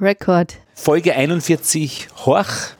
Record. 0.00 0.54
Folge 0.74 1.14
41 1.14 2.08
Horch. 2.24 2.76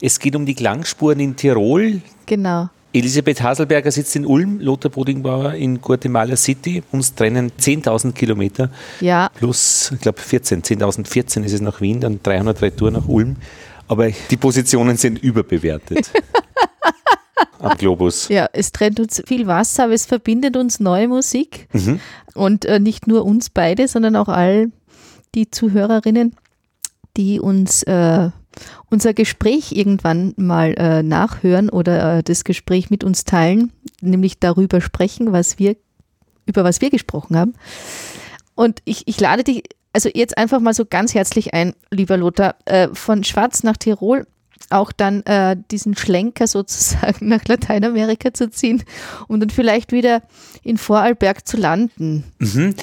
Es 0.00 0.18
geht 0.18 0.36
um 0.36 0.46
die 0.46 0.54
Klangspuren 0.54 1.18
in 1.18 1.36
Tirol. 1.36 2.00
Genau. 2.26 2.68
Elisabeth 2.92 3.42
Haselberger 3.42 3.90
sitzt 3.90 4.16
in 4.16 4.26
Ulm, 4.26 4.60
Lothar 4.60 4.90
Bodingbauer 4.90 5.54
in 5.54 5.80
Guatemala 5.80 6.36
City. 6.36 6.82
Uns 6.90 7.14
trennen 7.14 7.52
10.000 7.58 8.12
Kilometer. 8.12 8.70
Ja. 9.00 9.30
Plus, 9.34 9.92
ich 9.94 10.00
glaube, 10.00 10.20
14. 10.20 10.62
10.014 10.62 11.44
ist 11.44 11.52
es 11.52 11.60
nach 11.60 11.80
Wien, 11.80 12.00
dann 12.00 12.20
300 12.22 12.62
Retour 12.62 12.90
nach 12.90 13.06
Ulm. 13.06 13.36
Aber 13.86 14.08
die 14.08 14.36
Positionen 14.36 14.96
sind 14.96 15.22
überbewertet. 15.22 16.10
Am 17.58 17.76
Globus. 17.76 18.28
Ja, 18.28 18.48
es 18.52 18.72
trennt 18.72 18.98
uns 19.00 19.22
viel 19.26 19.46
Wasser, 19.46 19.84
aber 19.84 19.92
es 19.92 20.06
verbindet 20.06 20.56
uns 20.56 20.80
neue 20.80 21.08
Musik. 21.08 21.68
Mhm. 21.72 22.00
Und 22.34 22.64
äh, 22.64 22.80
nicht 22.80 23.06
nur 23.06 23.24
uns 23.24 23.50
beide, 23.50 23.86
sondern 23.86 24.16
auch 24.16 24.28
all 24.28 24.70
die 25.34 25.50
Zuhörerinnen, 25.50 26.34
die 27.16 27.40
uns 27.40 27.82
äh, 27.84 28.30
unser 28.88 29.14
Gespräch 29.14 29.72
irgendwann 29.72 30.34
mal 30.36 30.74
äh, 30.76 31.02
nachhören 31.02 31.70
oder 31.70 32.18
äh, 32.18 32.22
das 32.22 32.44
Gespräch 32.44 32.90
mit 32.90 33.04
uns 33.04 33.24
teilen, 33.24 33.72
nämlich 34.00 34.38
darüber 34.38 34.80
sprechen, 34.80 35.32
was 35.32 35.58
wir, 35.58 35.76
über 36.46 36.64
was 36.64 36.80
wir 36.80 36.90
gesprochen 36.90 37.36
haben. 37.36 37.54
Und 38.54 38.80
ich, 38.84 39.06
ich 39.06 39.20
lade 39.20 39.44
dich 39.44 39.64
also 39.92 40.08
jetzt 40.12 40.38
einfach 40.38 40.60
mal 40.60 40.74
so 40.74 40.84
ganz 40.84 41.14
herzlich 41.14 41.52
ein, 41.54 41.74
lieber 41.90 42.16
Lothar, 42.16 42.54
äh, 42.64 42.88
von 42.92 43.24
Schwarz 43.24 43.62
nach 43.62 43.76
Tirol 43.76 44.26
auch 44.68 44.92
dann 44.92 45.22
äh, 45.24 45.56
diesen 45.70 45.96
Schlenker 45.96 46.46
sozusagen 46.46 47.28
nach 47.28 47.44
Lateinamerika 47.46 48.32
zu 48.32 48.50
ziehen 48.50 48.82
und 49.26 49.40
dann 49.40 49.50
vielleicht 49.50 49.92
wieder 49.92 50.22
in 50.62 50.76
Vorarlberg 50.76 51.46
zu 51.46 51.56
landen. 51.56 52.24
Mhm. 52.38 52.74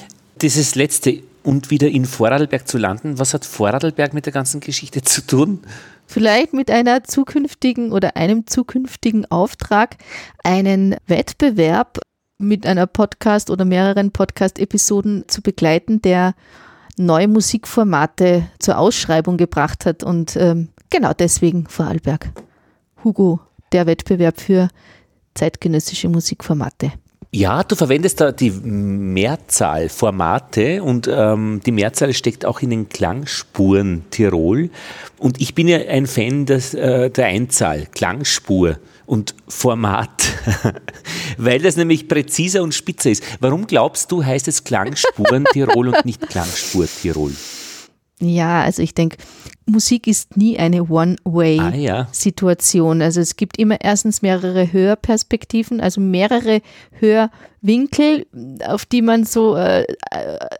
Dieses 0.42 0.74
letzte 0.74 1.22
und 1.48 1.70
wieder 1.70 1.88
in 1.88 2.04
Vorarlberg 2.04 2.68
zu 2.68 2.76
landen, 2.76 3.18
was 3.18 3.32
hat 3.32 3.46
Vorarlberg 3.46 4.12
mit 4.12 4.26
der 4.26 4.34
ganzen 4.34 4.60
Geschichte 4.60 5.00
zu 5.00 5.26
tun? 5.26 5.60
Vielleicht 6.06 6.52
mit 6.52 6.70
einer 6.70 7.04
zukünftigen 7.04 7.90
oder 7.90 8.16
einem 8.16 8.46
zukünftigen 8.46 9.24
Auftrag, 9.30 9.96
einen 10.44 10.96
Wettbewerb 11.06 12.00
mit 12.36 12.66
einer 12.66 12.86
Podcast 12.86 13.48
oder 13.48 13.64
mehreren 13.64 14.12
Podcast-Episoden 14.12 15.24
zu 15.26 15.40
begleiten, 15.40 16.02
der 16.02 16.34
neue 16.98 17.28
Musikformate 17.28 18.46
zur 18.58 18.76
Ausschreibung 18.76 19.38
gebracht 19.38 19.86
hat. 19.86 20.02
Und 20.02 20.36
ähm, 20.36 20.68
genau 20.90 21.14
deswegen 21.14 21.66
Vorarlberg. 21.66 22.30
Hugo, 23.02 23.40
der 23.72 23.86
Wettbewerb 23.86 24.38
für 24.38 24.68
zeitgenössische 25.32 26.10
Musikformate. 26.10 26.92
Ja, 27.30 27.62
du 27.62 27.76
verwendest 27.76 28.22
da 28.22 28.32
die 28.32 28.50
Mehrzahl 28.50 29.90
Formate 29.90 30.82
und 30.82 31.10
ähm, 31.12 31.60
die 31.66 31.72
Mehrzahl 31.72 32.14
steckt 32.14 32.46
auch 32.46 32.60
in 32.60 32.70
den 32.70 32.88
Klangspuren 32.88 34.04
Tirol. 34.10 34.70
Und 35.18 35.38
ich 35.38 35.54
bin 35.54 35.68
ja 35.68 35.76
ein 35.76 36.06
Fan 36.06 36.46
des, 36.46 36.72
äh, 36.72 37.10
der 37.10 37.26
Einzahl, 37.26 37.86
Klangspur 37.94 38.78
und 39.04 39.34
Format, 39.46 40.22
weil 41.36 41.60
das 41.60 41.76
nämlich 41.76 42.08
präziser 42.08 42.62
und 42.62 42.74
spitzer 42.74 43.10
ist. 43.10 43.22
Warum 43.40 43.66
glaubst 43.66 44.10
du, 44.10 44.24
heißt 44.24 44.48
es 44.48 44.64
Klangspuren 44.64 45.44
Tirol 45.52 45.88
und 45.88 46.06
nicht 46.06 46.26
Klangspur 46.30 46.86
Tirol? 46.86 47.34
Ja, 48.20 48.62
also 48.62 48.82
ich 48.82 48.94
denke, 48.94 49.16
Musik 49.66 50.06
ist 50.08 50.36
nie 50.36 50.58
eine 50.58 50.84
One-Way-Situation. 50.90 52.96
Ah, 52.98 53.00
ja. 53.00 53.04
Also 53.06 53.20
es 53.20 53.36
gibt 53.36 53.58
immer 53.58 53.76
erstens 53.80 54.22
mehrere 54.22 54.72
Hörperspektiven, 54.72 55.80
also 55.80 56.00
mehrere 56.00 56.60
Hörwinkel, 56.98 58.26
auf 58.66 58.86
die 58.86 59.02
man 59.02 59.24
so 59.24 59.56
äh, 59.56 59.86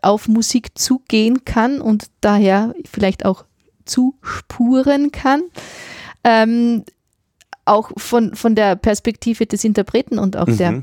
auf 0.03 0.29
Musik 0.29 0.79
zugehen 0.79 1.45
kann 1.45 1.81
und 1.81 2.07
daher 2.21 2.75
vielleicht 2.91 3.25
auch 3.25 3.45
zuspuren 3.85 5.11
kann. 5.11 5.43
Ähm, 6.25 6.85
auch 7.65 7.91
von, 7.97 8.35
von 8.35 8.55
der 8.55 8.77
Perspektive 8.77 9.47
des 9.47 9.65
Interpreten 9.65 10.19
und 10.19 10.37
auch 10.37 10.47
Mhm. 10.47 10.57
der 10.57 10.83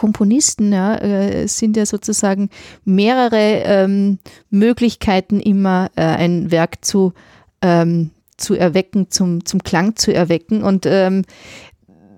Komponisten 0.00 0.72
ja, 0.72 0.96
äh, 0.96 1.46
sind 1.46 1.76
ja 1.76 1.84
sozusagen 1.84 2.48
mehrere 2.86 3.36
ähm, 3.36 4.18
Möglichkeiten 4.48 5.40
immer 5.40 5.90
äh, 5.94 6.00
ein 6.00 6.50
Werk 6.50 6.82
zu, 6.82 7.12
ähm, 7.60 8.10
zu 8.38 8.54
erwecken, 8.54 9.10
zum, 9.10 9.44
zum 9.44 9.62
Klang 9.62 9.96
zu 9.96 10.14
erwecken. 10.14 10.62
Und 10.62 10.86
ähm, 10.86 11.24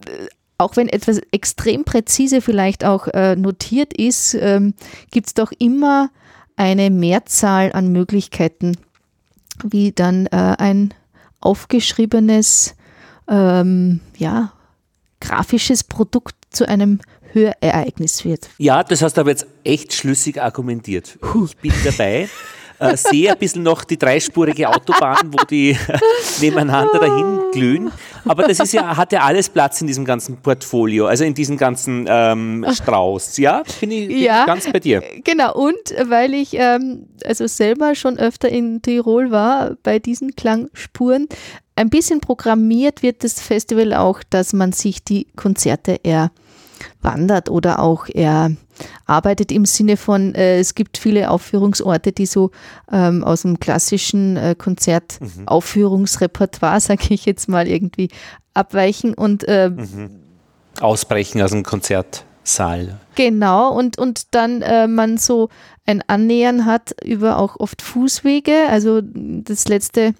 äh, 0.06 0.28
auch 0.58 0.76
wenn 0.76 0.88
etwas 0.88 1.18
extrem 1.32 1.82
präzise 1.82 2.40
vielleicht 2.40 2.84
auch 2.84 3.08
äh, 3.08 3.34
notiert 3.34 3.92
ist, 3.92 4.34
ähm, 4.34 4.74
gibt 5.10 5.26
es 5.26 5.34
doch 5.34 5.50
immer 5.58 6.10
eine 6.54 6.88
Mehrzahl 6.88 7.72
an 7.72 7.90
Möglichkeiten, 7.90 8.76
wie 9.64 9.90
dann 9.90 10.26
äh, 10.26 10.36
ein 10.36 10.94
aufgeschriebenes, 11.40 12.76
ähm, 13.26 13.98
ja, 14.18 14.52
grafisches 15.18 15.82
Produkt 15.82 16.36
zu 16.50 16.68
einem 16.68 17.00
Hörereignis 17.32 18.24
wird. 18.24 18.48
Ja, 18.58 18.82
das 18.82 19.02
hast 19.02 19.16
du 19.16 19.20
aber 19.22 19.30
jetzt 19.30 19.46
echt 19.64 19.92
schlüssig 19.92 20.40
argumentiert. 20.40 21.18
Ich 21.44 21.56
bin 21.56 21.72
dabei. 21.84 22.28
Äh, 22.78 22.96
sehe 22.96 23.30
ein 23.30 23.38
bisschen 23.38 23.62
noch 23.62 23.84
die 23.84 23.96
dreispurige 23.96 24.68
Autobahn, 24.68 25.32
wo 25.32 25.44
die 25.44 25.76
nebeneinander 26.40 26.98
dahin 26.98 27.38
glühen. 27.52 27.92
Aber 28.24 28.42
das 28.42 28.58
ist 28.58 28.72
ja, 28.72 28.96
hat 28.96 29.12
ja 29.12 29.20
alles 29.20 29.48
Platz 29.48 29.80
in 29.80 29.86
diesem 29.86 30.04
ganzen 30.04 30.38
Portfolio, 30.38 31.06
also 31.06 31.22
in 31.22 31.32
diesem 31.32 31.56
ganzen 31.56 32.06
ähm, 32.08 32.66
Strauß. 32.72 33.36
Ja, 33.38 33.62
bin 33.80 33.92
ich, 33.92 34.08
Ja. 34.10 34.46
ganz 34.46 34.68
bei 34.72 34.80
dir. 34.80 35.00
Genau, 35.22 35.54
und 35.54 35.76
weil 36.08 36.34
ich 36.34 36.54
ähm, 36.54 37.06
also 37.24 37.46
selber 37.46 37.94
schon 37.94 38.18
öfter 38.18 38.48
in 38.48 38.82
Tirol 38.82 39.30
war, 39.30 39.76
bei 39.84 40.00
diesen 40.00 40.34
Klangspuren, 40.34 41.28
ein 41.76 41.88
bisschen 41.88 42.20
programmiert 42.20 43.04
wird 43.04 43.22
das 43.22 43.40
Festival 43.40 43.94
auch, 43.94 44.22
dass 44.28 44.52
man 44.52 44.72
sich 44.72 45.04
die 45.04 45.28
Konzerte 45.36 46.00
erwandert 47.02 47.50
oder 47.50 47.80
auch 47.80 48.06
erarbeitet 48.08 49.52
im 49.52 49.66
Sinne 49.66 49.96
von, 49.96 50.34
äh, 50.34 50.58
es 50.58 50.74
gibt 50.74 50.98
viele 50.98 51.30
Aufführungsorte, 51.30 52.10
die 52.12 52.26
so 52.26 52.50
ähm, 52.90 53.22
aus 53.24 53.42
dem 53.42 53.60
klassischen 53.60 54.36
äh, 54.36 54.56
Konzertaufführungsrepertoire, 54.56 56.80
sage 56.80 57.04
ich 57.10 57.26
jetzt 57.26 57.48
mal, 57.48 57.68
irgendwie 57.68 58.08
abweichen 58.54 59.12
und 59.14 59.44
äh, 59.44 59.70
Ausbrechen 60.80 61.42
aus 61.42 61.50
dem 61.50 61.64
Konzertsaal. 61.64 62.98
Genau, 63.14 63.70
und, 63.72 63.98
und 63.98 64.34
dann 64.34 64.62
äh, 64.62 64.88
man 64.88 65.18
so 65.18 65.50
ein 65.86 66.02
Annähern 66.06 66.64
hat 66.64 66.94
über 67.04 67.38
auch 67.38 67.56
oft 67.58 67.82
Fußwege. 67.82 68.54
Also 68.70 69.02
das 69.02 69.68
letzte 69.68 70.14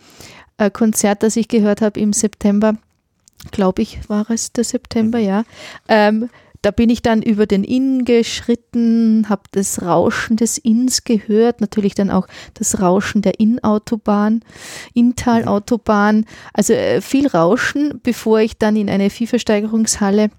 äh, 0.58 0.70
Konzert, 0.70 1.22
das 1.22 1.36
ich 1.36 1.48
gehört 1.48 1.80
habe 1.80 1.98
im 2.00 2.12
September, 2.12 2.74
glaube 3.50 3.80
ich, 3.82 3.98
war 4.08 4.30
es 4.30 4.52
der 4.52 4.64
September, 4.64 5.18
ja. 5.18 5.44
Ähm, 5.88 6.28
da 6.62 6.70
bin 6.70 6.90
ich 6.90 7.02
dann 7.02 7.22
über 7.22 7.46
den 7.46 7.64
Inn 7.64 8.04
geschritten, 8.04 9.28
habe 9.28 9.42
das 9.50 9.82
Rauschen 9.82 10.36
des 10.36 10.58
Inns 10.58 11.04
gehört, 11.04 11.60
natürlich 11.60 11.94
dann 11.94 12.10
auch 12.10 12.28
das 12.54 12.80
Rauschen 12.80 13.20
der 13.20 13.38
Innautobahn, 13.40 14.40
Inntalautobahn, 14.94 16.24
also 16.54 16.72
äh, 16.72 17.00
viel 17.00 17.26
Rauschen, 17.26 18.00
bevor 18.02 18.40
ich 18.40 18.58
dann 18.58 18.76
in 18.76 18.88
eine 18.88 19.10
Viehversteigerungshalle 19.10 20.30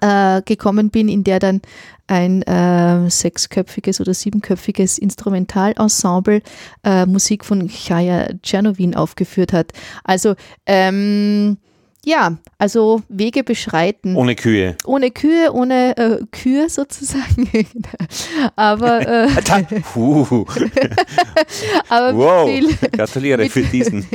äh, 0.00 0.42
gekommen 0.42 0.90
bin, 0.90 1.08
in 1.08 1.24
der 1.24 1.38
dann 1.38 1.62
ein 2.08 2.42
äh, 2.42 3.08
sechsköpfiges 3.10 4.00
oder 4.00 4.14
siebenköpfiges 4.14 4.98
Instrumentalensemble 4.98 6.42
äh, 6.84 7.06
Musik 7.06 7.44
von 7.44 7.68
Chaya 7.68 8.28
Czernowin 8.42 8.94
aufgeführt 8.94 9.52
hat. 9.52 9.72
Also 10.04 10.34
ähm, 10.66 11.58
ja, 12.06 12.36
also 12.56 13.02
Wege 13.08 13.42
beschreiten. 13.42 14.14
Ohne 14.14 14.36
Kühe. 14.36 14.76
ohne 14.84 15.10
Kühe, 15.10 15.52
ohne 15.52 15.96
äh, 15.96 16.24
Kühe 16.30 16.70
sozusagen. 16.70 17.50
aber 18.56 19.00
äh, 19.00 19.26
aber 21.88 22.16
wow, 22.16 22.48
viel, 22.48 22.72
gratuliere 22.92 23.48
für 23.48 23.62
diesen. 23.62 24.06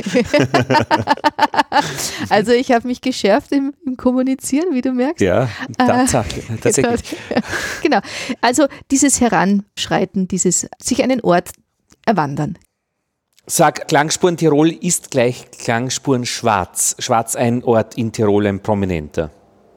also 2.30 2.52
ich 2.52 2.72
habe 2.72 2.88
mich 2.88 3.02
geschärft 3.02 3.52
im, 3.52 3.74
im 3.84 3.98
Kommunizieren, 3.98 4.72
wie 4.72 4.80
du 4.80 4.92
merkst. 4.92 5.20
Ja, 5.20 5.50
Tatsache, 5.76 6.40
tatsächlich. 6.62 7.16
genau. 7.82 7.98
Also 8.40 8.68
dieses 8.90 9.20
Heranschreiten, 9.20 10.28
dieses 10.28 10.66
sich 10.80 11.02
einen 11.02 11.20
Ort 11.20 11.50
erwandern. 12.06 12.56
Sag, 13.46 13.88
Klangspuren 13.88 14.36
Tirol 14.36 14.70
ist 14.70 15.10
gleich 15.10 15.50
Klangspuren 15.50 16.24
Schwarz. 16.24 16.94
Schwarz 17.00 17.34
ein 17.34 17.64
Ort 17.64 17.98
in 17.98 18.12
Tirol, 18.12 18.46
ein 18.46 18.60
prominenter. 18.60 19.30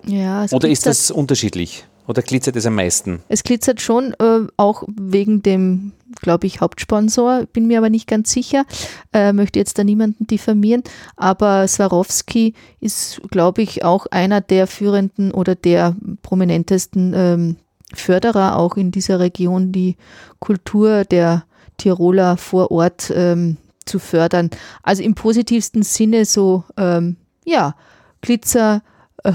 Ja, 0.05 0.45
Oder 0.51 0.69
ist 0.69 0.85
das 0.85 1.09
unterschiedlich? 1.09 1.83
Oder 2.07 2.21
glitzert 2.21 2.55
es 2.57 2.67
am 2.67 2.75
meisten? 2.75 3.23
Es 3.27 3.41
glitzert 3.41 3.81
schon, 3.81 4.13
äh, 4.19 4.41
auch 4.57 4.83
wegen 4.87 5.41
dem, 5.41 5.93
glaube 6.21 6.45
ich, 6.45 6.61
Hauptsponsor, 6.61 7.47
bin 7.51 7.65
mir 7.65 7.79
aber 7.79 7.89
nicht 7.89 8.07
ganz 8.07 8.31
sicher, 8.31 8.65
äh, 9.13 9.33
möchte 9.33 9.57
jetzt 9.57 9.79
da 9.79 9.83
niemanden 9.83 10.27
diffamieren, 10.27 10.83
aber 11.15 11.67
Swarovski 11.67 12.53
ist, 12.79 13.19
glaube 13.31 13.63
ich, 13.63 13.83
auch 13.83 14.05
einer 14.11 14.41
der 14.41 14.67
führenden 14.67 15.31
oder 15.31 15.55
der 15.55 15.95
prominentesten 16.21 17.13
ähm, 17.15 17.55
Förderer 17.91 18.57
auch 18.57 18.77
in 18.77 18.91
dieser 18.91 19.19
Region, 19.19 19.71
die 19.71 19.95
Kultur 20.39 21.05
der 21.05 21.44
Tiroler 21.77 22.37
vor 22.37 22.71
Ort 22.71 23.11
ähm, 23.15 23.57
zu 23.85 23.99
fördern. 23.99 24.49
Also 24.83 25.03
im 25.03 25.15
positivsten 25.15 25.83
Sinne 25.83 26.25
so, 26.25 26.63
ähm, 26.77 27.17
ja, 27.45 27.75
Glitzer, 28.21 28.81
äh, 29.23 29.31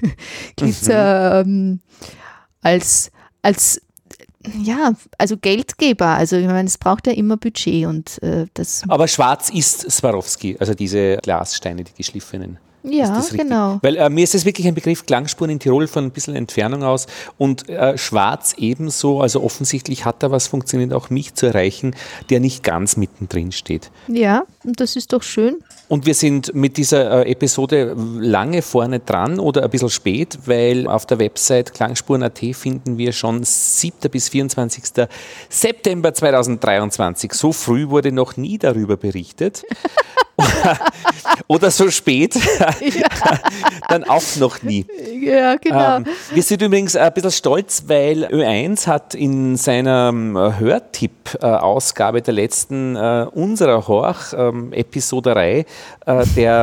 Glitzer 0.56 1.44
mhm. 1.44 1.50
ähm, 1.50 1.80
als, 2.62 3.10
als 3.42 3.80
ja, 4.62 4.92
also 5.18 5.36
Geldgeber. 5.36 6.06
Also 6.06 6.36
ich 6.36 6.46
meine, 6.46 6.68
es 6.68 6.78
braucht 6.78 7.06
ja 7.06 7.12
immer 7.12 7.36
Budget 7.36 7.86
und 7.86 8.22
äh, 8.22 8.46
das. 8.54 8.82
Aber 8.88 9.08
schwarz 9.08 9.50
ist 9.50 9.90
Swarovski, 9.90 10.56
also 10.58 10.74
diese 10.74 11.18
Glassteine, 11.18 11.84
die 11.84 11.92
geschliffenen. 11.94 12.58
Ja, 12.82 13.24
genau. 13.32 13.78
Weil 13.82 13.96
äh, 13.96 14.08
mir 14.08 14.24
ist 14.24 14.34
das 14.34 14.44
wirklich 14.44 14.66
ein 14.66 14.74
Begriff 14.74 15.04
Klangspuren 15.04 15.50
in 15.50 15.58
Tirol 15.58 15.86
von 15.86 16.04
ein 16.04 16.10
bisschen 16.10 16.36
Entfernung 16.36 16.82
aus 16.82 17.06
und 17.36 17.68
äh, 17.68 17.98
Schwarz 17.98 18.54
ebenso. 18.56 19.20
Also 19.20 19.42
offensichtlich 19.42 20.04
hat 20.04 20.22
da 20.22 20.30
was 20.30 20.46
funktioniert, 20.46 20.92
auch 20.92 21.10
mich 21.10 21.34
zu 21.34 21.46
erreichen, 21.46 21.94
der 22.30 22.40
nicht 22.40 22.62
ganz 22.62 22.96
mittendrin 22.96 23.52
steht. 23.52 23.90
Ja, 24.06 24.44
und 24.64 24.80
das 24.80 24.96
ist 24.96 25.12
doch 25.12 25.22
schön. 25.22 25.56
Und 25.88 26.06
wir 26.06 26.14
sind 26.14 26.54
mit 26.54 26.76
dieser 26.76 27.26
äh, 27.26 27.30
Episode 27.32 27.96
lange 27.96 28.62
vorne 28.62 29.00
dran 29.00 29.40
oder 29.40 29.64
ein 29.64 29.70
bisschen 29.70 29.90
spät, 29.90 30.38
weil 30.46 30.86
auf 30.86 31.06
der 31.06 31.18
Website 31.18 31.74
klangspuren.at 31.74 32.38
finden 32.52 32.98
wir 32.98 33.12
schon 33.12 33.42
7. 33.42 34.10
bis 34.10 34.28
24. 34.28 34.84
September 35.48 36.14
2023. 36.14 37.32
So 37.32 37.52
früh 37.52 37.88
wurde 37.88 38.12
noch 38.12 38.36
nie 38.36 38.58
darüber 38.58 38.96
berichtet. 38.96 39.64
oder 41.46 41.70
so 41.70 41.90
spät, 41.90 42.34
dann 43.88 44.04
auch 44.04 44.36
noch 44.36 44.62
nie. 44.62 44.86
Ja, 45.20 45.56
genau. 45.56 45.96
Ähm, 45.96 46.06
wir 46.32 46.42
sind 46.42 46.62
übrigens 46.62 46.96
ein 46.96 47.12
bisschen 47.12 47.30
stolz, 47.30 47.84
weil 47.86 48.24
Ö1 48.24 48.86
hat 48.86 49.14
in 49.14 49.56
seiner 49.56 50.10
ähm, 50.10 50.36
Hörtipp-Ausgabe 50.36 52.22
der 52.22 52.34
letzten 52.34 52.96
äh, 52.96 53.26
unserer 53.32 53.86
Horch-Episoderei 53.86 55.66
ähm, 56.06 56.20
äh, 56.20 56.26
der, 56.36 56.62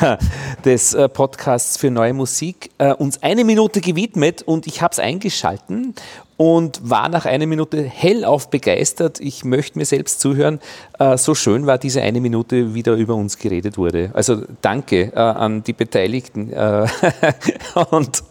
äh, 0.00 0.16
des 0.64 0.94
äh, 0.94 1.08
Podcasts 1.08 1.76
für 1.76 1.90
neue 1.90 2.14
Musik 2.14 2.70
äh, 2.78 2.92
uns 2.92 3.22
eine 3.22 3.44
Minute 3.44 3.80
gewidmet 3.80 4.42
und 4.42 4.66
ich 4.66 4.82
habe 4.82 4.92
es 4.92 4.98
eingeschalten 4.98 5.94
und 6.42 6.80
war 6.82 7.08
nach 7.08 7.24
einer 7.24 7.46
Minute 7.46 7.84
hellauf 7.84 8.50
begeistert. 8.50 9.20
Ich 9.20 9.44
möchte 9.44 9.78
mir 9.78 9.84
selbst 9.84 10.18
zuhören. 10.18 10.58
Äh, 10.98 11.16
so 11.16 11.36
schön 11.36 11.66
war 11.66 11.78
diese 11.78 12.02
eine 12.02 12.20
Minute, 12.20 12.74
wie 12.74 12.82
da 12.82 12.96
über 12.96 13.14
uns 13.14 13.38
geredet 13.38 13.78
wurde. 13.78 14.10
Also 14.12 14.42
danke 14.60 15.12
äh, 15.14 15.20
an 15.20 15.62
die 15.62 15.72
Beteiligten. 15.72 16.52
Äh, 16.52 16.88
und 17.90 18.24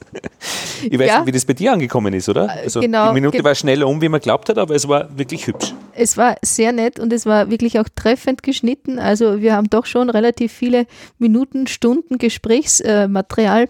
ich 0.84 1.00
weiß 1.00 1.08
ja. 1.08 1.18
nicht, 1.20 1.28
wie 1.28 1.32
das 1.32 1.46
bei 1.46 1.54
dir 1.54 1.72
angekommen 1.72 2.14
ist, 2.14 2.28
oder? 2.28 2.50
Also 2.50 2.82
genau. 2.82 3.08
Die 3.08 3.14
Minute 3.14 3.42
war 3.46 3.56
schneller 3.56 3.88
um, 3.88 4.02
wie 4.02 4.10
man 4.10 4.20
glaubt 4.20 4.50
hat, 4.50 4.58
aber 4.58 4.76
es 4.76 4.86
war 4.90 5.08
wirklich 5.18 5.48
hübsch. 5.48 5.74
Es 5.94 6.18
war 6.18 6.36
sehr 6.42 6.74
nett 6.74 7.00
und 7.00 7.14
es 7.14 7.26
war 7.26 7.50
wirklich 7.50 7.80
auch 7.80 7.88
treffend 7.96 8.44
geschnitten. 8.44 9.00
Also 9.00 9.40
wir 9.40 9.56
haben 9.56 9.70
doch 9.70 9.86
schon 9.86 10.10
relativ 10.10 10.52
viele 10.52 10.86
Minuten, 11.18 11.66
Stunden 11.66 12.18
Gesprächsmaterial 12.18 13.70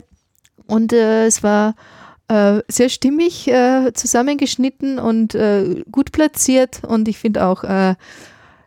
und 0.65 0.93
es 0.93 1.43
war 1.43 1.75
äh, 2.31 2.63
sehr 2.67 2.89
stimmig 2.89 3.47
äh, 3.47 3.91
zusammengeschnitten 3.93 4.99
und 4.99 5.35
äh, 5.35 5.83
gut 5.91 6.11
platziert. 6.11 6.81
Und 6.87 7.07
ich 7.07 7.17
finde 7.17 7.45
auch, 7.45 7.63
äh, 7.63 7.95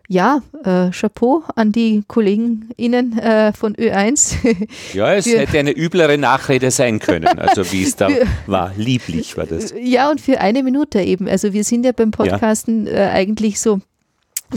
ja, 0.07 0.43
äh, 0.65 0.91
Chapeau 0.91 1.45
an 1.57 1.73
die 1.73 2.05
KollegenInnen 2.07 3.19
äh, 3.19 3.53
von 3.55 3.75
Ö1. 3.75 4.37
Ja, 4.93 5.15
es 5.15 5.25
für, 5.25 5.39
hätte 5.39 5.59
eine 5.59 5.73
üblere 5.73 6.19
Nachrede 6.19 6.71
sein 6.71 6.99
können, 6.99 7.39
also 7.39 7.73
wie 7.73 7.85
es 7.85 7.97
da 7.97 8.09
für, 8.11 8.27
war. 8.47 8.73
Lieblich 8.77 9.37
war 9.39 9.47
das. 9.47 9.73
Ja, 9.81 10.11
und 10.11 10.21
für 10.21 10.41
eine 10.41 10.63
Minute 10.63 11.01
eben. 11.01 11.27
Also 11.27 11.53
wir 11.55 11.65
sind 11.65 11.87
ja 11.87 11.93
beim 11.93 12.11
Podcasten 12.11 12.87
ja. 12.87 13.11
eigentlich 13.11 13.61
so 13.61 13.65
so 13.75 13.81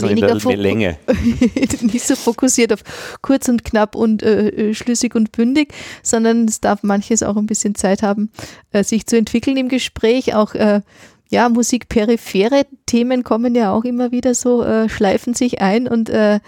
weniger 0.01 0.35
Länge. 0.55 0.97
nicht 1.81 2.05
so 2.05 2.15
fokussiert 2.15 2.73
auf 2.73 2.83
kurz 3.21 3.47
und 3.47 3.63
knapp 3.63 3.95
und 3.95 4.23
äh, 4.23 4.49
äh, 4.49 4.73
schlüssig 4.73 5.15
und 5.15 5.31
bündig, 5.31 5.73
sondern 6.03 6.45
es 6.45 6.61
darf 6.61 6.83
manches 6.83 7.23
auch 7.23 7.37
ein 7.37 7.45
bisschen 7.45 7.75
Zeit 7.75 8.03
haben, 8.03 8.31
äh, 8.71 8.83
sich 8.83 9.05
zu 9.07 9.17
entwickeln 9.17 9.57
im 9.57 9.69
Gespräch. 9.69 10.35
Auch 10.35 10.53
äh, 10.53 10.81
ja, 11.29 11.49
musikperiphere 11.49 12.65
Themen 12.85 13.23
kommen 13.23 13.55
ja 13.55 13.73
auch 13.73 13.83
immer 13.83 14.11
wieder 14.11 14.33
so, 14.33 14.63
äh, 14.63 14.89
schleifen 14.89 15.33
sich 15.33 15.61
ein 15.61 15.87
und 15.87 16.09
äh, 16.09 16.39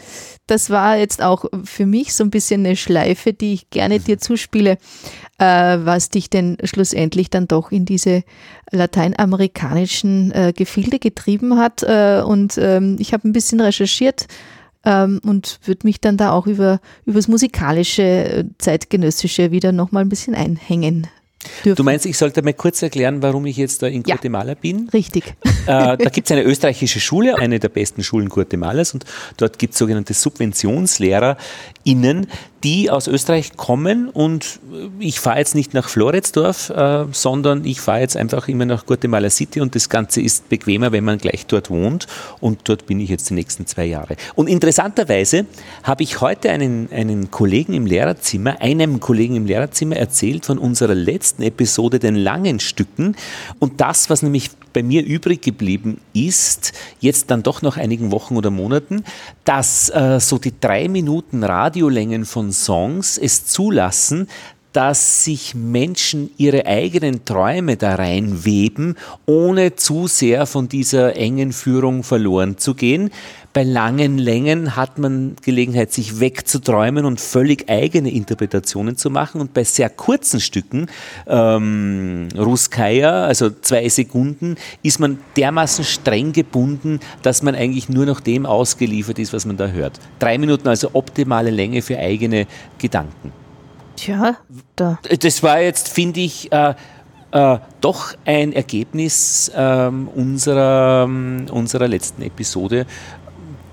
das 0.47 0.69
war 0.69 0.97
jetzt 0.97 1.21
auch 1.21 1.45
für 1.63 1.85
mich 1.85 2.13
so 2.13 2.23
ein 2.23 2.31
bisschen 2.31 2.65
eine 2.65 2.75
Schleife, 2.75 3.33
die 3.33 3.53
ich 3.53 3.69
gerne 3.69 3.99
dir 3.99 4.17
zuspiele, 4.17 4.77
äh, 5.37 5.77
was 5.81 6.09
dich 6.09 6.29
denn 6.29 6.57
schlussendlich 6.63 7.29
dann 7.29 7.47
doch 7.47 7.71
in 7.71 7.85
diese 7.85 8.23
lateinamerikanischen 8.71 10.31
äh, 10.31 10.53
Gefilde 10.55 10.99
getrieben 10.99 11.57
hat. 11.57 11.83
Äh, 11.83 12.21
und 12.25 12.57
ähm, 12.57 12.97
ich 12.99 13.13
habe 13.13 13.27
ein 13.27 13.33
bisschen 13.33 13.61
recherchiert 13.61 14.27
ähm, 14.85 15.19
und 15.25 15.59
würde 15.65 15.85
mich 15.85 16.01
dann 16.01 16.17
da 16.17 16.31
auch 16.31 16.47
über, 16.47 16.79
über 17.05 17.19
das 17.19 17.27
musikalische, 17.27 18.03
äh, 18.03 18.45
zeitgenössische 18.57 19.51
wieder 19.51 19.71
nochmal 19.71 20.03
ein 20.03 20.09
bisschen 20.09 20.35
einhängen. 20.35 21.07
Dürfen. 21.63 21.75
Du 21.77 21.83
meinst, 21.83 22.05
ich 22.05 22.17
sollte 22.17 22.41
mal 22.41 22.53
kurz 22.53 22.81
erklären, 22.81 23.21
warum 23.21 23.45
ich 23.45 23.55
jetzt 23.55 23.81
da 23.81 23.87
in 23.87 24.03
ja, 24.05 24.15
Guatemala 24.15 24.55
bin? 24.55 24.89
Richtig. 24.89 25.35
Äh, 25.65 25.97
da 25.97 26.09
gibt 26.09 26.27
es 26.27 26.31
eine 26.31 26.43
österreichische 26.43 26.99
Schule, 26.99 27.37
eine 27.37 27.59
der 27.59 27.69
besten 27.69 28.03
Schulen 28.03 28.27
Guatemalas, 28.27 28.93
und 28.93 29.05
dort 29.37 29.57
gibt 29.59 29.73
es 29.73 29.79
sogenannte 29.79 30.13
SubventionslehrerInnen, 31.85 32.27
die 32.63 32.89
aus 32.89 33.07
Österreich 33.07 33.55
kommen 33.55 34.09
und 34.09 34.59
ich 34.99 35.19
fahre 35.19 35.39
jetzt 35.39 35.55
nicht 35.55 35.73
nach 35.73 35.87
Floridsdorf, 35.87 36.69
äh, 36.69 37.05
sondern 37.11 37.63
ich 37.63 37.79
fahre 37.79 38.01
jetzt 38.01 38.17
einfach 38.17 38.49
immer 38.49 38.65
nach 38.65 38.85
Guatemala 38.85 39.29
City 39.29 39.61
und 39.61 39.75
das 39.75 39.87
Ganze 39.87 40.21
ist 40.21 40.49
bequemer, 40.49 40.91
wenn 40.91 41.05
man 41.05 41.19
gleich 41.19 41.45
dort 41.45 41.69
wohnt 41.69 42.07
und 42.41 42.59
dort 42.65 42.85
bin 42.85 42.99
ich 42.99 43.09
jetzt 43.09 43.29
die 43.29 43.33
nächsten 43.33 43.65
zwei 43.65 43.85
Jahre. 43.85 44.17
Und 44.35 44.49
interessanterweise 44.49 45.45
habe 45.83 46.03
ich 46.03 46.19
heute 46.19 46.49
einen, 46.49 46.89
einen 46.91 47.31
Kollegen 47.31 47.73
im 47.73 47.85
Lehrerzimmer, 47.85 48.59
einem 48.59 48.99
Kollegen 48.99 49.37
im 49.37 49.45
Lehrerzimmer 49.45 49.95
erzählt 49.95 50.45
von 50.45 50.57
unserer 50.57 50.95
letzten 50.95 51.43
Episode, 51.43 51.99
den 51.99 52.15
langen 52.15 52.59
Stücken 52.59 53.15
und 53.59 53.79
das, 53.79 54.09
was 54.09 54.21
nämlich 54.21 54.49
bei 54.73 54.83
mir 54.83 55.03
übrig 55.03 55.41
geblieben 55.41 55.99
ist, 56.13 56.73
jetzt 56.99 57.31
dann 57.31 57.41
doch 57.43 57.61
nach 57.61 57.77
einigen 57.77 58.11
Wochen 58.11 58.37
oder 58.37 58.51
Monaten, 58.51 59.03
dass 59.45 59.89
äh, 59.89 60.19
so 60.19 60.37
die 60.37 60.53
drei 60.59 60.87
Minuten 60.87 61.43
Radiolängen 61.69 62.25
von 62.25 62.51
Songs 62.51 63.19
es 63.19 63.45
zulassen, 63.45 64.27
dass 64.73 65.23
sich 65.23 65.55
Menschen 65.55 66.29
ihre 66.37 66.65
eigenen 66.65 67.25
Träume 67.25 67.75
da 67.75 67.95
reinweben, 67.95 68.95
ohne 69.25 69.75
zu 69.75 70.07
sehr 70.07 70.45
von 70.45 70.69
dieser 70.69 71.15
engen 71.15 71.51
Führung 71.53 72.03
verloren 72.03 72.57
zu 72.57 72.75
gehen. 72.75 73.09
Bei 73.51 73.63
langen 73.63 74.19
Längen 74.19 74.75
hat 74.75 74.99
man 74.99 75.35
Gelegenheit, 75.41 75.91
sich 75.91 76.19
wegzuträumen 76.19 77.03
und 77.03 77.19
völlig 77.19 77.67
eigene 77.67 78.11
Interpretationen 78.11 78.95
zu 78.95 79.09
machen. 79.09 79.41
Und 79.41 79.55
bei 79.55 79.63
sehr 79.63 79.89
kurzen 79.89 80.39
Stücken, 80.39 80.85
ähm, 81.25 82.27
Ruskaya, 82.37 83.25
also 83.25 83.49
zwei 83.49 83.89
Sekunden, 83.89 84.55
ist 84.83 84.99
man 84.99 85.19
dermaßen 85.35 85.83
streng 85.83 86.31
gebunden, 86.31 86.99
dass 87.23 87.41
man 87.41 87.55
eigentlich 87.55 87.89
nur 87.89 88.05
noch 88.05 88.19
dem 88.19 88.45
ausgeliefert 88.45 89.17
ist, 89.17 89.33
was 89.33 89.47
man 89.47 89.57
da 89.57 89.67
hört. 89.67 89.99
Drei 90.19 90.37
Minuten 90.37 90.67
also 90.67 90.91
optimale 90.93 91.49
Länge 91.49 91.81
für 91.81 91.97
eigene 91.97 92.45
Gedanken. 92.77 93.33
Tja, 93.99 94.37
da. 94.77 94.97
Das 95.19 95.43
war 95.43 95.59
jetzt, 95.59 95.89
finde 95.89 96.21
ich, 96.21 96.49
äh, 96.53 96.73
äh, 97.31 97.57
doch 97.81 98.13
ein 98.23 98.53
Ergebnis 98.53 99.51
ähm, 99.53 100.07
unserer, 100.15 101.03
ähm, 101.03 101.47
unserer 101.51 101.87
letzten 101.89 102.21
Episode, 102.21 102.85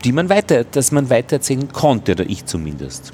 die 0.03 0.11
man 0.11 0.29
weiter, 0.29 0.65
dass 0.65 0.91
man 0.91 1.11
weitererzählen 1.11 1.73
konnte, 1.73 2.13
oder 2.13 2.29
ich 2.29 2.45
zumindest. 2.45 3.13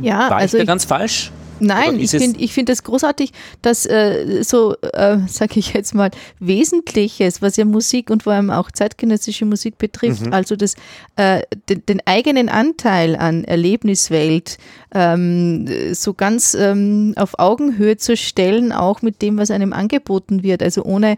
Ja, 0.00 0.30
war 0.30 0.36
also 0.36 0.56
ich 0.56 0.62
da 0.62 0.66
ganz 0.66 0.84
falsch? 0.84 1.32
Nein, 1.62 2.00
ich 2.00 2.10
finde 2.10 2.40
ich 2.40 2.52
find 2.52 2.68
das 2.68 2.82
großartig, 2.82 3.32
dass 3.62 3.86
äh, 3.86 4.42
so, 4.42 4.74
äh, 4.92 5.18
sage 5.28 5.60
ich 5.60 5.72
jetzt 5.74 5.94
mal, 5.94 6.10
Wesentliches, 6.40 7.40
was 7.40 7.56
ja 7.56 7.64
Musik 7.64 8.10
und 8.10 8.24
vor 8.24 8.32
allem 8.32 8.50
auch 8.50 8.70
zeitgenössische 8.70 9.44
Musik 9.44 9.78
betrifft, 9.78 10.26
mhm. 10.26 10.32
also 10.32 10.56
das, 10.56 10.74
äh, 11.16 11.42
den, 11.68 11.86
den, 11.86 12.02
eigenen 12.04 12.48
Anteil 12.48 13.14
an 13.14 13.44
Erlebniswelt 13.44 14.58
ähm, 14.92 15.94
so 15.94 16.14
ganz 16.14 16.54
ähm, 16.54 17.14
auf 17.16 17.38
Augenhöhe 17.38 17.96
zu 17.96 18.16
stellen, 18.16 18.72
auch 18.72 19.02
mit 19.02 19.22
dem, 19.22 19.38
was 19.38 19.52
einem 19.52 19.72
angeboten 19.72 20.42
wird, 20.42 20.62
also 20.64 20.82
ohne 20.82 21.16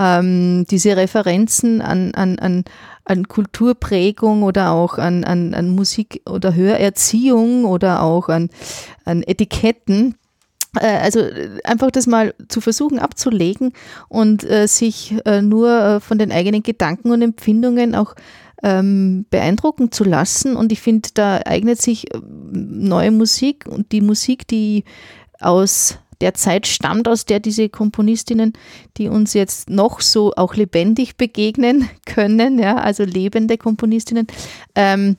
ähm, 0.00 0.64
diese 0.70 0.96
Referenzen 0.96 1.82
an, 1.82 2.14
an, 2.14 2.38
an 2.38 2.64
an 3.04 3.28
Kulturprägung 3.28 4.42
oder 4.42 4.70
auch 4.70 4.98
an, 4.98 5.24
an, 5.24 5.54
an 5.54 5.70
Musik- 5.70 6.22
oder 6.28 6.54
Hörerziehung 6.54 7.64
oder 7.64 8.02
auch 8.02 8.28
an, 8.28 8.50
an 9.04 9.22
Etiketten. 9.22 10.14
Äh, 10.78 10.98
also 10.98 11.20
einfach 11.64 11.90
das 11.90 12.06
mal 12.06 12.34
zu 12.48 12.60
versuchen 12.60 12.98
abzulegen 12.98 13.72
und 14.08 14.44
äh, 14.44 14.66
sich 14.66 15.14
äh, 15.24 15.42
nur 15.42 15.70
äh, 15.70 16.00
von 16.00 16.18
den 16.18 16.32
eigenen 16.32 16.62
Gedanken 16.62 17.10
und 17.10 17.22
Empfindungen 17.22 17.94
auch 17.94 18.14
ähm, 18.62 19.26
beeindrucken 19.30 19.90
zu 19.90 20.04
lassen. 20.04 20.56
Und 20.56 20.72
ich 20.72 20.80
finde, 20.80 21.10
da 21.14 21.40
eignet 21.44 21.82
sich 21.82 22.14
äh, 22.14 22.20
neue 22.52 23.10
Musik 23.10 23.66
und 23.66 23.92
die 23.92 24.00
Musik, 24.00 24.46
die 24.46 24.84
aus 25.40 25.98
der 26.22 26.34
Zeit 26.34 26.66
stammt, 26.66 27.08
aus 27.08 27.26
der 27.26 27.40
diese 27.40 27.68
Komponistinnen, 27.68 28.54
die 28.96 29.08
uns 29.08 29.34
jetzt 29.34 29.68
noch 29.68 30.00
so 30.00 30.32
auch 30.36 30.54
lebendig 30.54 31.16
begegnen 31.16 31.90
können, 32.06 32.58
ja, 32.58 32.76
also 32.76 33.04
lebende 33.04 33.58
Komponistinnen, 33.58 34.26
ähm, 34.74 35.16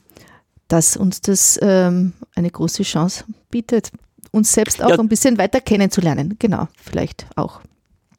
dass 0.69 0.97
uns 0.97 1.21
das 1.21 1.59
ähm, 1.61 2.13
eine 2.35 2.49
große 2.49 2.83
Chance 2.83 3.25
bietet, 3.51 3.91
uns 4.31 4.53
selbst 4.53 4.81
auch 4.81 4.89
ja. 4.89 4.97
ein 4.97 5.09
bisschen 5.09 5.37
weiter 5.37 5.61
kennenzulernen. 5.61 6.37
Genau, 6.39 6.67
vielleicht 6.81 7.27
auch. 7.35 7.61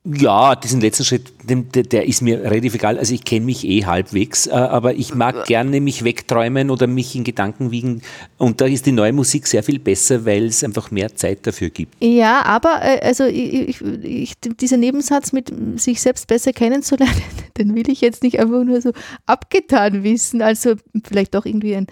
Ja, 0.07 0.55
diesen 0.55 0.83
letzten 0.83 1.03
Schritt, 1.05 1.33
der, 1.45 1.83
der 1.83 2.07
ist 2.07 2.21
mir 2.21 2.43
relativ 2.43 2.75
egal. 2.75 2.99
Also 2.99 3.15
ich 3.15 3.25
kenne 3.25 3.47
mich 3.47 3.67
eh 3.67 3.87
halbwegs, 3.87 4.47
äh, 4.47 4.51
aber 4.51 4.93
ich 4.95 5.15
mag 5.15 5.47
gerne 5.47 5.81
mich 5.81 6.05
wegträumen 6.05 6.71
oder 6.71 6.87
mich 6.87 7.17
in 7.17 7.25
Gedanken 7.25 7.71
wiegen. 7.71 8.03
Und 8.37 8.61
da 8.61 8.67
ist 8.67 8.85
die 8.85 8.93
neue 8.93 9.15
Musik 9.15 9.47
sehr 9.47 9.63
viel 9.63 9.79
besser, 9.79 10.27
weil 10.27 10.45
es 10.45 10.63
einfach 10.63 10.91
mehr 10.91 11.17
Zeit 11.17 11.47
dafür 11.47 11.71
gibt. 11.71 11.95
Ja, 12.05 12.43
aber 12.43 12.83
äh, 12.83 13.01
also 13.01 13.25
ich, 13.25 13.81
ich, 13.81 14.35
dieser 14.61 14.77
Nebensatz 14.77 15.33
mit 15.33 15.51
sich 15.77 16.03
selbst 16.03 16.27
besser 16.27 16.53
kennenzulernen, 16.53 17.23
den 17.57 17.75
will 17.75 17.89
ich 17.89 18.03
jetzt 18.03 18.23
nicht 18.23 18.39
einfach 18.39 18.63
nur 18.63 18.83
so 18.83 18.93
abgetan 19.25 20.05
wissen. 20.05 20.43
Also 20.43 20.75
vielleicht 21.03 21.35
doch 21.35 21.47
irgendwie 21.47 21.77
ein 21.77 21.87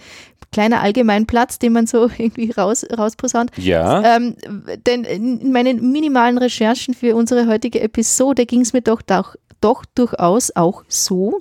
kleiner 0.52 0.80
Allgemeinplatz, 0.80 1.58
den 1.58 1.72
man 1.72 1.86
so 1.86 2.08
irgendwie 2.18 2.50
raus, 2.50 2.86
rausposaunt. 2.96 3.50
Ja. 3.56 4.16
Ähm, 4.16 4.36
denn 4.86 5.04
in 5.04 5.52
meinen 5.52 5.90
minimalen 5.90 6.38
Recherchen 6.38 6.94
für 6.94 7.16
unsere 7.16 7.46
heutige 7.46 7.80
Episode 7.80 8.46
ging 8.46 8.60
es 8.60 8.72
mir 8.72 8.82
doch, 8.82 9.02
doch, 9.02 9.34
doch 9.60 9.84
durchaus 9.94 10.54
auch 10.54 10.84
so, 10.88 11.40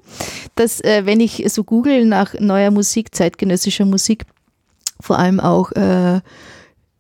dass 0.55 0.81
äh, 0.81 1.05
wenn 1.05 1.19
ich 1.19 1.43
so 1.47 1.63
google 1.63 2.05
nach 2.05 2.33
neuer 2.39 2.71
Musik, 2.71 3.13
zeitgenössischer 3.13 3.85
Musik, 3.85 4.23
vor 4.99 5.19
allem 5.19 5.39
auch 5.39 5.71
äh, 5.73 6.21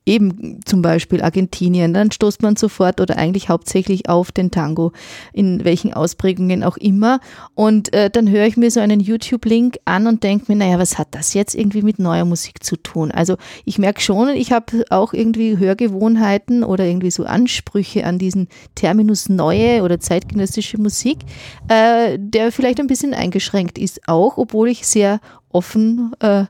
eben 0.05 0.59
zum 0.65 0.81
Beispiel 0.81 1.21
Argentinien, 1.21 1.93
dann 1.93 2.11
stoßt 2.11 2.41
man 2.41 2.55
sofort 2.55 2.99
oder 2.99 3.17
eigentlich 3.17 3.49
hauptsächlich 3.49 4.09
auf 4.09 4.31
den 4.31 4.49
Tango, 4.49 4.93
in 5.31 5.63
welchen 5.63 5.93
Ausprägungen 5.93 6.63
auch 6.63 6.77
immer. 6.77 7.19
Und 7.53 7.93
äh, 7.93 8.09
dann 8.09 8.29
höre 8.29 8.47
ich 8.47 8.57
mir 8.57 8.71
so 8.71 8.79
einen 8.79 8.99
YouTube-Link 8.99 9.77
an 9.85 10.07
und 10.07 10.23
denke 10.23 10.45
mir, 10.47 10.57
naja, 10.57 10.79
was 10.79 10.97
hat 10.97 11.09
das 11.11 11.35
jetzt 11.35 11.53
irgendwie 11.53 11.83
mit 11.83 11.99
neuer 11.99 12.25
Musik 12.25 12.63
zu 12.63 12.77
tun? 12.77 13.11
Also 13.11 13.37
ich 13.63 13.77
merke 13.77 14.01
schon, 14.01 14.29
ich 14.29 14.51
habe 14.51 14.85
auch 14.89 15.13
irgendwie 15.13 15.57
Hörgewohnheiten 15.57 16.63
oder 16.63 16.85
irgendwie 16.85 17.11
so 17.11 17.23
Ansprüche 17.25 18.03
an 18.03 18.17
diesen 18.17 18.47
Terminus 18.73 19.29
neue 19.29 19.83
oder 19.83 19.99
zeitgenössische 19.99 20.79
Musik, 20.79 21.19
äh, 21.67 22.17
der 22.19 22.51
vielleicht 22.51 22.79
ein 22.79 22.87
bisschen 22.87 23.13
eingeschränkt 23.13 23.77
ist, 23.77 24.07
auch 24.07 24.37
obwohl 24.37 24.69
ich 24.69 24.87
sehr 24.87 25.19
offen 25.53 26.13
äh, 26.21 26.45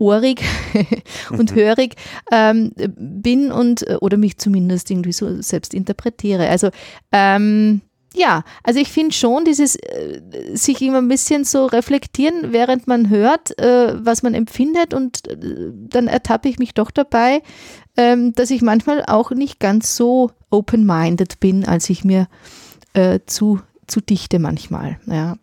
ohrig 0.00 0.42
und 1.30 1.52
mhm. 1.52 1.54
hörig 1.54 1.94
ähm, 2.32 2.72
bin 2.96 3.52
und 3.52 3.86
äh, 3.86 3.96
oder 4.00 4.16
mich 4.16 4.38
zumindest 4.38 4.90
irgendwie 4.90 5.12
so 5.12 5.40
selbst 5.42 5.74
interpretiere. 5.74 6.48
Also 6.48 6.70
ähm, 7.12 7.82
ja, 8.14 8.42
also 8.64 8.80
ich 8.80 8.88
finde 8.88 9.14
schon, 9.14 9.44
dieses 9.44 9.76
äh, 9.76 10.20
sich 10.54 10.82
immer 10.82 10.98
ein 10.98 11.08
bisschen 11.08 11.44
so 11.44 11.66
reflektieren, 11.66 12.52
während 12.52 12.88
man 12.88 13.08
hört, 13.08 13.56
äh, 13.60 13.94
was 14.04 14.22
man 14.22 14.34
empfindet 14.34 14.94
und 14.94 15.28
äh, 15.28 15.36
dann 15.72 16.08
ertappe 16.08 16.48
ich 16.48 16.58
mich 16.58 16.74
doch 16.74 16.90
dabei, 16.90 17.42
ähm, 17.96 18.32
dass 18.32 18.50
ich 18.50 18.62
manchmal 18.62 19.04
auch 19.06 19.30
nicht 19.30 19.60
ganz 19.60 19.94
so 19.94 20.32
open-minded 20.50 21.38
bin, 21.38 21.64
als 21.64 21.88
ich 21.88 22.04
mir 22.04 22.26
äh, 22.94 23.20
zu, 23.26 23.60
zu 23.86 24.00
dichte 24.00 24.40
manchmal. 24.40 24.98
Ja. 25.06 25.36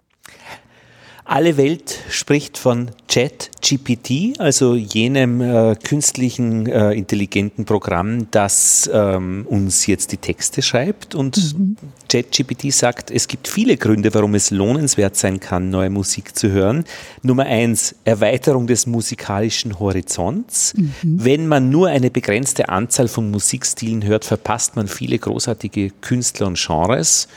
Alle 1.29 1.57
Welt 1.57 1.99
spricht 2.09 2.57
von 2.57 2.91
Chat-GPT, 3.09 4.39
also 4.39 4.75
jenem 4.75 5.41
äh, 5.41 5.75
künstlichen 5.75 6.67
äh, 6.67 6.93
intelligenten 6.93 7.65
Programm, 7.65 8.31
das 8.31 8.89
ähm, 8.93 9.45
uns 9.49 9.87
jetzt 9.87 10.13
die 10.13 10.17
Texte 10.17 10.61
schreibt. 10.61 11.15
Und 11.15 11.53
mhm. 11.53 11.75
ChatGPT 12.07 12.71
sagt, 12.71 13.11
es 13.11 13.27
gibt 13.27 13.49
viele 13.49 13.75
Gründe, 13.75 14.13
warum 14.13 14.35
es 14.35 14.51
lohnenswert 14.51 15.17
sein 15.17 15.41
kann, 15.41 15.69
neue 15.69 15.89
Musik 15.89 16.33
zu 16.33 16.49
hören. 16.49 16.85
Nummer 17.23 17.45
eins, 17.45 17.95
Erweiterung 18.05 18.65
des 18.65 18.87
musikalischen 18.87 19.79
Horizonts. 19.79 20.75
Mhm. 20.75 20.93
Wenn 21.03 21.47
man 21.47 21.69
nur 21.69 21.89
eine 21.89 22.09
begrenzte 22.09 22.69
Anzahl 22.69 23.09
von 23.09 23.31
Musikstilen 23.31 24.05
hört, 24.05 24.23
verpasst 24.23 24.77
man 24.77 24.87
viele 24.87 25.19
großartige 25.19 25.89
Künstler 25.99 26.47
und 26.47 26.57
Genres. 26.57 27.27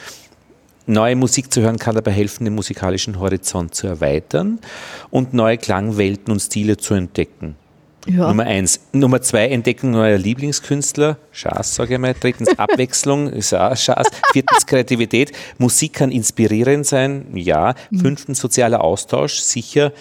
Neue 0.90 1.14
Musik 1.14 1.52
zu 1.52 1.60
hören 1.60 1.78
kann 1.78 1.94
dabei 1.94 2.10
helfen, 2.10 2.44
den 2.44 2.56
musikalischen 2.56 3.20
Horizont 3.20 3.76
zu 3.76 3.86
erweitern 3.86 4.58
und 5.10 5.32
neue 5.32 5.56
Klangwelten 5.56 6.32
und 6.32 6.40
Stile 6.40 6.78
zu 6.78 6.94
entdecken. 6.94 7.54
Ja. 8.08 8.26
Nummer 8.26 8.42
eins. 8.42 8.80
Nummer 8.92 9.22
zwei, 9.22 9.46
Entdeckung 9.48 9.92
neuer 9.92 10.18
Lieblingskünstler. 10.18 11.16
Schaß, 11.30 11.76
sage 11.76 11.94
ich 11.94 12.00
mal. 12.00 12.14
Drittens, 12.18 12.48
Abwechslung. 12.58 13.28
Ist 13.28 13.54
auch 13.54 13.76
Schaß. 13.76 14.08
Viertens, 14.32 14.66
Kreativität. 14.66 15.30
Musik 15.58 15.92
kann 15.92 16.10
inspirierend 16.10 16.86
sein. 16.86 17.26
Ja. 17.34 17.74
Mhm. 17.90 18.00
Fünftens, 18.00 18.40
sozialer 18.40 18.82
Austausch. 18.82 19.34
Sicher. 19.34 19.92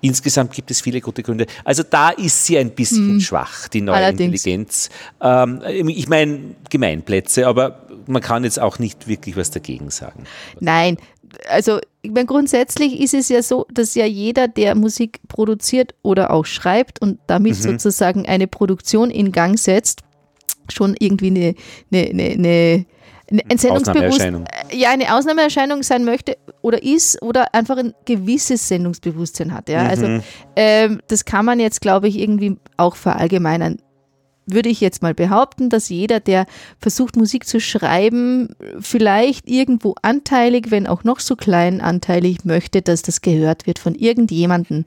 Insgesamt 0.00 0.52
gibt 0.52 0.70
es 0.70 0.80
viele 0.80 1.00
gute 1.00 1.22
Gründe. 1.22 1.46
Also 1.64 1.82
da 1.82 2.10
ist 2.10 2.44
sie 2.44 2.58
ein 2.58 2.70
bisschen 2.70 3.14
mhm. 3.14 3.20
schwach, 3.20 3.68
die 3.68 3.80
neue 3.80 3.96
Allerdings. 3.96 4.44
Intelligenz. 4.44 4.90
Ähm, 5.20 5.62
ich 5.66 6.08
meine 6.08 6.54
Gemeinplätze, 6.70 7.46
aber 7.46 7.86
man 8.06 8.22
kann 8.22 8.44
jetzt 8.44 8.60
auch 8.60 8.78
nicht 8.78 9.08
wirklich 9.08 9.36
was 9.36 9.50
dagegen 9.50 9.90
sagen. 9.90 10.24
Nein, 10.60 10.96
also 11.48 11.78
ich 12.02 12.10
meine, 12.10 12.26
grundsätzlich 12.26 13.00
ist 13.00 13.14
es 13.14 13.28
ja 13.28 13.42
so, 13.42 13.66
dass 13.72 13.94
ja 13.94 14.06
jeder, 14.06 14.48
der 14.48 14.74
Musik 14.74 15.20
produziert 15.28 15.94
oder 16.02 16.30
auch 16.30 16.46
schreibt 16.46 17.02
und 17.02 17.18
damit 17.26 17.58
mhm. 17.58 17.62
sozusagen 17.62 18.26
eine 18.26 18.46
Produktion 18.46 19.10
in 19.10 19.32
Gang 19.32 19.58
setzt, 19.58 20.02
schon 20.70 20.94
irgendwie 20.98 21.28
eine, 21.28 21.54
eine, 21.90 22.10
eine, 22.10 22.24
eine 22.32 22.86
ein 23.30 23.58
Sendungsbewusstsein, 23.58 24.44
ja, 24.72 24.90
eine 24.90 25.14
Ausnahmeerscheinung 25.14 25.82
sein 25.82 26.04
möchte 26.04 26.36
oder 26.62 26.82
ist 26.82 27.20
oder 27.22 27.54
einfach 27.54 27.76
ein 27.76 27.94
gewisses 28.06 28.68
Sendungsbewusstsein 28.68 29.52
hat. 29.52 29.68
Ja? 29.68 29.86
Also, 29.86 30.06
mhm. 30.06 30.14
Also 30.14 30.26
ähm, 30.56 31.00
das 31.08 31.24
kann 31.24 31.44
man 31.44 31.60
jetzt, 31.60 31.80
glaube 31.80 32.08
ich, 32.08 32.18
irgendwie 32.18 32.56
auch 32.76 32.96
verallgemeinern 32.96 33.78
würde 34.50 34.70
ich 34.70 34.80
jetzt 34.80 35.02
mal 35.02 35.14
behaupten, 35.14 35.68
dass 35.68 35.88
jeder, 35.88 36.20
der 36.20 36.46
versucht, 36.80 37.16
Musik 37.16 37.46
zu 37.46 37.60
schreiben, 37.60 38.54
vielleicht 38.80 39.48
irgendwo 39.48 39.94
anteilig, 40.02 40.70
wenn 40.70 40.86
auch 40.86 41.04
noch 41.04 41.20
so 41.20 41.36
klein 41.36 41.80
anteilig, 41.80 42.44
möchte, 42.44 42.82
dass 42.82 43.02
das 43.02 43.20
gehört 43.20 43.66
wird 43.66 43.78
von 43.78 43.94
irgendjemandem. 43.94 44.86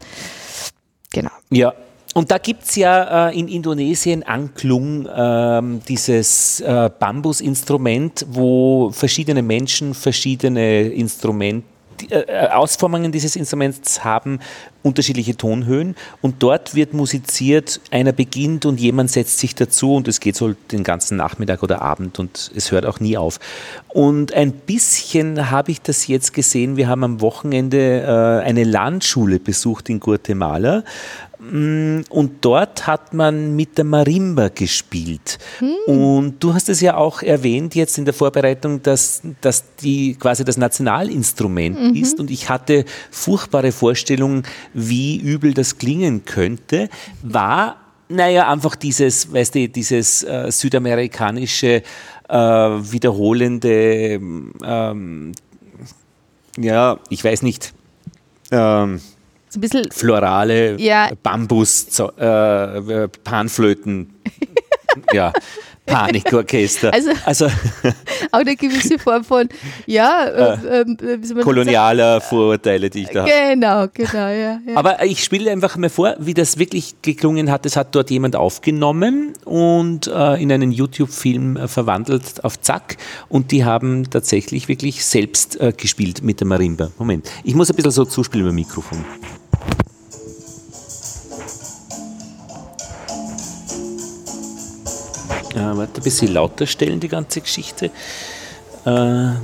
Genau. 1.14 1.30
Ja, 1.52 1.74
und 2.14 2.30
da 2.30 2.38
gibt 2.38 2.64
es 2.64 2.76
ja 2.76 3.30
äh, 3.30 3.40
in 3.40 3.48
Indonesien 3.48 4.24
Anklung, 4.24 5.06
äh, 5.06 5.62
dieses 5.88 6.60
äh, 6.60 6.90
Bambusinstrument, 7.00 8.26
wo 8.30 8.92
verschiedene 8.92 9.42
Menschen 9.42 9.94
verschiedene 9.94 10.90
Instrumente 10.90 11.66
äh, 12.10 12.20
äh, 12.22 12.48
Ausformungen 12.50 13.12
dieses 13.12 13.36
Instruments 13.36 14.04
haben 14.04 14.40
unterschiedliche 14.84 15.38
Tonhöhen. 15.38 15.96
Und 16.22 16.42
dort 16.42 16.74
wird 16.74 16.94
musiziert, 16.94 17.80
einer 17.92 18.12
beginnt 18.12 18.66
und 18.66 18.80
jemand 18.80 19.12
setzt 19.12 19.38
sich 19.38 19.54
dazu 19.54 19.96
und 19.96 20.08
es 20.08 20.20
geht 20.20 20.36
so 20.36 20.54
den 20.72 20.84
ganzen 20.84 21.18
Nachmittag 21.18 21.62
oder 21.62 21.82
Abend 21.82 22.18
und 22.18 22.52
es 22.56 22.72
hört 22.72 22.86
auch 22.86 23.00
nie 23.00 23.18
auf. 23.18 23.40
Und 23.90 24.34
ein 24.34 24.52
bisschen 24.52 25.52
habe 25.52 25.72
ich 25.72 25.82
das 25.82 26.08
jetzt 26.08 26.34
gesehen, 26.34 26.78
wir 26.78 26.88
haben 26.88 27.04
am 27.04 27.22
Wochenende 27.22 28.02
äh, 28.02 28.46
eine 28.46 28.64
Landschule 28.64 29.40
besucht 29.40 29.90
in 29.90 30.00
Guatemala 30.00 30.84
und 31.42 32.36
dort 32.42 32.86
hat 32.86 33.16
man 33.16 33.56
mit 33.56 33.78
der 33.80 33.86
Marimba 33.86 34.50
gespielt. 34.50 35.40
Hm. 35.58 35.74
Und 35.88 36.36
du 36.40 36.54
hast 36.54 36.70
es 36.70 36.82
ja 36.82 36.96
auch 36.96 37.24
erwähnt 37.24 37.74
jetzt 37.74 37.98
in 37.98 38.06
der 38.06 38.14
Vorbereitung, 38.14 38.84
dass, 38.84 39.24
dass 39.42 39.76
die 39.78 40.16
quasi 40.16 40.46
das 40.46 40.58
Nationalinstrument 40.58 41.82
mhm. 41.82 41.96
ist. 41.96 42.20
Und 42.20 42.30
ich 42.30 42.50
hatte 42.50 42.86
furchtbare 43.10 43.72
Vorstellungen, 43.72 44.44
wie 44.76 45.18
übel 45.18 45.56
das 45.56 45.80
klingen 45.80 46.26
könnte. 46.26 46.90
War 47.24 47.78
naja, 48.08 48.48
einfach 48.52 48.76
dieses, 48.76 49.32
weißt 49.32 49.56
du, 49.56 49.70
dieses 49.70 50.24
äh, 50.24 50.52
südamerikanische, 50.52 51.82
äh, 52.30 52.36
wiederholende, 52.36 54.20
ähm, 54.64 55.32
ja, 56.58 57.00
ich 57.10 57.24
weiß 57.24 57.42
nicht, 57.42 57.74
ähm, 58.52 59.00
so 59.52 59.58
ein 59.58 59.62
bisschen 59.62 59.92
florale 59.92 60.80
ja. 60.80 61.10
Bambus, 61.22 62.00
äh, 62.00 63.08
Panflöten, 63.24 64.14
ja, 65.14 65.34
Panikorchester. 65.86 66.94
Also, 66.94 67.12
also 67.26 67.46
auch 68.32 68.40
eine 68.40 68.56
gewisse 68.56 68.98
Form 68.98 69.24
von, 69.24 69.50
ja, 69.86 70.26
äh, 70.26 70.82
äh, 70.82 71.44
kolonialer 71.44 72.22
Vorurteile, 72.22 72.90
die 72.90 73.04
ich 73.04 73.10
da 73.10 73.22
habe. 73.22 73.32
Genau, 73.32 73.88
genau, 73.94 74.28
ja, 74.28 74.60
ja. 74.66 74.76
Aber 74.76 75.04
ich 75.04 75.24
spiele 75.24 75.52
einfach 75.52 75.76
mal 75.78 75.90
vor, 75.90 76.16
wie 76.20 76.34
das 76.34 76.58
wirklich 76.58 76.96
geklungen 77.02 77.52
hat. 77.52 77.66
Das 77.66 77.76
hat 77.76 77.94
dort 77.94 78.10
jemand 78.10 78.36
aufgenommen 78.36 79.34
und 79.44 80.08
äh, 80.08 80.42
in 80.42 80.52
einen 80.52 80.72
YouTube-Film 80.72 81.58
äh, 81.58 81.68
verwandelt 81.68 82.44
auf 82.44 82.62
Zack 82.62 82.98
und 83.28 83.52
die 83.52 83.66
haben 83.66 84.10
tatsächlich 84.10 84.68
wirklich 84.68 85.04
selbst 85.04 85.60
äh, 85.60 85.74
gespielt 85.76 86.24
mit 86.24 86.40
der 86.40 86.48
Marimba. 86.48 86.92
Moment, 86.98 87.30
ich 87.44 87.56
muss 87.56 87.70
ein 87.70 87.76
bisschen 87.76 87.92
so 87.92 88.06
zuspielen 88.06 88.46
beim 88.46 88.56
Mikrofon. 88.56 89.04
Äh, 95.56 95.78
warte, 95.78 96.02
ein 96.02 96.04
bisschen 96.04 96.34
lauter 96.34 96.66
stellen, 96.66 97.00
die 97.00 97.08
ganze 97.08 97.42
Geschichte. 97.42 97.92
Ähm. 98.86 99.38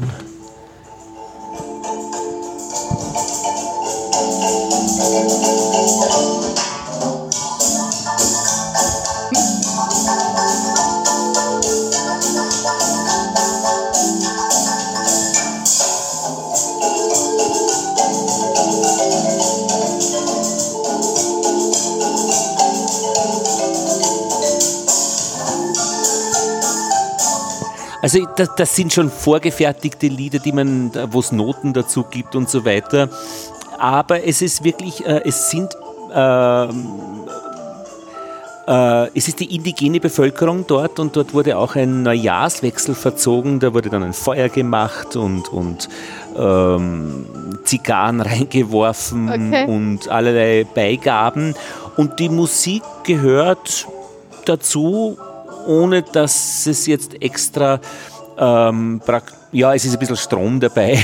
Also 28.01 28.25
das, 28.35 28.49
das, 28.55 28.75
sind 28.75 28.93
schon 28.93 29.09
vorgefertigte 29.09 30.07
Lieder, 30.07 30.39
die 30.39 30.51
man, 30.51 30.91
wo 31.11 31.19
es 31.19 31.31
Noten 31.31 31.73
dazu 31.73 32.03
gibt 32.03 32.35
und 32.35 32.49
so 32.49 32.63
weiter. 32.63 33.09
Aber 33.79 34.23
es 34.23 34.41
ist 34.41 34.63
wirklich, 34.63 35.05
äh, 35.05 35.21
es 35.25 35.49
sind 35.49 35.75
äh, 36.13 36.67
äh, 38.67 39.07
es 39.15 39.29
ist 39.29 39.39
die 39.39 39.55
indigene 39.55 39.99
Bevölkerung 39.99 40.65
dort 40.67 40.99
und 40.99 41.15
dort 41.15 41.33
wurde 41.33 41.57
auch 41.57 41.75
ein 41.75 42.03
Neujahrswechsel 42.03 42.95
verzogen. 42.95 43.59
Da 43.59 43.73
wurde 43.73 43.89
dann 43.89 44.03
ein 44.03 44.13
Feuer 44.13 44.49
gemacht 44.49 45.15
und, 45.15 45.47
und 45.47 45.87
ähm, 46.37 47.25
Zigarren 47.63 48.19
reingeworfen 48.21 49.29
okay. 49.29 49.65
und 49.67 50.09
allerlei 50.09 50.65
Beigaben. 50.65 51.55
Und 51.95 52.19
die 52.19 52.29
Musik 52.29 52.83
gehört 53.05 53.87
dazu, 54.45 55.17
ohne 55.67 56.01
dass 56.01 56.65
es 56.65 56.87
jetzt 56.87 57.21
extra 57.21 57.79
ähm, 58.37 59.01
ja, 59.51 59.73
es 59.73 59.85
ist 59.85 59.93
ein 59.93 59.99
bisschen 59.99 60.17
Strom 60.17 60.59
dabei. 60.59 61.03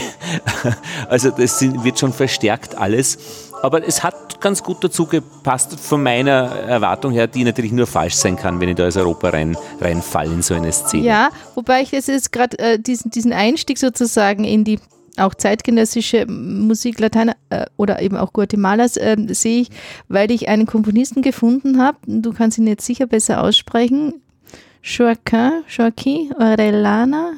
also 1.09 1.31
das 1.31 1.61
wird 1.61 1.99
schon 1.99 2.13
verstärkt 2.13 2.75
alles. 2.77 3.17
Aber 3.61 3.87
es 3.87 4.03
hat 4.03 4.41
ganz 4.41 4.61
gut 4.61 4.83
dazu 4.83 5.05
gepasst 5.05 5.79
von 5.79 6.03
meiner 6.03 6.49
Erwartung 6.67 7.13
her, 7.13 7.27
die 7.27 7.45
natürlich 7.45 7.71
nur 7.71 7.87
falsch 7.87 8.15
sein 8.15 8.35
kann, 8.35 8.59
wenn 8.59 8.67
ich 8.67 8.75
da 8.75 8.83
als 8.83 8.97
Europa 8.97 9.29
rein, 9.29 9.57
reinfalle 9.79 10.33
in 10.33 10.41
so 10.41 10.53
eine 10.53 10.71
Szene. 10.71 11.03
Ja, 11.03 11.29
wobei 11.55 11.81
ich 11.81 11.91
jetzt 11.91 12.31
gerade 12.33 12.59
äh, 12.59 12.77
diesen, 12.77 13.09
diesen 13.09 13.31
Einstieg 13.31 13.77
sozusagen 13.77 14.43
in 14.43 14.65
die 14.65 14.79
auch 15.15 15.35
zeitgenössische 15.35 16.25
Musik 16.25 16.99
Latein 16.99 17.31
äh, 17.49 17.65
oder 17.77 18.01
eben 18.01 18.17
auch 18.17 18.33
Guatemalas 18.33 18.97
äh, 18.97 19.15
sehe 19.29 19.61
ich, 19.61 19.69
weil 20.09 20.31
ich 20.31 20.49
einen 20.49 20.65
Komponisten 20.65 21.21
gefunden 21.21 21.81
habe. 21.81 21.97
Du 22.05 22.33
kannst 22.33 22.57
ihn 22.57 22.67
jetzt 22.67 22.85
sicher 22.85 23.05
besser 23.05 23.41
aussprechen. 23.41 24.22
Joaquin, 24.83 25.63
Joaquin 25.69 26.33
Orellana. 26.37 27.33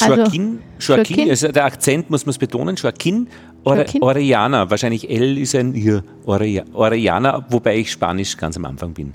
Also, 0.00 0.14
Joaquin, 0.14 0.62
Joaquin, 0.78 1.16
Joaquin, 1.16 1.30
also 1.30 1.48
der 1.48 1.64
Akzent 1.64 2.10
muss 2.10 2.24
man 2.24 2.30
es 2.30 2.38
betonen, 2.38 2.76
Joaquin 2.76 3.28
Ore, 3.64 3.84
Orellana, 4.00 4.70
wahrscheinlich 4.70 5.10
L 5.10 5.36
ist 5.36 5.54
ein 5.54 5.74
I, 5.74 6.00
Orellana, 6.24 7.44
wobei 7.50 7.78
ich 7.78 7.92
Spanisch 7.92 8.36
ganz 8.36 8.56
am 8.56 8.64
Anfang 8.64 8.94
bin. 8.94 9.12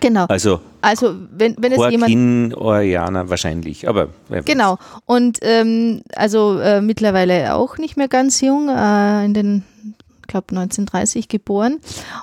Genau. 0.00 0.26
Also, 0.26 0.60
also 0.80 1.16
wenn, 1.32 1.56
wenn 1.58 1.72
es 1.72 1.78
Joaquin 1.78 2.06
jemand. 2.06 2.56
Orellana 2.56 3.28
wahrscheinlich, 3.28 3.88
aber. 3.88 4.10
Genau. 4.44 4.78
Und 5.06 5.38
ähm, 5.42 6.02
also 6.14 6.60
äh, 6.60 6.80
mittlerweile 6.80 7.56
auch 7.56 7.78
nicht 7.78 7.96
mehr 7.96 8.06
ganz 8.06 8.40
jung, 8.40 8.68
äh, 8.68 9.24
in 9.24 9.34
den 9.34 9.64
glaube 10.28 10.50
1930 10.50 11.28
geboren. 11.28 11.78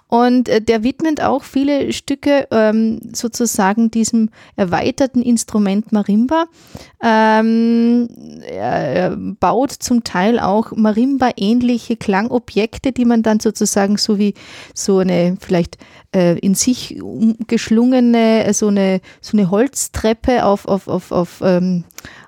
Und 0.08 0.48
äh, 0.48 0.62
der 0.62 0.84
widmet 0.84 1.22
auch 1.22 1.44
viele 1.44 1.92
Stücke 1.92 2.48
ähm, 2.52 3.02
sozusagen 3.14 3.92
diesem 3.92 4.30
erweiterten 4.56 5.22
Instrument 5.22 5.92
Marimba. 5.92 6.46
Ähm, 7.04 8.08
er, 8.48 9.18
baut 9.18 9.72
zum 9.72 10.04
Teil 10.04 10.40
auch 10.40 10.72
Marimba-ähnliche 10.72 11.98
Klangobjekte, 11.98 12.94
die 12.94 13.06
man 13.06 13.24
dann 13.24 13.40
sozusagen 13.42 13.98
so 13.98 14.18
wie 14.18 14.34
so 14.74 15.00
eine 15.00 15.38
vielleicht 15.40 15.78
äh, 16.16 16.40
in 16.40 16.56
sich 16.56 16.98
geschlungene, 17.48 18.54
so 18.54 18.68
eine, 18.68 19.02
so 19.22 19.38
eine 19.38 19.52
Holztreppe 19.52 20.46
auf, 20.46 20.68
auf, 20.68 20.88
auf, 20.88 21.12
auf 21.12 21.42
ähm, 21.44 21.84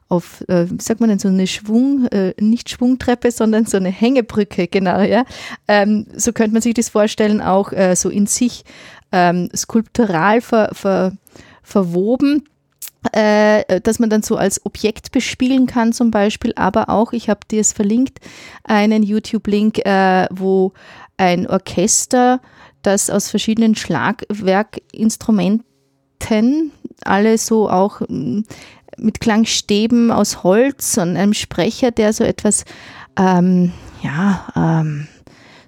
auf, 0.09 0.43
äh, 0.47 0.69
wie 0.69 0.81
sagt 0.81 0.99
man 0.99 1.09
denn, 1.09 1.19
so 1.19 1.27
eine 1.27 1.47
Schwung, 1.47 2.05
äh, 2.07 2.33
nicht 2.39 2.69
Schwungtreppe, 2.69 3.31
sondern 3.31 3.65
so 3.65 3.77
eine 3.77 3.89
Hängebrücke, 3.89 4.67
genau, 4.67 5.01
ja. 5.01 5.25
Ähm, 5.67 6.05
so 6.15 6.31
könnte 6.33 6.53
man 6.53 6.61
sich 6.61 6.73
das 6.73 6.89
vorstellen, 6.89 7.41
auch 7.41 7.71
äh, 7.73 7.95
so 7.95 8.09
in 8.09 8.25
sich 8.27 8.63
ähm, 9.11 9.49
skulptural 9.55 10.41
ver, 10.41 10.69
ver, 10.73 11.13
verwoben. 11.63 12.43
Dass 13.13 13.99
man 13.99 14.09
dann 14.09 14.23
so 14.23 14.35
als 14.35 14.65
Objekt 14.65 15.13
bespielen 15.13 15.65
kann 15.65 15.93
zum 15.93 16.11
Beispiel, 16.11 16.51
aber 16.57 16.89
auch, 16.89 17.13
ich 17.13 17.29
habe 17.29 17.39
dir 17.49 17.61
es 17.61 17.71
verlinkt, 17.71 18.19
einen 18.65 19.01
YouTube-Link, 19.01 19.77
wo 20.31 20.73
ein 21.15 21.47
Orchester, 21.47 22.41
das 22.81 23.09
aus 23.09 23.29
verschiedenen 23.29 23.75
Schlagwerkinstrumenten 23.75 25.63
alle 27.03 27.37
so 27.37 27.69
auch 27.69 28.01
mit 28.97 29.19
Klangstäben 29.19 30.11
aus 30.11 30.43
Holz 30.43 30.97
und 30.97 31.15
einem 31.15 31.33
Sprecher, 31.33 31.91
der 31.91 32.13
so 32.13 32.23
etwas, 32.23 32.65
ähm, 33.17 33.71
ja, 34.01 34.47
ähm, 34.55 35.07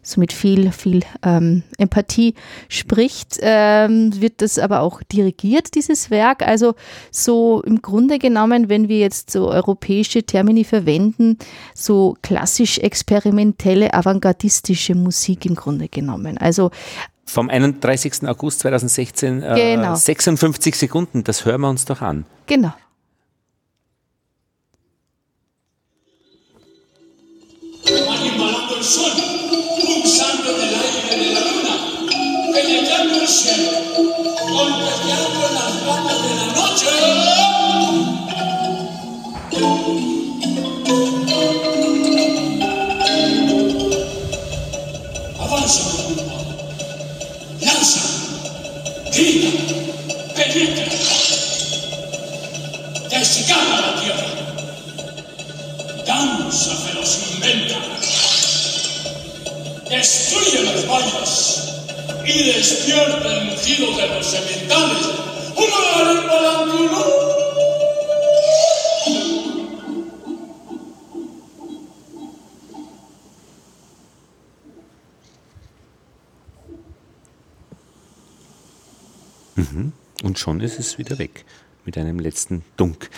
so 0.09 0.19
mit 0.19 0.33
viel, 0.33 0.71
viel 0.71 1.01
ähm, 1.23 1.63
Empathie 1.77 2.33
spricht, 2.67 3.37
ähm, 3.41 4.19
wird 4.19 4.41
das 4.41 4.57
aber 4.57 4.81
auch 4.81 5.03
dirigiert, 5.03 5.75
dieses 5.75 6.09
Werk. 6.09 6.41
Also 6.41 6.73
so 7.11 7.61
im 7.61 7.81
Grunde 7.81 8.17
genommen, 8.17 8.69
wenn 8.69 8.87
wir 8.87 8.99
jetzt 8.99 9.29
so 9.31 9.49
europäische 9.49 10.23
Termini 10.23 10.63
verwenden, 10.63 11.37
so 11.75 12.17
klassisch 12.21 12.79
experimentelle, 12.79 13.93
avantgardistische 13.93 14.95
Musik 14.95 15.45
im 15.45 15.55
Grunde 15.55 15.87
genommen. 15.87 16.37
Also 16.37 16.71
vom 17.25 17.49
31. 17.49 18.27
August 18.27 18.61
2016, 18.61 19.43
äh, 19.43 19.75
genau. 19.75 19.93
56 19.93 20.75
Sekunden, 20.75 21.23
das 21.23 21.45
hören 21.45 21.61
wir 21.61 21.69
uns 21.69 21.85
doch 21.85 22.01
an. 22.01 22.25
Genau. 22.47 22.73
Cielo, 33.29 33.71
golpeteando 34.51 35.47
en 35.47 35.53
las 35.53 35.85
bandas 35.85 36.19
de 36.23 36.29
la 36.35 36.45
noche. 36.55 36.87
Avanza, 45.39 45.83
lanza, 47.61 48.01
grita, 49.13 49.49
penetra, 50.35 50.87
desgarra 53.09 53.77
la 53.81 53.91
tierra, 54.01 54.29
danza 56.07 56.71
feroz 56.77 57.11
inventa, 57.35 57.77
destruye 59.87 60.63
las 60.63 60.87
vallas 60.87 61.58
y 62.29 62.43
despierta 62.43 63.27
el 63.27 63.45
mugido 63.45 63.97
de 63.97 64.07
los 64.07 64.25
sementales. 64.25 65.19
Mhm. 79.55 79.91
Und 80.23 80.39
schon 80.39 80.61
ist 80.61 80.79
es 80.79 80.97
wieder 80.97 81.19
weg 81.19 81.45
mit 81.85 81.97
einem 81.97 82.19
letzten 82.19 82.63
Dunk. 82.77 83.09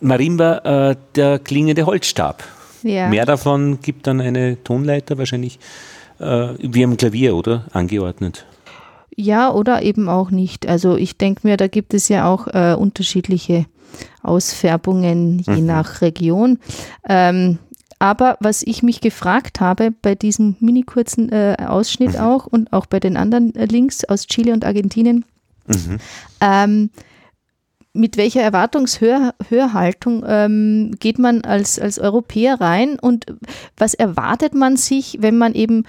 Marimba, 0.00 0.90
äh, 0.90 0.96
der 1.14 1.38
klingende 1.38 1.86
Holzstab. 1.86 2.42
Ja. 2.82 3.08
Mehr 3.08 3.24
davon 3.24 3.80
gibt 3.80 4.06
dann 4.06 4.20
eine 4.20 4.62
Tonleiter 4.62 5.18
wahrscheinlich 5.18 5.58
äh, 6.18 6.54
wie 6.58 6.84
am 6.84 6.96
Klavier, 6.96 7.36
oder? 7.36 7.66
Angeordnet. 7.72 8.46
Ja, 9.16 9.50
oder 9.50 9.82
eben 9.82 10.08
auch 10.08 10.30
nicht. 10.30 10.68
Also 10.68 10.96
ich 10.96 11.16
denke 11.16 11.46
mir, 11.46 11.56
da 11.56 11.68
gibt 11.68 11.94
es 11.94 12.08
ja 12.08 12.28
auch 12.28 12.48
äh, 12.48 12.74
unterschiedliche 12.74 13.66
Ausfärbungen 14.22 15.38
je 15.38 15.62
mhm. 15.62 15.66
nach 15.66 16.02
Region. 16.02 16.58
Ähm, 17.08 17.58
aber 17.98 18.36
was 18.40 18.62
ich 18.62 18.82
mich 18.82 19.00
gefragt 19.00 19.60
habe 19.60 19.90
bei 19.90 20.14
diesem 20.14 20.56
mini 20.60 20.82
kurzen 20.82 21.30
äh, 21.30 21.56
Ausschnitt 21.66 22.12
mhm. 22.12 22.20
auch 22.20 22.46
und 22.46 22.72
auch 22.72 22.86
bei 22.86 23.00
den 23.00 23.16
anderen 23.16 23.54
äh, 23.54 23.64
Links 23.64 24.04
aus 24.04 24.26
Chile 24.26 24.52
und 24.52 24.66
Argentinien, 24.66 25.24
mhm. 25.66 25.98
ähm, 26.42 26.90
mit 27.96 28.16
welcher 28.16 28.42
Erwartungshörhaltung 28.42 30.24
ähm, 30.26 30.94
geht 30.98 31.18
man 31.18 31.42
als, 31.42 31.78
als 31.78 31.98
Europäer 31.98 32.60
rein 32.60 32.98
und 32.98 33.26
was 33.76 33.94
erwartet 33.94 34.54
man 34.54 34.76
sich, 34.76 35.18
wenn 35.20 35.38
man 35.38 35.54
eben 35.54 35.84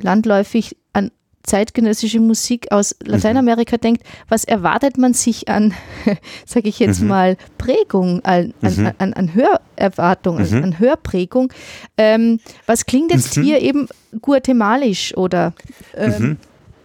landläufig 0.00 0.76
an 0.92 1.10
zeitgenössische 1.42 2.20
Musik 2.20 2.70
aus 2.72 2.94
Lateinamerika 3.04 3.76
mhm. 3.76 3.80
denkt, 3.80 4.02
was 4.28 4.44
erwartet 4.44 4.98
man 4.98 5.14
sich 5.14 5.48
an, 5.48 5.74
sage 6.46 6.68
ich 6.68 6.78
jetzt 6.78 7.00
mhm. 7.00 7.08
mal, 7.08 7.36
Prägung, 7.56 8.24
an, 8.24 8.54
mhm. 8.60 8.86
an, 8.86 8.94
an, 8.98 9.12
an 9.14 9.34
Hörerwartung, 9.34 10.38
an, 10.38 10.50
mhm. 10.50 10.64
an 10.64 10.78
Hörprägung? 10.78 11.52
Ähm, 11.96 12.40
was 12.66 12.86
klingt 12.86 13.12
jetzt 13.12 13.36
mhm. 13.36 13.42
hier 13.42 13.60
eben 13.60 13.88
guatemalisch 14.20 15.16
oder 15.16 15.52
ähm, 15.96 16.14
mhm. 16.18 16.36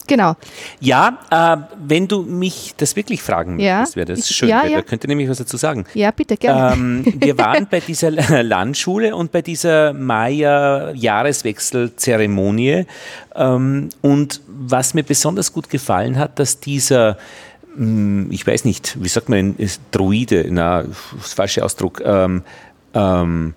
Genau. 0.08 0.36
Ja, 0.80 1.20
äh, 1.30 1.58
wenn 1.86 2.08
du 2.08 2.24
mich 2.24 2.74
das 2.78 2.96
wirklich 2.96 3.22
fragen 3.22 3.60
ja. 3.60 3.80
möchtest, 3.80 3.96
wäre 3.96 4.16
das 4.16 4.28
schön. 4.30 4.50
Ja, 4.50 4.66
ja. 4.66 4.78
Da 4.78 4.84
könnte 4.84 5.08
nämlich 5.08 5.30
was 5.30 5.38
dazu 5.38 5.58
sagen. 5.58 5.86
Ja, 5.94 6.10
bitte, 6.12 6.38
gerne. 6.38 6.74
Ähm, 6.74 7.06
wir 7.18 7.38
waren 7.38 7.68
bei 7.72 7.80
dieser 7.80 8.10
Landschule 8.44 9.16
und 9.16 9.32
bei 9.32 9.42
dieser 9.42 9.94
Maya-Jahreswechselzeremonie. 9.94 12.86
Ähm, 13.36 13.90
und 14.02 14.42
was 14.48 14.94
mir 14.94 15.04
besonders 15.04 15.54
gut 15.54 15.70
gefallen 15.70 16.18
hat, 16.18 16.40
dass 16.40 16.60
dieser 16.60 17.18
hm, 17.76 18.28
ich 18.32 18.46
weiß 18.46 18.66
nicht, 18.66 19.02
wie 19.02 19.10
sagt 19.10 19.30
man, 19.30 19.56
Druide, 19.92 20.46
na, 20.50 20.84
das 21.18 21.34
falsche 21.34 21.64
Ausdruck, 21.64 22.02
ähm, 22.06 22.44
ähm, 22.94 23.56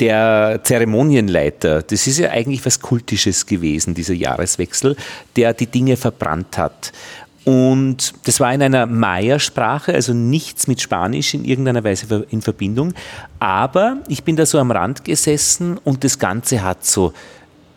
der 0.00 0.60
Zeremonienleiter, 0.62 1.82
das 1.82 2.06
ist 2.06 2.18
ja 2.18 2.30
eigentlich 2.30 2.64
was 2.64 2.80
Kultisches 2.80 3.46
gewesen, 3.46 3.94
dieser 3.94 4.14
Jahreswechsel, 4.14 4.96
der 5.36 5.54
die 5.54 5.66
Dinge 5.66 5.96
verbrannt 5.96 6.58
hat. 6.58 6.92
Und 7.44 8.14
das 8.24 8.38
war 8.38 8.54
in 8.54 8.62
einer 8.62 8.86
Maya-Sprache, 8.86 9.94
also 9.94 10.14
nichts 10.14 10.68
mit 10.68 10.80
Spanisch 10.80 11.34
in 11.34 11.44
irgendeiner 11.44 11.82
Weise 11.82 12.26
in 12.30 12.40
Verbindung. 12.40 12.94
Aber 13.40 13.98
ich 14.06 14.22
bin 14.22 14.36
da 14.36 14.46
so 14.46 14.58
am 14.58 14.70
Rand 14.70 15.04
gesessen 15.04 15.78
und 15.78 16.04
das 16.04 16.18
Ganze 16.18 16.62
hat 16.62 16.84
so 16.84 17.12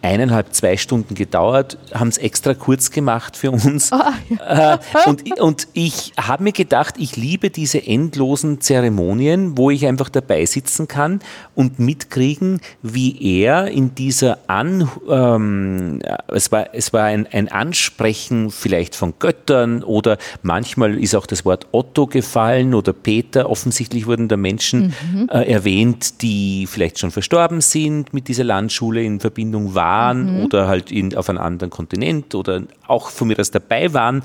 eineinhalb, 0.06 0.54
zwei 0.54 0.78
Stunden 0.78 1.16
gedauert, 1.16 1.78
haben 1.94 2.10
es 2.10 2.18
extra 2.18 2.54
kurz 2.54 2.92
gemacht 2.92 3.36
für 3.36 3.52
uns. 3.52 3.92
Oh, 3.92 3.98
ja. 4.40 4.76
äh, 4.76 4.78
und, 5.10 5.40
und 5.40 5.68
ich 5.74 6.14
habe 6.18 6.44
mir 6.44 6.52
gedacht, 6.52 6.96
ich 7.00 7.16
liebe 7.16 7.50
diese 7.50 7.86
endlosen 7.86 8.62
Zeremonien, 8.62 9.58
wo 9.58 9.72
ich 9.72 9.88
einfach 9.88 10.10
dabei 10.10 10.46
sitzen 10.46 10.88
kann 10.88 11.22
und 11.56 11.80
mitkriegen, 11.80 12.62
wie 12.82 13.42
er 13.42 13.68
in 13.68 13.96
dieser 13.96 14.38
An, 14.48 14.90
ähm, 15.10 16.02
es 16.28 16.52
war, 16.52 16.74
es 16.74 16.94
war 16.94 17.06
ein, 17.06 17.28
ein 17.32 17.50
Ansprechen 17.50 18.52
vielleicht 18.52 18.96
von 18.96 19.16
Göttern 19.18 19.84
oder 19.84 20.18
manchmal 20.44 21.00
ist 21.00 21.16
auch 21.16 21.26
das 21.26 21.46
Wort 21.46 21.68
Otto 21.72 22.06
gefallen 22.06 22.74
oder 22.74 22.94
Peter. 22.94 23.50
Offensichtlich 23.50 24.06
wurden 24.06 24.28
da 24.28 24.38
Menschen 24.38 24.94
mhm. 25.12 25.30
äh, 25.32 25.52
erwähnt, 25.52 26.22
die 26.22 26.68
vielleicht 26.68 27.00
schon 27.00 27.12
verstorben 27.12 27.62
sind, 27.62 28.14
mit 28.14 28.28
dieser 28.28 28.44
Landschule 28.44 29.02
in 29.04 29.20
Verbindung 29.20 29.74
waren 29.74 29.95
waren 29.96 30.38
mhm. 30.38 30.46
oder 30.46 30.68
halt 30.68 30.92
in, 30.92 31.16
auf 31.16 31.30
einem 31.30 31.40
anderen 31.40 31.70
Kontinent 31.70 32.36
oder 32.36 32.64
auch 32.88 33.10
von 33.10 33.28
mir 33.28 33.40
aus 33.40 33.52
dabei 33.52 33.94
waren. 33.94 34.24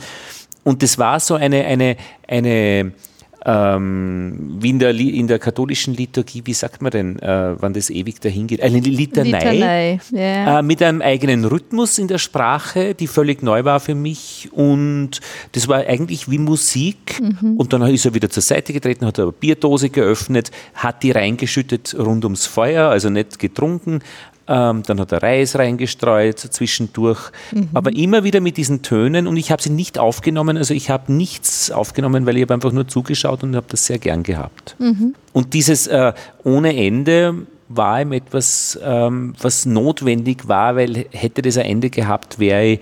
Und 0.65 0.83
das 0.83 0.99
war 0.99 1.21
so 1.21 1.35
eine, 1.35 1.65
eine, 1.65 1.97
eine 2.29 2.93
ähm, 3.47 4.59
wie 4.61 4.71
in 4.71 4.79
der, 4.79 4.91
in 4.91 5.27
der 5.27 5.39
katholischen 5.39 5.95
Liturgie, 5.95 6.43
wie 6.45 6.53
sagt 6.53 6.83
man 6.83 6.91
denn, 6.91 7.19
äh, 7.21 7.55
wann 7.59 7.73
das 7.73 7.89
ewig 7.89 8.21
dahin 8.21 8.47
geht? 8.47 8.63
Eine 8.63 8.81
Litanei, 8.81 9.39
Litanei 9.39 10.01
yeah. 10.13 10.59
äh, 10.59 10.63
mit 10.63 10.83
einem 10.83 11.01
eigenen 11.01 11.47
Rhythmus 11.47 11.99
in 11.99 12.09
der 12.09 12.19
Sprache, 12.19 12.95
die 12.95 13.07
völlig 13.07 13.43
neu 13.43 13.65
war 13.65 13.81
für 13.81 13.95
mich 13.95 14.51
und 14.53 15.21
das 15.53 15.69
war 15.69 15.79
eigentlich 15.79 16.31
wie 16.31 16.37
Musik 16.39 17.19
mhm. 17.21 17.57
und 17.57 17.73
dann 17.73 17.83
ist 17.83 18.05
er 18.05 18.13
wieder 18.13 18.29
zur 18.29 18.43
Seite 18.43 18.75
getreten, 18.75 19.07
hat 19.07 19.19
eine 19.19 19.33
Bierdose 19.33 19.89
geöffnet, 19.89 20.51
hat 20.75 21.03
die 21.03 21.13
reingeschüttet 21.13 21.97
rund 21.99 22.25
ums 22.25 22.45
Feuer, 22.45 22.91
also 22.91 23.09
nicht 23.09 23.39
getrunken, 23.39 24.01
ähm, 24.51 24.83
dann 24.85 25.01
hat 25.01 25.13
er 25.13 25.23
Reis 25.23 25.57
reingestreut 25.57 26.39
zwischendurch, 26.39 27.31
mhm. 27.53 27.69
aber 27.73 27.95
immer 27.95 28.25
wieder 28.25 28.41
mit 28.41 28.57
diesen 28.57 28.83
Tönen 28.83 29.29
und 29.29 29.37
ich 29.37 29.53
habe 29.53 29.63
sie 29.63 29.71
nicht 29.71 29.99
aufgenommen, 29.99 30.57
also 30.59 30.75
ich 30.75 30.91
habe 30.91 31.13
nichts 31.13 31.71
aufgenommen, 31.71 32.27
weil 32.27 32.37
ich 32.37 32.43
habe 32.43 32.55
einfach 32.55 32.73
nur 32.73 32.89
zugeschaut 32.89 33.45
und 33.45 33.55
habe 33.55 33.67
das 33.69 33.87
sehr 33.87 33.99
gern 33.99 34.25
gehabt. 34.25 34.75
Mhm. 34.81 35.15
Und 35.33 35.55
dieses 35.55 35.87
äh, 35.87 36.13
ohne 36.43 36.77
Ende 36.77 37.47
war 37.69 38.03
ihm 38.03 38.11
etwas, 38.11 38.79
ähm, 38.83 39.35
was 39.41 39.67
notwendig 39.67 40.49
war, 40.49 40.75
weil 40.75 41.07
hätte 41.13 41.43
das 41.43 41.57
ein 41.57 41.67
Ende 41.67 41.89
gehabt, 41.89 42.41
wäre 42.41 42.65
ich 42.65 42.81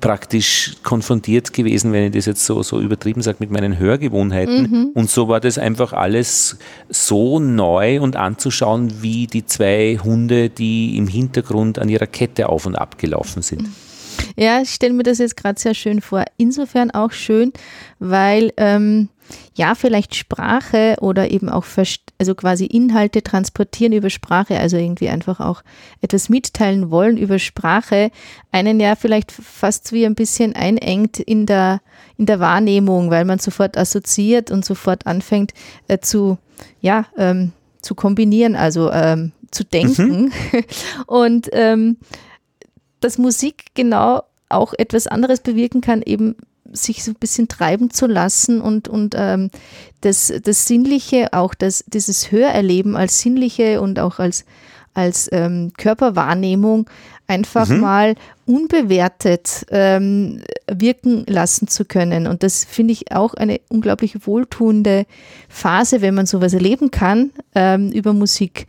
praktisch 0.00 0.76
konfrontiert 0.82 1.52
gewesen, 1.52 1.92
wenn 1.92 2.04
ich 2.04 2.12
das 2.12 2.26
jetzt 2.26 2.44
so, 2.44 2.62
so 2.62 2.80
übertrieben 2.80 3.22
sage, 3.22 3.38
mit 3.40 3.50
meinen 3.50 3.78
Hörgewohnheiten. 3.78 4.70
Mhm. 4.70 4.90
Und 4.94 5.10
so 5.10 5.28
war 5.28 5.40
das 5.40 5.58
einfach 5.58 5.92
alles 5.92 6.58
so 6.88 7.38
neu 7.38 8.00
und 8.00 8.16
anzuschauen, 8.16 9.02
wie 9.02 9.26
die 9.26 9.46
zwei 9.46 9.98
Hunde, 10.02 10.50
die 10.50 10.96
im 10.96 11.08
Hintergrund 11.08 11.78
an 11.78 11.88
ihrer 11.88 12.06
Kette 12.06 12.48
auf 12.48 12.66
und 12.66 12.76
ab 12.76 12.98
gelaufen 12.98 13.42
sind. 13.42 13.68
Ja, 14.36 14.60
ich 14.60 14.70
stelle 14.70 14.92
mir 14.92 15.02
das 15.02 15.18
jetzt 15.18 15.36
gerade 15.36 15.58
sehr 15.58 15.74
schön 15.74 16.00
vor. 16.00 16.24
Insofern 16.36 16.90
auch 16.90 17.12
schön, 17.12 17.52
weil 17.98 18.52
ähm, 18.56 19.08
ja, 19.54 19.74
vielleicht 19.74 20.14
Sprache 20.14 20.96
oder 21.00 21.30
eben 21.30 21.48
auch 21.48 21.64
also 22.18 22.34
quasi 22.34 22.66
Inhalte 22.66 23.22
transportieren 23.22 23.92
über 23.92 24.10
Sprache, 24.10 24.58
also 24.58 24.76
irgendwie 24.76 25.08
einfach 25.08 25.40
auch 25.40 25.62
etwas 26.00 26.28
mitteilen 26.28 26.90
wollen 26.90 27.16
über 27.16 27.38
Sprache, 27.38 28.10
einen 28.52 28.80
ja 28.80 28.96
vielleicht 28.96 29.32
fast 29.32 29.92
wie 29.92 30.04
ein 30.04 30.14
bisschen 30.14 30.54
einengt 30.54 31.18
in 31.18 31.46
der, 31.46 31.80
in 32.16 32.26
der 32.26 32.40
Wahrnehmung, 32.40 33.10
weil 33.10 33.24
man 33.24 33.38
sofort 33.38 33.76
assoziiert 33.76 34.50
und 34.50 34.64
sofort 34.64 35.06
anfängt 35.06 35.52
äh, 35.88 35.98
zu, 35.98 36.38
ja, 36.80 37.06
ähm, 37.16 37.52
zu 37.82 37.94
kombinieren, 37.94 38.56
also 38.56 38.90
ähm, 38.90 39.32
zu 39.50 39.64
denken. 39.64 40.32
Mhm. 40.52 40.64
Und 41.06 41.48
ähm, 41.52 41.96
dass 43.00 43.18
Musik 43.18 43.66
genau 43.74 44.22
auch 44.48 44.74
etwas 44.76 45.06
anderes 45.06 45.40
bewirken 45.40 45.80
kann, 45.80 46.02
eben 46.02 46.36
sich 46.72 47.04
so 47.04 47.12
ein 47.12 47.16
bisschen 47.18 47.48
treiben 47.48 47.90
zu 47.90 48.06
lassen 48.06 48.60
und, 48.60 48.88
und 48.88 49.14
ähm, 49.16 49.50
das, 50.00 50.32
das 50.42 50.66
Sinnliche, 50.66 51.32
auch 51.32 51.54
das, 51.54 51.84
dieses 51.86 52.30
Hörerleben 52.30 52.96
als 52.96 53.20
sinnliche 53.20 53.80
und 53.80 53.98
auch 53.98 54.18
als, 54.18 54.44
als 54.94 55.28
ähm, 55.32 55.72
Körperwahrnehmung 55.76 56.88
einfach 57.26 57.68
mhm. 57.68 57.80
mal 57.80 58.14
unbewertet 58.46 59.66
ähm, 59.70 60.42
wirken 60.66 61.24
lassen 61.26 61.68
zu 61.68 61.84
können. 61.84 62.26
Und 62.26 62.42
das 62.42 62.64
finde 62.64 62.92
ich 62.92 63.12
auch 63.12 63.34
eine 63.34 63.60
unglaublich 63.68 64.26
wohltuende 64.26 65.06
Phase, 65.48 66.00
wenn 66.00 66.14
man 66.14 66.26
sowas 66.26 66.54
erleben 66.54 66.90
kann 66.90 67.30
ähm, 67.54 67.92
über 67.92 68.12
Musik 68.14 68.66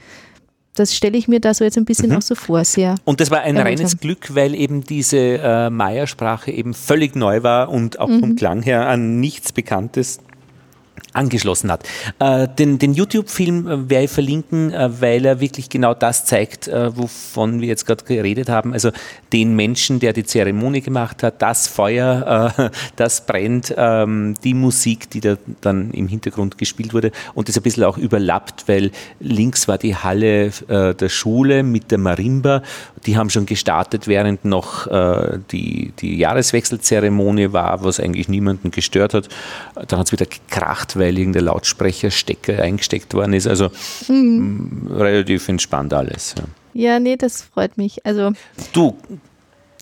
das 0.75 0.95
stelle 0.95 1.17
ich 1.17 1.27
mir 1.27 1.39
da 1.39 1.53
so 1.53 1.63
jetzt 1.63 1.77
ein 1.77 1.86
bisschen 1.86 2.12
mhm. 2.12 2.17
auch 2.17 2.21
so 2.21 2.36
vor. 2.36 2.63
Sehr 2.63 2.95
und 3.05 3.19
das 3.19 3.32
war 3.32 3.41
ein 3.41 3.58
reines 3.58 3.97
Glück, 3.97 4.36
weil 4.36 4.55
eben 4.55 4.84
diese 4.84 5.17
äh, 5.17 5.69
Maya-Sprache 5.69 6.51
eben 6.51 6.73
völlig 6.73 7.15
neu 7.15 7.43
war 7.43 7.69
und 7.69 7.99
auch 7.99 8.08
mhm. 8.08 8.19
vom 8.19 8.36
Klang 8.36 8.62
her 8.62 8.88
an 8.88 9.19
nichts 9.19 9.51
Bekanntes 9.51 10.19
angeschlossen 11.13 11.71
hat. 11.71 11.88
Äh, 12.19 12.47
den, 12.47 12.79
den 12.79 12.93
YouTube-Film 12.93 13.67
äh, 13.67 13.89
werde 13.89 14.05
ich 14.05 14.12
verlinken, 14.12 14.73
äh, 14.73 15.01
weil 15.01 15.25
er 15.25 15.39
wirklich 15.39 15.69
genau 15.69 15.93
das 15.93 16.25
zeigt, 16.25 16.67
äh, 16.67 16.95
wovon 16.95 17.62
wir 17.62 17.67
jetzt 17.67 17.85
gerade 17.85 18.03
geredet 18.03 18.49
haben. 18.49 18.73
Also 18.73 18.91
den 19.33 19.55
Menschen, 19.55 19.99
der 19.99 20.13
die 20.13 20.23
Zeremonie 20.23 20.81
gemacht 20.81 21.23
hat, 21.23 21.41
das 21.41 21.67
Feuer, 21.67 22.53
äh, 22.57 22.69
das 22.95 23.25
brennt, 23.25 23.73
ähm, 23.77 24.35
die 24.43 24.53
Musik, 24.53 25.09
die 25.09 25.21
da 25.21 25.38
dann 25.62 25.91
im 25.91 26.07
Hintergrund 26.07 26.57
gespielt 26.57 26.93
wurde 26.93 27.12
und 27.33 27.49
das 27.49 27.57
ein 27.57 27.63
bisschen 27.63 27.83
auch 27.83 27.97
überlappt, 27.97 28.67
weil 28.67 28.91
links 29.19 29.67
war 29.67 29.77
die 29.77 29.95
Halle 29.95 30.51
äh, 30.67 30.93
der 30.93 31.09
Schule 31.09 31.63
mit 31.63 31.91
der 31.91 31.97
Marimba. 31.97 32.62
Die 33.05 33.17
haben 33.17 33.29
schon 33.29 33.45
gestartet, 33.45 34.07
während 34.07 34.43
noch 34.43 34.88
die, 35.51 35.93
die 35.99 36.17
Jahreswechselzeremonie 36.17 37.53
war, 37.53 37.83
was 37.83 37.99
eigentlich 37.99 38.27
niemanden 38.27 38.71
gestört 38.71 39.13
hat. 39.13 39.29
Dann 39.88 39.99
hat 39.99 40.07
es 40.07 40.12
wieder 40.12 40.25
gekracht, 40.25 40.88
weil 40.97 41.17
irgendein 41.17 41.45
Lautsprecherstecker 41.45 42.62
eingesteckt 42.62 43.13
worden 43.13 43.34
ist. 43.34 43.47
Also 43.47 43.69
mhm. 44.08 44.89
relativ 44.91 45.47
entspannt 45.49 45.93
alles. 45.93 46.36
Ja. 46.73 46.93
ja, 46.93 46.99
nee, 46.99 47.17
das 47.17 47.41
freut 47.41 47.78
mich. 47.78 48.06
Also 48.06 48.32
du 48.73 48.97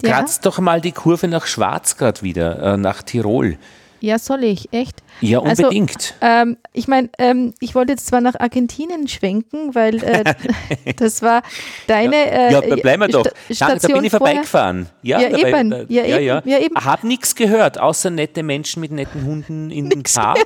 kratzt 0.01 0.45
ja? 0.45 0.51
doch 0.51 0.59
mal 0.59 0.81
die 0.81 0.91
Kurve 0.91 1.27
nach 1.27 1.45
Schwarzgrad 1.45 2.23
wieder, 2.23 2.73
äh, 2.73 2.77
nach 2.77 3.01
Tirol. 3.01 3.57
Ja, 3.99 4.19
soll 4.19 4.43
ich, 4.43 4.71
echt? 4.71 5.01
Ja, 5.21 5.39
also, 5.41 5.63
unbedingt. 5.63 6.15
Also, 6.19 6.49
ähm, 6.49 6.57
ich 6.73 6.87
meine, 6.87 7.09
ähm, 7.17 7.53
ich 7.59 7.73
wollte 7.75 7.93
jetzt 7.93 8.07
zwar 8.07 8.21
nach 8.21 8.39
Argentinien 8.39 9.07
schwenken, 9.07 9.73
weil 9.73 10.03
äh, 10.03 10.35
das 10.97 11.21
war 11.21 11.41
deine. 11.87 12.15
Äh, 12.15 12.53
ja, 12.53 12.61
bleiben 12.61 13.01
wir 13.01 13.07
doch. 13.07 13.25
Sta 13.49 13.75
da 13.75 13.87
bin 13.87 14.03
ich 14.03 14.11
vorbeigefahren. 14.11 14.87
Ja, 15.01 15.19
ja, 15.19 15.29
dabei, 15.29 15.59
eben. 15.59 15.71
ja, 15.89 16.05
ja, 16.05 16.19
ja, 16.19 16.41
ja, 16.45 16.59
eben. 16.59 16.75
Hab 16.75 17.03
nichts 17.03 17.35
gehört, 17.35 17.79
außer 17.79 18.09
nette 18.09 18.43
Menschen 18.43 18.81
mit 18.81 18.91
netten 18.91 19.25
Hunden 19.25 19.71
in 19.71 19.89
den 19.89 20.03
Park. 20.03 20.39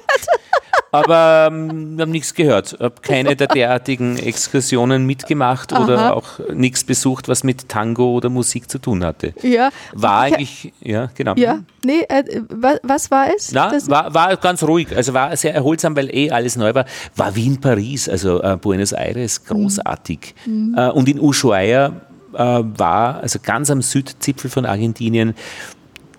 Aber 0.91 1.49
ähm, 1.51 1.97
wir 1.97 2.03
haben 2.03 2.11
nichts 2.11 2.33
gehört. 2.33 2.77
Habe 2.79 2.95
keine 3.01 3.35
der 3.35 3.47
derartigen 3.47 4.17
Exkursionen 4.17 5.05
mitgemacht 5.05 5.71
Aha. 5.73 5.83
oder 5.83 6.15
auch 6.15 6.39
nichts 6.53 6.83
besucht, 6.83 7.27
was 7.27 7.43
mit 7.43 7.69
Tango 7.69 8.11
oder 8.11 8.29
Musik 8.29 8.69
zu 8.69 8.77
tun 8.77 9.03
hatte. 9.03 9.33
Ja. 9.41 9.69
War 9.93 10.21
eigentlich, 10.21 10.73
ja, 10.81 11.09
genau. 11.15 11.35
Ja, 11.35 11.59
nee, 11.85 12.01
äh, 12.09 12.23
was, 12.49 12.79
was, 12.83 13.11
war 13.11 13.27
es? 13.35 13.51
Na, 13.51 13.71
war, 13.87 14.13
war 14.13 14.35
ganz 14.37 14.63
ruhig, 14.63 14.95
also 14.95 15.13
war 15.13 15.35
sehr 15.37 15.53
erholsam, 15.53 15.95
weil 15.95 16.13
eh 16.13 16.29
alles 16.29 16.57
neu 16.57 16.75
war. 16.75 16.85
War 17.15 17.35
wie 17.35 17.47
in 17.47 17.61
Paris, 17.61 18.09
also 18.09 18.41
äh, 18.41 18.57
Buenos 18.57 18.91
Aires, 18.91 19.45
großartig. 19.45 20.35
Mhm. 20.45 20.75
Äh, 20.77 20.89
und 20.89 21.07
in 21.07 21.19
Ushuaia 21.19 21.93
äh, 22.33 22.37
war, 22.37 23.21
also 23.21 23.39
ganz 23.41 23.71
am 23.71 23.81
Südzipfel 23.81 24.49
von 24.49 24.65
Argentinien, 24.65 25.35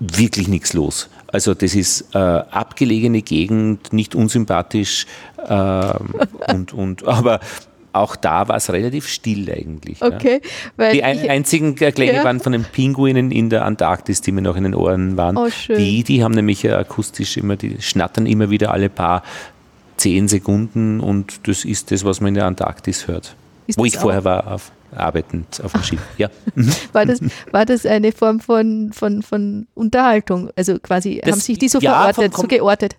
wirklich 0.00 0.48
nichts 0.48 0.72
los. 0.72 1.08
Also 1.32 1.54
das 1.54 1.74
ist 1.74 2.14
äh, 2.14 2.18
abgelegene 2.18 3.22
Gegend, 3.22 3.92
nicht 3.92 4.14
unsympathisch 4.14 5.06
äh, 5.38 5.92
und, 6.52 6.72
und 6.72 7.04
aber 7.08 7.40
auch 7.94 8.16
da 8.16 8.48
war 8.48 8.56
es 8.56 8.72
relativ 8.72 9.08
still 9.08 9.50
eigentlich. 9.50 10.02
Okay. 10.02 10.40
Ja. 10.78 10.92
die 10.92 11.04
ein, 11.04 11.28
einzigen 11.28 11.74
Klänge 11.74 12.14
ja. 12.14 12.24
waren 12.24 12.40
von 12.40 12.52
den 12.52 12.64
Pinguinen 12.64 13.30
in 13.30 13.50
der 13.50 13.64
Antarktis, 13.64 14.20
die 14.20 14.32
mir 14.32 14.42
noch 14.42 14.56
in 14.56 14.64
den 14.64 14.74
Ohren 14.74 15.16
waren. 15.16 15.36
Oh, 15.36 15.50
schön. 15.50 15.78
Die, 15.78 16.02
die 16.02 16.24
haben 16.24 16.32
nämlich 16.32 16.70
akustisch 16.70 17.36
immer, 17.36 17.56
die 17.56 17.76
schnattern 17.80 18.26
immer 18.26 18.50
wieder 18.50 18.70
alle 18.72 18.88
paar 18.88 19.22
zehn 19.96 20.28
Sekunden 20.28 21.00
und 21.00 21.46
das 21.46 21.64
ist 21.64 21.90
das, 21.90 22.04
was 22.04 22.20
man 22.20 22.28
in 22.28 22.34
der 22.34 22.46
Antarktis 22.46 23.08
hört. 23.08 23.36
Ist 23.66 23.78
Wo 23.78 23.84
ich 23.84 23.96
vorher 23.96 24.24
war, 24.24 24.52
auf, 24.52 24.72
arbeitend 24.96 25.60
auf 25.64 25.72
dem 25.72 25.82
Schiff. 25.82 26.00
Ja. 26.18 26.28
War 26.92 27.06
das, 27.06 27.20
war 27.50 27.64
das 27.66 27.86
eine 27.86 28.12
Form 28.12 28.40
von, 28.40 28.92
von, 28.92 29.22
von 29.22 29.66
Unterhaltung? 29.74 30.50
Also 30.56 30.78
quasi, 30.78 31.20
Das- 31.24 31.32
haben 31.32 31.40
sich 31.40 31.58
die 31.58 31.68
so 31.68 31.78
ja, 31.80 31.92
verortet, 32.12 32.34
vom- 32.34 32.42
so 32.42 32.48
geortet? 32.48 32.96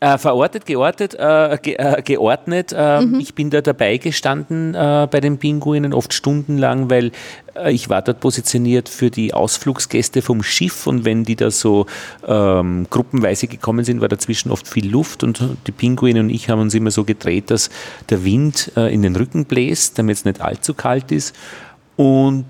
Äh, 0.00 0.16
verortet, 0.16 0.64
geortet, 0.64 1.14
äh, 1.14 1.58
ge 1.60 1.74
äh, 1.74 2.02
geordnet. 2.02 2.72
Äh, 2.72 3.00
Mhm. 3.00 3.18
Ich 3.20 3.34
bin 3.34 3.50
da 3.50 3.60
dabei 3.60 3.96
gestanden 3.96 4.74
äh, 4.74 5.08
bei 5.10 5.20
den 5.20 5.38
Pinguinen, 5.38 5.92
oft 5.92 6.12
stundenlang, 6.12 6.88
weil 6.88 7.10
äh, 7.56 7.72
ich 7.72 7.88
war 7.88 8.02
dort 8.02 8.20
positioniert 8.20 8.88
für 8.88 9.10
die 9.10 9.34
Ausflugsgäste 9.34 10.22
vom 10.22 10.44
Schiff 10.44 10.86
und 10.86 11.04
wenn 11.04 11.24
die 11.24 11.34
da 11.34 11.50
so 11.50 11.86
ähm, 12.26 12.86
gruppenweise 12.90 13.48
gekommen 13.48 13.84
sind, 13.84 14.00
war 14.00 14.08
dazwischen 14.08 14.52
oft 14.52 14.68
viel 14.68 14.88
Luft 14.88 15.24
und 15.24 15.42
die 15.66 15.72
Pinguine 15.72 16.20
und 16.20 16.30
ich 16.30 16.48
haben 16.48 16.60
uns 16.60 16.74
immer 16.74 16.92
so 16.92 17.02
gedreht, 17.02 17.50
dass 17.50 17.68
der 18.08 18.24
Wind 18.24 18.72
in 18.76 19.02
den 19.02 19.16
Rücken 19.16 19.46
bläst, 19.46 19.98
damit 19.98 20.16
es 20.16 20.24
nicht 20.24 20.40
allzu 20.40 20.74
kalt 20.74 21.10
ist. 21.10 21.34
Und 21.96 22.46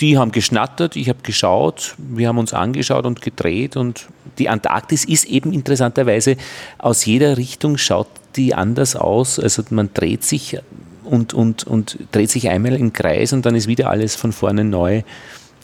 die 0.00 0.16
haben 0.16 0.30
geschnattert, 0.32 0.96
ich 0.96 1.08
habe 1.08 1.20
geschaut, 1.22 1.94
wir 1.98 2.28
haben 2.28 2.38
uns 2.38 2.54
angeschaut 2.54 3.04
und 3.04 3.20
gedreht 3.20 3.76
und 3.76 4.06
die 4.38 4.48
Antarktis 4.48 5.04
ist 5.04 5.24
eben 5.24 5.52
interessanterweise 5.52 6.36
aus 6.78 7.04
jeder 7.04 7.36
Richtung 7.36 7.78
schaut 7.78 8.08
die 8.36 8.54
anders 8.54 8.94
aus. 8.94 9.38
Also 9.40 9.62
man 9.70 9.90
dreht 9.92 10.22
sich 10.22 10.58
und, 11.04 11.34
und, 11.34 11.64
und 11.64 11.98
dreht 12.12 12.30
sich 12.30 12.48
einmal 12.48 12.74
im 12.74 12.92
Kreis 12.92 13.32
und 13.32 13.44
dann 13.46 13.54
ist 13.54 13.66
wieder 13.66 13.90
alles 13.90 14.14
von 14.14 14.32
vorne 14.32 14.64
neu. 14.64 15.02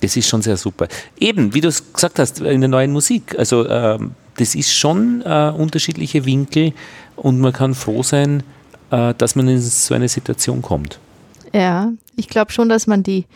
Das 0.01 0.17
ist 0.17 0.29
schon 0.29 0.43
sehr 0.43 0.57
super. 0.57 0.89
Eben, 1.19 1.55
wie 1.55 1.61
du 1.61 1.69
es 1.69 1.93
gesagt 1.93 2.19
hast, 2.19 2.41
in 2.41 2.61
der 2.61 2.69
neuen 2.69 2.93
Musik. 2.93 3.39
Also 3.39 3.69
ähm, 3.69 4.13
das 4.37 4.55
ist 4.55 4.73
schon 4.73 5.23
äh, 5.23 5.53
unterschiedliche 5.57 6.25
Winkel 6.25 6.73
und 7.17 7.39
man 7.39 7.53
kann 7.53 7.75
froh 7.75 8.03
sein, 8.03 8.43
äh, 8.91 9.15
dass 9.15 9.37
man 9.37 9.49
in 9.49 9.61
so 9.61 9.95
eine 9.95 10.09
Situation 10.09 10.61
kommt. 10.61 10.99
Ja, 11.53 11.93
ich 12.17 12.29
glaube 12.29 12.53
schon, 12.53 12.69
dass 12.69 12.87
man 12.87 13.03
die, 13.03 13.27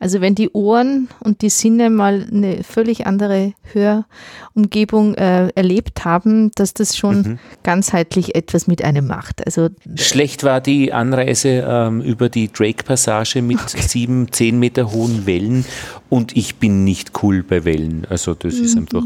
also 0.00 0.20
wenn 0.20 0.34
die 0.34 0.50
Ohren 0.50 1.08
und 1.20 1.42
die 1.42 1.50
Sinne 1.50 1.90
mal 1.90 2.26
eine 2.30 2.62
völlig 2.64 3.06
andere 3.06 3.54
Hörumgebung 3.72 5.14
äh, 5.14 5.48
erlebt 5.54 6.04
haben, 6.04 6.50
dass 6.54 6.74
das 6.74 6.96
schon 6.96 7.14
Mhm. 7.14 7.38
ganzheitlich 7.62 8.34
etwas 8.34 8.66
mit 8.66 8.82
einem 8.82 9.06
macht. 9.06 9.44
Also 9.46 9.68
Schlecht 9.96 10.44
war 10.44 10.60
die 10.60 10.92
Anreise 10.92 11.64
ähm, 11.66 12.00
über 12.00 12.28
die 12.28 12.52
Drake-Passage 12.52 13.42
mit 13.42 13.58
sieben, 13.68 14.30
zehn 14.32 14.58
Meter 14.58 14.92
hohen 14.92 15.26
Wellen 15.26 15.64
und 16.10 16.36
ich 16.36 16.56
bin 16.56 16.84
nicht 16.84 17.12
cool 17.22 17.42
bei 17.42 17.64
Wellen. 17.64 18.06
Also 18.08 18.34
das 18.34 18.54
ist 18.54 18.76
einfach, 18.76 19.02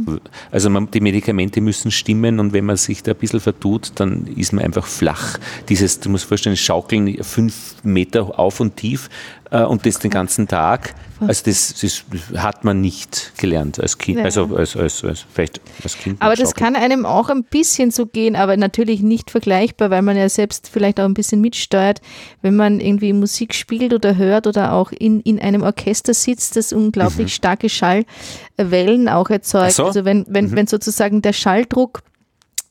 also 0.51 0.71
man, 0.71 0.91
die 0.91 1.01
Medikamente 1.01 1.61
müssen 1.61 1.91
stimmen 1.91 2.41
und 2.41 2.53
wenn 2.53 2.64
man 2.64 2.77
sich 2.77 3.03
da 3.03 3.12
ein 3.12 3.17
bisschen 3.19 3.41
vertut, 3.41 3.93
dann 3.97 4.27
ist 4.37 4.53
man 4.53 4.64
einfach 4.64 4.87
flach. 4.87 5.38
Dieses, 5.69 6.01
du 6.01 6.11
musst 6.11 6.25
vorstellen, 6.25 6.57
Schaukeln 6.57 7.23
fünf 7.23 7.77
Meter 7.83 8.38
auf 8.38 8.61
und 8.61 8.77
tief 8.77 9.09
äh, 9.51 9.63
und 9.63 9.87
das 9.87 9.99
den 9.99 10.11
ganzen 10.11 10.49
Tag. 10.49 10.95
Also 11.21 11.43
das, 11.47 11.75
das 11.81 12.05
hat 12.41 12.63
man 12.65 12.81
nicht 12.81 13.33
gelernt 13.39 13.81
als 13.81 13.99
Kind, 13.99 14.19
Ja. 14.19 14.25
also 14.25 14.45
als, 14.55 14.77
als, 14.77 15.03
als, 15.03 15.25
vielleicht 15.33 15.61
als 15.83 15.99
Kind. 15.99 16.23
Aber 16.23 16.37
das 16.37 16.55
kann 16.55 16.77
einem 16.77 17.05
auch 17.05 17.29
ein 17.29 17.43
bisschen 17.43 17.91
so 17.91 18.07
gehen, 18.07 18.37
aber 18.37 18.57
natürlich 18.57 19.01
nicht 19.01 19.31
vergleichbar, 19.33 19.91
weil 19.91 20.03
man 20.03 20.17
ja 20.17 20.29
selbst 20.29 20.69
vielleicht 20.69 21.01
auch 21.01 21.07
ein 21.07 21.15
bisschen 21.15 21.41
mitsteuert, 21.41 22.01
wenn 22.41 22.55
man 22.55 22.79
irgendwie 22.79 23.13
Musik 23.13 23.55
spielt 23.55 23.93
oder 23.93 24.17
hört 24.17 24.47
oder 24.47 24.73
auch 24.73 24.93
in, 24.93 25.21
in 25.21 25.41
einem 25.41 25.63
Orchester 25.63 26.15
sitzt, 26.15 26.55
das 26.57 26.73
unglaublich 26.73 27.35
starke 27.35 27.69
Schallwellen 27.69 29.09
auch 29.09 29.31
erzeugt. 29.31 29.73
So. 29.73 29.87
Also 29.87 30.05
wenn, 30.05 30.25
wenn, 30.29 30.55
wenn 30.55 30.67
sozusagen 30.69 31.21
der 31.23 31.33
Schalldruck 31.33 32.03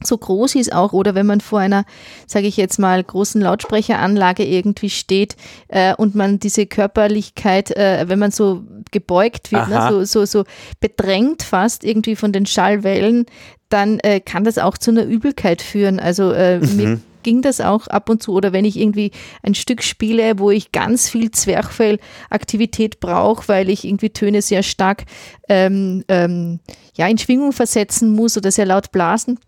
so 0.07 0.17
groß 0.17 0.55
ist 0.55 0.73
auch 0.73 0.93
oder 0.93 1.15
wenn 1.15 1.25
man 1.25 1.41
vor 1.41 1.59
einer, 1.59 1.85
sage 2.25 2.47
ich 2.47 2.57
jetzt 2.57 2.79
mal, 2.79 3.03
großen 3.03 3.41
Lautsprecheranlage 3.41 4.45
irgendwie 4.45 4.89
steht 4.89 5.35
äh, 5.67 5.93
und 5.95 6.15
man 6.15 6.39
diese 6.39 6.65
Körperlichkeit, 6.65 7.71
äh, 7.71 8.05
wenn 8.07 8.19
man 8.19 8.31
so 8.31 8.63
gebeugt 8.91 9.51
wird, 9.51 9.69
ne, 9.69 9.87
so, 9.89 10.03
so, 10.03 10.25
so 10.25 10.43
bedrängt 10.79 11.43
fast 11.43 11.83
irgendwie 11.83 12.15
von 12.15 12.31
den 12.31 12.45
Schallwellen, 12.45 13.25
dann 13.69 13.99
äh, 13.99 14.19
kann 14.19 14.43
das 14.43 14.57
auch 14.57 14.77
zu 14.77 14.91
einer 14.91 15.03
Übelkeit 15.03 15.61
führen. 15.61 15.99
Also 15.99 16.31
äh, 16.31 16.59
mir 16.59 17.01
ging 17.27 17.41
das 17.41 17.59
auch 17.59 17.87
ab 17.87 18.09
und 18.09 18.23
zu. 18.23 18.31
Oder 18.31 18.53
wenn 18.53 18.63
ich 18.63 18.77
irgendwie 18.77 19.11
ein 19.43 19.53
Stück 19.53 19.83
spiele, 19.83 20.39
wo 20.39 20.49
ich 20.49 20.71
ganz 20.71 21.09
viel 21.09 21.29
Zwerchfellaktivität 21.29 23.01
brauche, 23.01 23.49
weil 23.49 23.69
ich 23.69 23.83
irgendwie 23.83 24.11
Töne 24.11 24.41
sehr 24.41 24.63
stark 24.63 25.03
ähm, 25.49 26.05
ähm, 26.07 26.61
ja, 26.95 27.05
in 27.07 27.17
Schwingung 27.17 27.51
versetzen 27.51 28.15
muss 28.15 28.37
oder 28.37 28.49
sehr 28.49 28.65
laut 28.65 28.93
blasen 28.93 29.39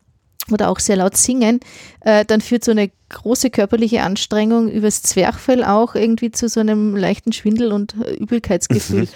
oder 0.52 0.70
auch 0.70 0.80
sehr 0.80 0.96
laut 0.96 1.18
singen, 1.18 1.60
äh, 2.02 2.26
dann 2.26 2.42
führt 2.42 2.64
so 2.64 2.72
eine 2.72 2.90
große 3.10 3.50
körperliche 3.50 4.02
Anstrengung 4.02 4.70
übers 4.70 5.04
Zwerchfell 5.04 5.64
auch 5.64 5.96
irgendwie 5.96 6.32
zu 6.32 6.48
so 6.48 6.60
einem 6.60 6.96
leichten 6.96 7.34
Schwindel 7.34 7.72
und 7.72 7.96
äh, 8.04 8.14
Übelkeitsgefühl. 8.14 9.08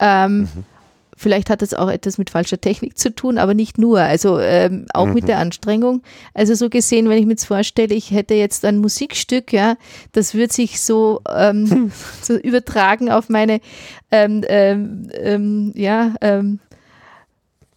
Ähm, 0.00 0.48
Vielleicht 1.18 1.50
hat 1.50 1.62
es 1.62 1.74
auch 1.74 1.90
etwas 1.90 2.16
mit 2.16 2.30
falscher 2.30 2.60
Technik 2.60 2.96
zu 2.96 3.12
tun, 3.12 3.38
aber 3.38 3.52
nicht 3.52 3.76
nur. 3.76 3.98
Also 3.98 4.38
ähm, 4.38 4.86
auch 4.94 5.06
mit 5.06 5.26
der 5.26 5.38
Anstrengung. 5.38 6.02
Also 6.32 6.54
so 6.54 6.70
gesehen, 6.70 7.08
wenn 7.08 7.18
ich 7.18 7.26
mir 7.26 7.32
jetzt 7.32 7.46
vorstelle, 7.46 7.92
ich 7.92 8.12
hätte 8.12 8.34
jetzt 8.34 8.64
ein 8.64 8.78
Musikstück, 8.78 9.52
ja, 9.52 9.76
das 10.12 10.34
wird 10.34 10.52
sich 10.52 10.80
so, 10.80 11.20
ähm, 11.28 11.90
so 12.22 12.36
übertragen 12.36 13.10
auf 13.10 13.30
meine, 13.30 13.60
ähm, 14.12 14.44
ähm, 14.46 15.08
ähm, 15.12 15.72
ja, 15.74 16.14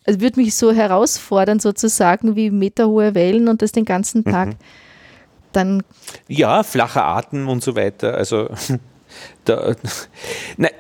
es 0.03 0.19
wird 0.19 0.37
mich 0.37 0.55
so 0.55 0.71
herausfordern 0.71 1.59
sozusagen 1.59 2.35
wie 2.35 2.49
meterhohe 2.49 3.13
Wellen 3.15 3.47
und 3.47 3.61
das 3.61 3.71
den 3.71 3.85
ganzen 3.85 4.23
Tag. 4.23 4.55
Dann 5.51 5.83
Ja, 6.27 6.63
flacher 6.63 7.05
Atem 7.05 7.47
und 7.47 7.63
so 7.63 7.75
weiter. 7.75 8.15
Also 8.15 8.49
da, 9.45 9.75
nein, 10.57 10.71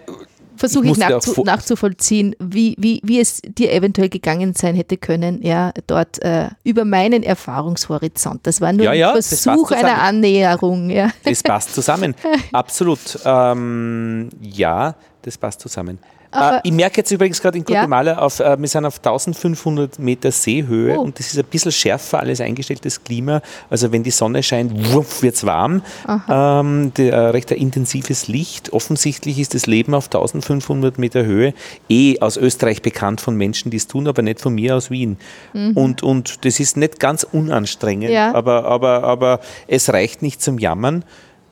versuche 0.61 0.85
Ich 0.85 0.91
ich, 0.91 0.97
nachzu 0.97 1.43
nachzuvollziehen, 1.43 2.35
wie, 2.39 2.75
wie, 2.77 3.01
wie 3.03 3.19
es 3.19 3.41
dir 3.43 3.73
eventuell 3.73 4.09
gegangen 4.09 4.53
sein 4.53 4.75
hätte 4.75 4.95
können, 4.95 5.41
ja, 5.41 5.71
dort 5.87 6.21
äh, 6.21 6.49
über 6.63 6.85
meinen 6.85 7.23
Erfahrungshorizont. 7.23 8.45
Das 8.47 8.61
war 8.61 8.71
nur 8.71 8.85
Ja, 8.85 8.91
ein 8.91 8.97
ja, 8.99 9.11
Versuch 9.11 9.71
einer. 9.71 10.01
Annäherung, 10.01 10.89
ja. 10.89 11.09
das 11.23 11.43
passt 11.43 11.73
zusammen. 11.73 12.15
Absolut. 12.53 13.19
Ähm, 13.25 14.29
ja, 14.39 14.95
das 15.23 15.37
passt 15.37 15.59
zusammen. 15.61 15.99
Aber- 16.31 16.57
äh, 16.57 16.61
ich 16.63 16.71
merke 16.71 16.97
jetzt 16.97 17.11
übrigens 17.11 17.41
gerade 17.41 17.57
in 17.57 17.65
Ja? 17.67 17.81
Guatemala, 17.81 18.17
auf, 18.19 18.39
äh, 18.39 18.57
wir 18.59 18.67
sind 18.67 18.85
auf 18.85 18.99
1500 19.03 19.99
Meter 19.99 20.31
Seehöhe 20.31 20.97
Oh. 20.97 21.01
und 21.01 21.19
das 21.19 21.27
ist 21.27 21.37
ein 21.37 21.45
bisschen 21.45 21.71
schärfer 21.71 22.19
alles 22.19 22.41
eingestelltes 22.41 23.03
Klima. 23.03 23.41
Also 23.69 23.91
wenn 23.91 24.03
die 24.03 24.11
Sonne 24.11 24.41
scheint, 24.43 24.71
wird 24.93 25.33
es 25.35 25.45
warm. 25.45 25.81
Ähm, 26.29 26.91
der, 26.95 27.13
äh, 27.13 27.27
recht 27.29 27.51
ein 27.51 27.57
intensives 27.57 28.27
Licht. 28.27 28.71
Offensichtlich 28.73 29.39
ist 29.39 29.53
das 29.53 29.65
Leben 29.67 29.93
auf 29.93 30.05
1500 30.09 30.97
Meter 30.97 31.23
Höhe 31.25 31.53
eh 31.89 32.19
aus 32.19 32.37
Österreich 32.37 32.81
bekannt 32.81 33.21
von 33.21 33.35
Menschen, 33.35 33.69
die 33.71 33.77
es 33.77 33.87
tun, 33.87 34.07
aber 34.07 34.21
nicht 34.21 34.39
von 34.39 34.53
mir 34.55 34.75
aus 34.75 34.89
Wien. 34.89 35.17
Und, 35.53 36.01
und 36.03 36.45
das 36.45 36.59
ist 36.59 36.77
nicht 36.77 36.99
ganz 36.99 37.23
unanstrengend, 37.31 38.09
Mhm. 38.09 38.13
Ja. 38.15 38.33
aber, 38.33 38.65
aber, 38.65 39.03
aber 39.03 39.39
es 39.67 39.91
reicht 39.91 40.21
nicht 40.21 40.41
zum 40.41 40.57
Jammern 40.59 41.03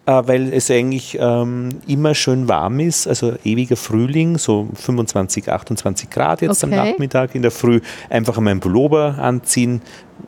äh, 0.09 0.27
weil 0.27 0.53
es 0.53 0.71
eigentlich 0.71 1.17
ähm, 1.21 1.69
immer 1.85 2.15
schön 2.15 2.47
warm 2.47 2.79
ist, 2.79 3.07
also 3.07 3.33
ewiger 3.43 3.75
Frühling, 3.75 4.39
so 4.39 4.67
25, 4.73 5.47
28 5.51 6.09
Grad 6.09 6.41
jetzt 6.41 6.63
am 6.63 6.73
Okay. 6.73 6.91
Nachmittag 6.91 7.35
in 7.35 7.43
der 7.43 7.51
Früh, 7.51 7.79
einfach 8.09 8.37
einmal 8.37 8.51
einen 8.51 8.59
Pullover 8.59 9.19
anziehen 9.19 9.81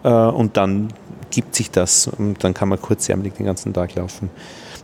äh, 0.04 0.10
und 0.10 0.56
dann 0.58 0.90
gibt 1.32 1.56
sich 1.56 1.72
das 1.72 2.08
und 2.08 2.44
dann 2.44 2.54
kann 2.54 2.70
man 2.70 2.80
kurzärmelig 2.80 3.34
den 3.34 3.46
ganzen 3.48 3.74
Tag 3.74 3.96
laufen. 3.96 4.30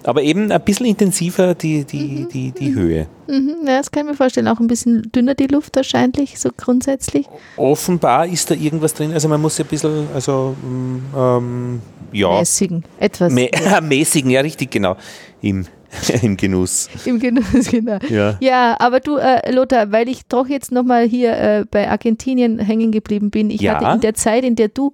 Aber 0.03 0.21
eben 0.23 0.51
ein 0.51 0.61
bisschen 0.61 0.85
intensiver 0.85 1.53
die, 1.53 1.83
die, 1.83 2.27
die, 2.31 2.51
die 2.51 2.73
Höhe. 2.73 3.07
Mhm, 3.27 3.67
ja, 3.67 3.77
das 3.77 3.91
kann 3.91 4.05
ich 4.05 4.11
mir 4.11 4.15
vorstellen. 4.15 4.47
Auch 4.47 4.59
ein 4.59 4.67
bisschen 4.67 5.11
dünner 5.11 5.35
die 5.35 5.47
Luft 5.47 5.75
wahrscheinlich, 5.75 6.39
so 6.39 6.49
grundsätzlich. 6.55 7.25
Offenbar 7.57 8.25
ist 8.25 8.49
da 8.49 8.55
irgendwas 8.55 8.93
drin, 8.93 9.11
also 9.11 9.27
man 9.27 9.41
muss 9.41 9.57
ja 9.57 9.65
ein 9.65 9.67
bisschen, 9.67 10.07
also 10.13 10.55
mm, 10.61 11.17
ähm, 11.17 11.81
ja, 12.11 12.39
Mäßigen, 12.39 12.83
etwas 12.99 13.33
mä 13.33 13.47
mäßigen, 13.81 14.29
ja 14.31 14.41
richtig, 14.41 14.71
genau, 14.71 14.95
im, 15.41 15.65
im 16.21 16.37
Genuss. 16.37 16.89
im 17.05 17.19
Genuss, 17.19 17.67
genau. 17.71 17.97
Ja. 18.09 18.37
Ja, 18.39 18.75
aber 18.79 18.99
du, 18.99 19.17
äh, 19.17 19.51
Lothar, 19.51 19.91
weil 19.91 20.09
ich 20.09 20.25
doch 20.27 20.47
jetzt 20.47 20.71
nochmal 20.71 21.07
hier 21.07 21.37
äh, 21.37 21.65
bei 21.69 21.89
Argentinien 21.89 22.59
hängen 22.59 22.91
geblieben 22.91 23.29
bin. 23.31 23.49
Ich 23.49 23.61
Ja. 23.61 23.75
hatte 23.79 23.95
in 23.95 24.01
der 24.01 24.13
Zeit, 24.13 24.43
in 24.43 24.55
der 24.55 24.67
du 24.69 24.91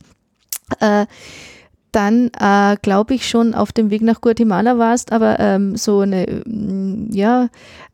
äh, 0.80 1.06
dann, 1.92 2.32
äh, 2.40 2.76
glaube 2.82 3.14
ich, 3.14 3.28
schon 3.30 3.54
auf 3.54 3.72
dem 3.72 3.92
Weg 3.92 4.02
nach 4.02 4.20
Guatemala 4.22 4.78
warst, 4.80 5.12
aber 5.12 5.40
ähm, 5.40 5.76
so 5.76 6.00
eine, 6.00 6.26
ähm, 6.28 7.10
ja, 7.12 7.50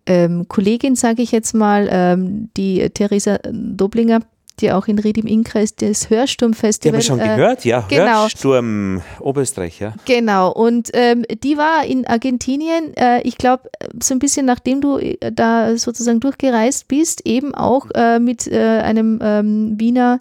ähm, 0.05 0.47
Kollegin, 0.47 0.95
sage 0.95 1.21
ich 1.21 1.31
jetzt 1.33 1.53
mal, 1.53 1.89
ähm, 1.91 2.49
die 2.55 2.89
Theresa 2.91 3.39
Doblinger, 3.51 4.21
die 4.61 4.71
auch 4.71 4.87
in 4.87 4.99
Ried 4.99 5.17
im 5.17 5.27
Innkreis 5.27 5.75
das 5.75 6.01
Die 6.01 6.05
haben 6.07 6.19
Hörsturmfestival. 6.19 6.93
wir 6.93 7.01
schon 7.01 7.19
äh, 7.19 7.35
gehört, 7.35 7.65
ja. 7.65 7.85
genau. 7.89 8.23
Hörsturm 8.23 9.01
Oberösterreich, 9.19 9.79
ja. 9.79 9.93
Genau, 10.05 10.51
und 10.51 10.89
ähm, 10.93 11.25
die 11.43 11.57
war 11.57 11.85
in 11.85 12.05
Argentinien, 12.05 12.95
äh, 12.95 13.21
ich 13.21 13.37
glaube, 13.37 13.69
so 14.01 14.13
ein 14.13 14.19
bisschen 14.19 14.45
nachdem 14.45 14.81
du 14.81 14.97
äh, 14.97 15.17
da 15.31 15.77
sozusagen 15.77 16.19
durchgereist 16.19 16.87
bist, 16.87 17.25
eben 17.25 17.53
auch 17.55 17.87
äh, 17.95 18.19
mit 18.19 18.47
äh, 18.47 18.59
einem 18.59 19.19
ähm, 19.21 19.75
Wiener 19.79 20.19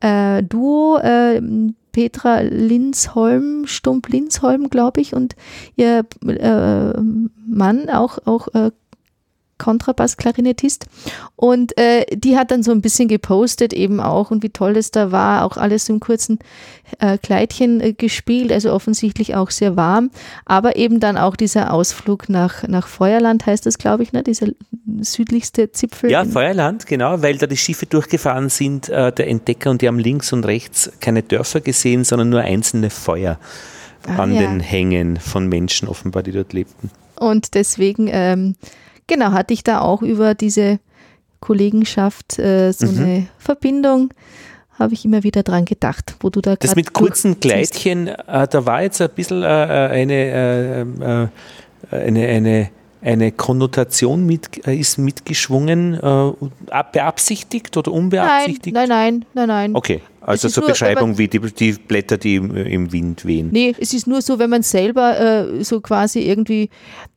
äh, 0.00 0.42
Duo, 0.42 0.98
äh, 0.98 1.40
Petra 1.92 2.40
Linsholm, 2.40 3.66
Stump 3.66 4.08
Linsholm, 4.08 4.70
glaube 4.70 5.00
ich, 5.00 5.14
und 5.14 5.34
ihr 5.76 6.04
äh, 6.26 6.92
Mann, 7.46 7.88
auch, 7.88 8.18
auch 8.24 8.48
äh, 8.54 8.70
Kontrabass-Klarinettist. 9.58 10.86
Und 11.36 11.76
äh, 11.78 12.06
die 12.14 12.36
hat 12.36 12.50
dann 12.50 12.62
so 12.62 12.72
ein 12.72 12.80
bisschen 12.80 13.08
gepostet 13.08 13.72
eben 13.72 14.00
auch 14.00 14.30
und 14.30 14.42
wie 14.42 14.50
toll 14.50 14.76
es 14.76 14.90
da 14.90 15.12
war, 15.12 15.44
auch 15.44 15.56
alles 15.56 15.88
im 15.88 16.00
kurzen 16.00 16.38
äh, 16.98 17.18
Kleidchen 17.18 17.80
äh, 17.80 17.92
gespielt, 17.92 18.52
also 18.52 18.72
offensichtlich 18.72 19.34
auch 19.34 19.50
sehr 19.50 19.76
warm, 19.76 20.10
aber 20.44 20.76
eben 20.76 21.00
dann 21.00 21.16
auch 21.16 21.36
dieser 21.36 21.72
Ausflug 21.72 22.28
nach, 22.28 22.66
nach 22.66 22.86
Feuerland 22.86 23.46
heißt 23.46 23.66
das, 23.66 23.78
glaube 23.78 24.02
ich, 24.02 24.12
ne? 24.12 24.22
dieser 24.22 24.48
südlichste 25.00 25.72
Zipfel. 25.72 26.10
Ja, 26.10 26.24
Feuerland, 26.24 26.86
genau, 26.86 27.22
weil 27.22 27.38
da 27.38 27.46
die 27.46 27.56
Schiffe 27.56 27.86
durchgefahren 27.86 28.48
sind, 28.48 28.88
äh, 28.88 29.12
der 29.12 29.28
Entdecker, 29.28 29.70
und 29.70 29.82
die 29.82 29.88
haben 29.88 29.98
links 29.98 30.32
und 30.32 30.46
rechts 30.46 30.90
keine 31.00 31.22
Dörfer 31.22 31.60
gesehen, 31.60 32.04
sondern 32.04 32.30
nur 32.30 32.40
einzelne 32.40 32.90
Feuer 32.90 33.38
Ah, 34.06 34.22
an 34.22 34.34
ja. 34.34 34.40
den 34.40 34.60
Hängen 34.60 35.18
von 35.18 35.48
Menschen 35.48 35.88
offenbar, 35.88 36.22
die 36.22 36.32
dort 36.32 36.52
lebten. 36.52 36.90
Und 37.18 37.54
deswegen, 37.54 38.08
ähm, 38.10 38.54
genau, 39.08 39.32
hatte 39.32 39.52
ich 39.54 39.64
da 39.64 39.80
auch 39.80 40.02
über 40.02 40.34
diese 40.34 40.78
Kollegenschaft 41.40 42.38
äh, 42.38 42.72
so 42.72 42.86
Mhm. 42.86 42.98
eine 42.98 43.26
Verbindung, 43.38 44.12
habe 44.78 44.94
ich 44.94 45.04
immer 45.04 45.22
wieder 45.24 45.42
dran 45.42 45.64
gedacht, 45.64 46.14
wo 46.20 46.30
du 46.30 46.40
da 46.40 46.54
Das 46.56 46.76
mit 46.76 46.92
kurzen. 46.92 47.40
Kleidchen, 47.40 48.06
äh, 48.08 48.46
da 48.48 48.64
war 48.66 48.82
jetzt 48.82 49.00
ein 49.00 49.10
bisschen 49.14 49.42
äh, 49.42 49.46
eine, 49.46 50.14
äh, 50.14 50.80
äh, 50.82 51.28
eine, 51.90 52.26
eine, 52.28 52.70
eine 53.00 53.32
Konnotation 53.32 54.26
mit, 54.26 54.66
äh, 54.66 54.76
ist 54.76 54.98
mitgeschwungen, 54.98 55.94
äh, 55.94 56.32
ab- 56.70 56.92
beabsichtigt 56.92 57.76
oder 57.76 57.90
Nein, 57.92 58.00
unbeabsichtigt? 58.00 58.74
nein, 58.74 58.88
nein, 58.88 59.24
nein, 59.34 59.48
nein. 59.48 59.74
Okay, 59.76 60.00
also 60.20 60.48
so 60.48 60.60
nur, 60.60 60.70
Beschreibung 60.70 61.16
wie 61.16 61.28
die, 61.28 61.38
die 61.40 61.72
Blätter, 61.72 62.18
die 62.18 62.36
im, 62.36 62.54
im 62.56 62.92
Wind 62.92 63.24
wehen. 63.24 63.50
Nee, 63.52 63.74
es 63.78 63.94
ist 63.94 64.06
nur 64.06 64.20
so, 64.20 64.38
wenn 64.38 64.50
man 64.50 64.62
selber 64.62 65.18
äh, 65.18 65.64
so 65.64 65.80
quasi 65.80 66.20
irgendwie 66.20 66.70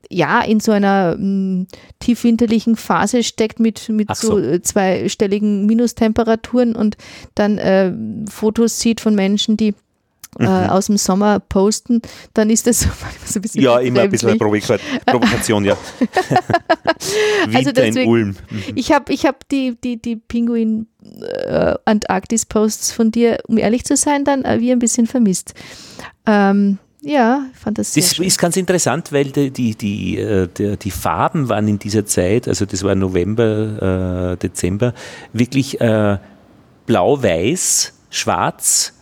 ja 0.09 0.41
in 0.41 0.59
so 0.59 0.71
einer 0.71 1.15
mh, 1.17 1.65
tiefwinterlichen 1.99 2.75
Phase 2.75 3.23
steckt 3.23 3.59
mit, 3.59 3.89
mit 3.89 4.13
so, 4.15 4.31
so. 4.31 4.39
äh, 4.39 4.61
zweistelligen 4.61 5.65
Minustemperaturen 5.65 6.75
und 6.75 6.97
dann 7.35 7.57
äh, 7.57 7.91
Fotos 8.29 8.79
sieht 8.79 8.99
von 9.01 9.15
Menschen, 9.15 9.57
die 9.57 9.73
äh, 10.39 10.45
aus 10.45 10.85
dem 10.87 10.97
Sommer 10.97 11.39
posten, 11.39 12.01
dann 12.33 12.49
ist 12.49 12.65
das 12.67 12.79
so, 13.25 13.39
ein 13.39 13.41
bisschen 13.41 13.61
Mhm. 13.61 13.65
Ja, 13.65 13.79
immer 13.79 14.01
ein 14.01 14.09
bisschen 14.11 14.29
eine 14.29 14.37
befremdlich. 14.37 14.65
Provoka- 14.65 14.79
Provokation, 15.05 15.65
ja. 15.65 15.75
Winter 17.45 17.57
Also 17.57 17.69
in 17.69 17.75
deswegen- 17.75 18.09
Ulm. 18.11 18.27
Mhm. 18.49 18.63
Ich 18.75 18.91
habe 18.91 19.11
ich 19.13 19.25
hab 19.25 19.47
die, 19.49 19.75
die, 19.83 20.01
die 20.01 20.15
Pinguin 20.15 20.87
äh, 21.45 21.73
Antarktis-Posts 21.85 22.91
von 22.91 23.11
dir, 23.11 23.39
um 23.47 23.57
ehrlich 23.57 23.83
zu 23.85 23.95
sein, 23.95 24.23
dann 24.23 24.43
äh, 24.45 24.59
wie 24.59 24.71
ein 24.71 24.79
bisschen 24.79 25.07
vermisst. 25.07 25.53
Ähm, 26.25 26.77
ja, 27.01 27.45
ich 27.51 27.57
fand 27.59 27.79
das 27.79 27.93
sehr 27.95 28.03
Das 28.03 28.15
schön. 28.15 28.25
ist 28.27 28.37
ganz 28.37 28.55
interessant, 28.57 29.11
weil 29.11 29.25
die, 29.31 29.49
die, 29.49 29.75
die, 29.75 30.17
äh, 30.19 30.47
die 30.77 30.91
Farben 30.91 31.49
waren 31.49 31.67
in 31.67 31.79
dieser 31.79 32.05
Zeit, 32.05 32.47
also 32.47 32.65
das 32.65 32.83
war 32.83 32.93
November, 32.93 34.33
äh, 34.33 34.37
Dezember, 34.37 34.93
wirklich 35.33 35.81
äh, 35.81 36.19
blau-weiß, 36.85 37.93
schwarz 38.11 38.93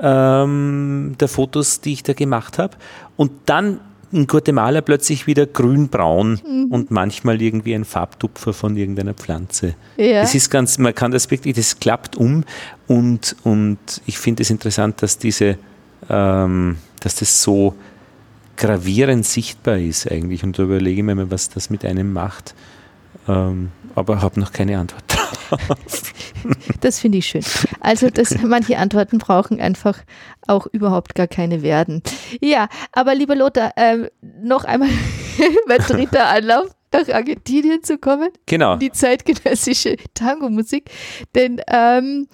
ähm, 0.00 1.14
der 1.20 1.28
Fotos, 1.28 1.80
die 1.80 1.92
ich 1.92 2.02
da 2.02 2.12
gemacht 2.12 2.58
habe. 2.58 2.76
Und 3.16 3.32
dann 3.46 3.80
in 4.12 4.26
Guatemala 4.26 4.80
plötzlich 4.80 5.26
wieder 5.28 5.46
grün-braun 5.46 6.40
Mhm. 6.44 6.64
und 6.70 6.90
manchmal 6.90 7.40
irgendwie 7.40 7.74
ein 7.74 7.84
Farbtupfer 7.84 8.52
von 8.52 8.76
irgendeiner 8.76 9.14
Pflanze. 9.14 9.74
Ja. 9.96 10.22
Das 10.22 10.34
ist 10.34 10.50
ganz, 10.50 10.78
man 10.78 10.94
kann 10.94 11.12
das 11.12 11.30
wirklich, 11.30 11.54
das 11.54 11.78
klappt 11.78 12.16
um 12.16 12.42
und, 12.88 13.36
und 13.44 13.78
ich 14.06 14.18
finde 14.18 14.42
es 14.42 14.50
interessant, 14.50 15.00
dass 15.02 15.18
diese, 15.18 15.58
ähm, 16.08 16.76
dass 17.00 17.14
das 17.16 17.40
so 17.40 17.74
gravierend 18.56 19.24
sichtbar 19.24 19.78
ist 19.78 20.10
eigentlich 20.10 20.42
und 20.42 20.58
da 20.58 20.64
überlege 20.64 20.98
ich 20.98 21.04
mir 21.04 21.14
mal, 21.14 21.30
was 21.30 21.48
das 21.48 21.70
mit 21.70 21.84
einem 21.84 22.12
macht. 22.12 22.54
Ähm, 23.28 23.70
aber 23.94 24.22
habe 24.22 24.40
noch 24.40 24.52
keine 24.52 24.76
Antwort. 24.78 25.04
Das 26.80 26.98
finde 26.98 27.18
ich 27.18 27.26
schön. 27.26 27.42
Also, 27.80 28.08
dass 28.08 28.40
manche 28.42 28.78
Antworten 28.78 29.18
brauchen 29.18 29.60
einfach 29.60 29.98
auch 30.46 30.66
überhaupt 30.72 31.14
gar 31.14 31.26
keine 31.26 31.62
werden. 31.62 32.02
Ja, 32.40 32.68
aber 32.92 33.14
lieber 33.14 33.36
Lothar, 33.36 33.72
ähm, 33.76 34.08
noch 34.42 34.64
einmal 34.64 34.88
mein 35.66 35.80
dritter 35.80 36.28
Anlauf, 36.28 36.68
nach 36.92 37.08
Argentinien 37.08 37.82
zu 37.84 37.98
kommen, 37.98 38.30
Genau. 38.46 38.76
die 38.76 38.90
zeitgenössische 38.90 39.96
Tango-Musik. 40.14 40.90
Denn 41.34 41.60
ähm, 41.68 42.26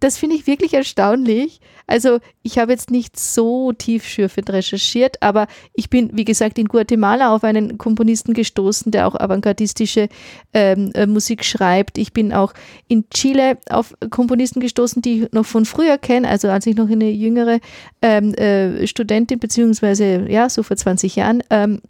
das 0.00 0.18
finde 0.18 0.36
ich 0.36 0.46
wirklich 0.46 0.74
erstaunlich. 0.74 1.60
Also 1.90 2.20
ich 2.42 2.58
habe 2.58 2.72
jetzt 2.72 2.90
nicht 2.90 3.18
so 3.18 3.72
tiefschürfend 3.72 4.48
recherchiert, 4.50 5.20
aber 5.22 5.46
ich 5.74 5.90
bin, 5.90 6.10
wie 6.14 6.24
gesagt, 6.24 6.58
in 6.58 6.68
Guatemala 6.68 7.34
auf 7.34 7.44
einen 7.44 7.78
Komponisten 7.78 8.32
gestoßen, 8.32 8.92
der 8.92 9.08
auch 9.08 9.14
avantgardistische 9.14 10.08
ähm, 10.54 10.92
äh, 10.94 11.06
Musik 11.06 11.44
schreibt. 11.44 11.98
Ich 11.98 12.12
bin 12.12 12.32
auch 12.32 12.54
in 12.88 13.08
Chile 13.10 13.58
auf 13.68 13.94
Komponisten 14.10 14.60
gestoßen, 14.60 15.02
die 15.02 15.22
ich 15.22 15.32
noch 15.32 15.46
von 15.46 15.64
früher 15.64 15.98
kenne, 15.98 16.28
also 16.28 16.48
als 16.48 16.66
ich 16.66 16.76
noch 16.76 16.88
eine 16.88 17.10
jüngere 17.10 17.58
ähm, 18.02 18.34
äh, 18.34 18.86
Studentin, 18.86 19.38
beziehungsweise 19.38 20.26
ja, 20.28 20.48
so 20.48 20.62
vor 20.62 20.76
20 20.76 21.16
Jahren, 21.16 21.42
ähm, 21.50 21.80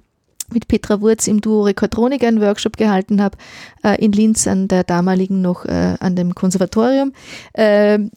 mit 0.53 0.69
Petra 0.69 1.01
Wurz 1.01 1.27
im 1.27 1.41
Duo 1.41 1.63
Rekordronik 1.63 2.25
einen 2.25 2.41
Workshop 2.41 2.77
gehalten 2.77 3.23
habe, 3.23 3.37
äh, 3.83 4.03
in 4.05 4.13
Linz 4.13 4.47
an 4.47 4.69
der 4.69 4.85
damaligen 4.85 5.41
noch 5.41 5.65
äh, 5.65 5.97
an 6.01 6.17
dem 6.17 6.35
Konservatorium. 6.35 7.13
Ähm, 7.55 8.11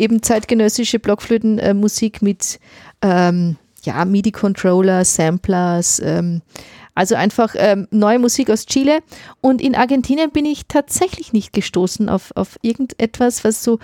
eben 0.00 0.22
zeitgenössische 0.22 0.98
Blockflötenmusik 0.98 2.22
mit 2.22 2.58
ähm, 3.02 3.56
ja, 3.82 4.04
MIDI-Controller, 4.04 5.04
Samplers, 5.04 6.00
ähm, 6.04 6.42
also 6.94 7.14
einfach 7.14 7.54
ähm, 7.56 7.86
neue 7.90 8.18
Musik 8.18 8.50
aus 8.50 8.66
Chile. 8.66 9.00
Und 9.40 9.60
in 9.60 9.74
Argentinien 9.74 10.30
bin 10.30 10.44
ich 10.44 10.66
tatsächlich 10.66 11.32
nicht 11.32 11.52
gestoßen 11.52 12.08
auf, 12.08 12.32
auf 12.34 12.58
irgendetwas, 12.62 13.44
was 13.44 13.62
so 13.62 13.78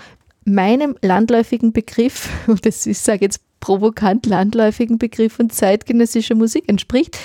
meinem 0.45 0.95
landläufigen 1.01 1.71
Begriff, 1.71 2.29
und 2.47 2.65
das 2.65 2.85
ist, 2.85 3.03
sage 3.03 3.25
jetzt 3.25 3.41
provokant 3.59 4.27
landläufigen 4.27 4.99
Begriff 4.99 5.33
von 5.33 5.49
zeitgenössischer 5.49 6.35
Musik 6.35 6.65
entspricht, 6.67 7.17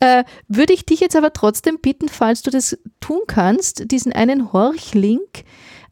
äh, 0.00 0.24
würde 0.46 0.74
ich 0.74 0.84
dich 0.84 1.00
jetzt 1.00 1.16
aber 1.16 1.32
trotzdem 1.32 1.78
bitten, 1.80 2.08
falls 2.08 2.42
du 2.42 2.50
das 2.50 2.78
tun 3.00 3.20
kannst, 3.26 3.90
diesen 3.90 4.12
einen 4.12 4.52
Horchlink, 4.52 5.44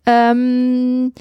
ähm, 0.04 1.12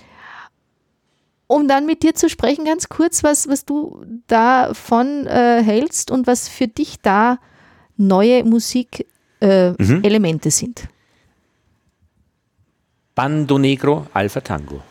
um 1.48 1.68
dann 1.68 1.86
mit 1.86 2.04
dir 2.04 2.16
zu 2.16 2.30
sprechen, 2.30 2.66
ganz 2.66 2.90
kurz, 2.90 3.24
was, 3.24 3.48
was 3.48 3.66
du 3.66 4.04
davon 4.28 5.28
äh, 5.28 5.62
hältst 5.64 6.12
und 6.12 6.28
was 6.28 6.48
für 6.48 6.68
dich 6.68 7.02
da 7.02 7.38
neue 7.98 8.44
Musikelemente 8.44 9.06
äh, 9.42 9.72
Mhm. 9.78 10.04
Elemente 10.04 10.50
sind. 10.50 10.88
Bando 13.16 13.58
Negro 13.58 14.08
Alpha 14.14 14.42
Tango. 14.42 14.82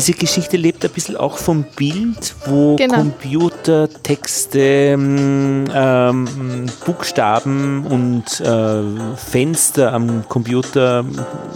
Diese 0.00 0.14
Geschichte 0.14 0.56
lebt 0.56 0.82
ein 0.82 0.90
bisschen 0.92 1.18
auch 1.18 1.36
vom 1.36 1.62
Bild, 1.76 2.34
wo 2.46 2.76
Genau. 2.76 2.94
Computer, 2.94 3.86
Texte, 4.02 4.58
ähm, 4.58 5.66
ähm, 5.70 6.66
Buchstaben 6.86 7.84
und 7.84 8.40
äh, 8.40 9.16
Fenster 9.16 9.92
am 9.92 10.26
Computer 10.26 11.04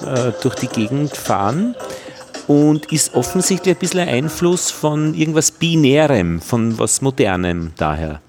äh, 0.04 0.32
durch 0.42 0.56
die 0.56 0.66
Gegend 0.66 1.16
fahren 1.16 1.74
und 2.46 2.92
ist 2.92 3.14
offensichtlich 3.14 3.76
ein 3.76 3.80
bisschen 3.80 4.00
ein 4.00 4.08
Einfluss 4.08 4.70
von 4.70 5.14
irgendwas 5.14 5.50
Binärem, 5.50 6.42
von 6.42 6.78
was 6.78 7.00
Modernem 7.00 7.72
daher. 7.78 8.20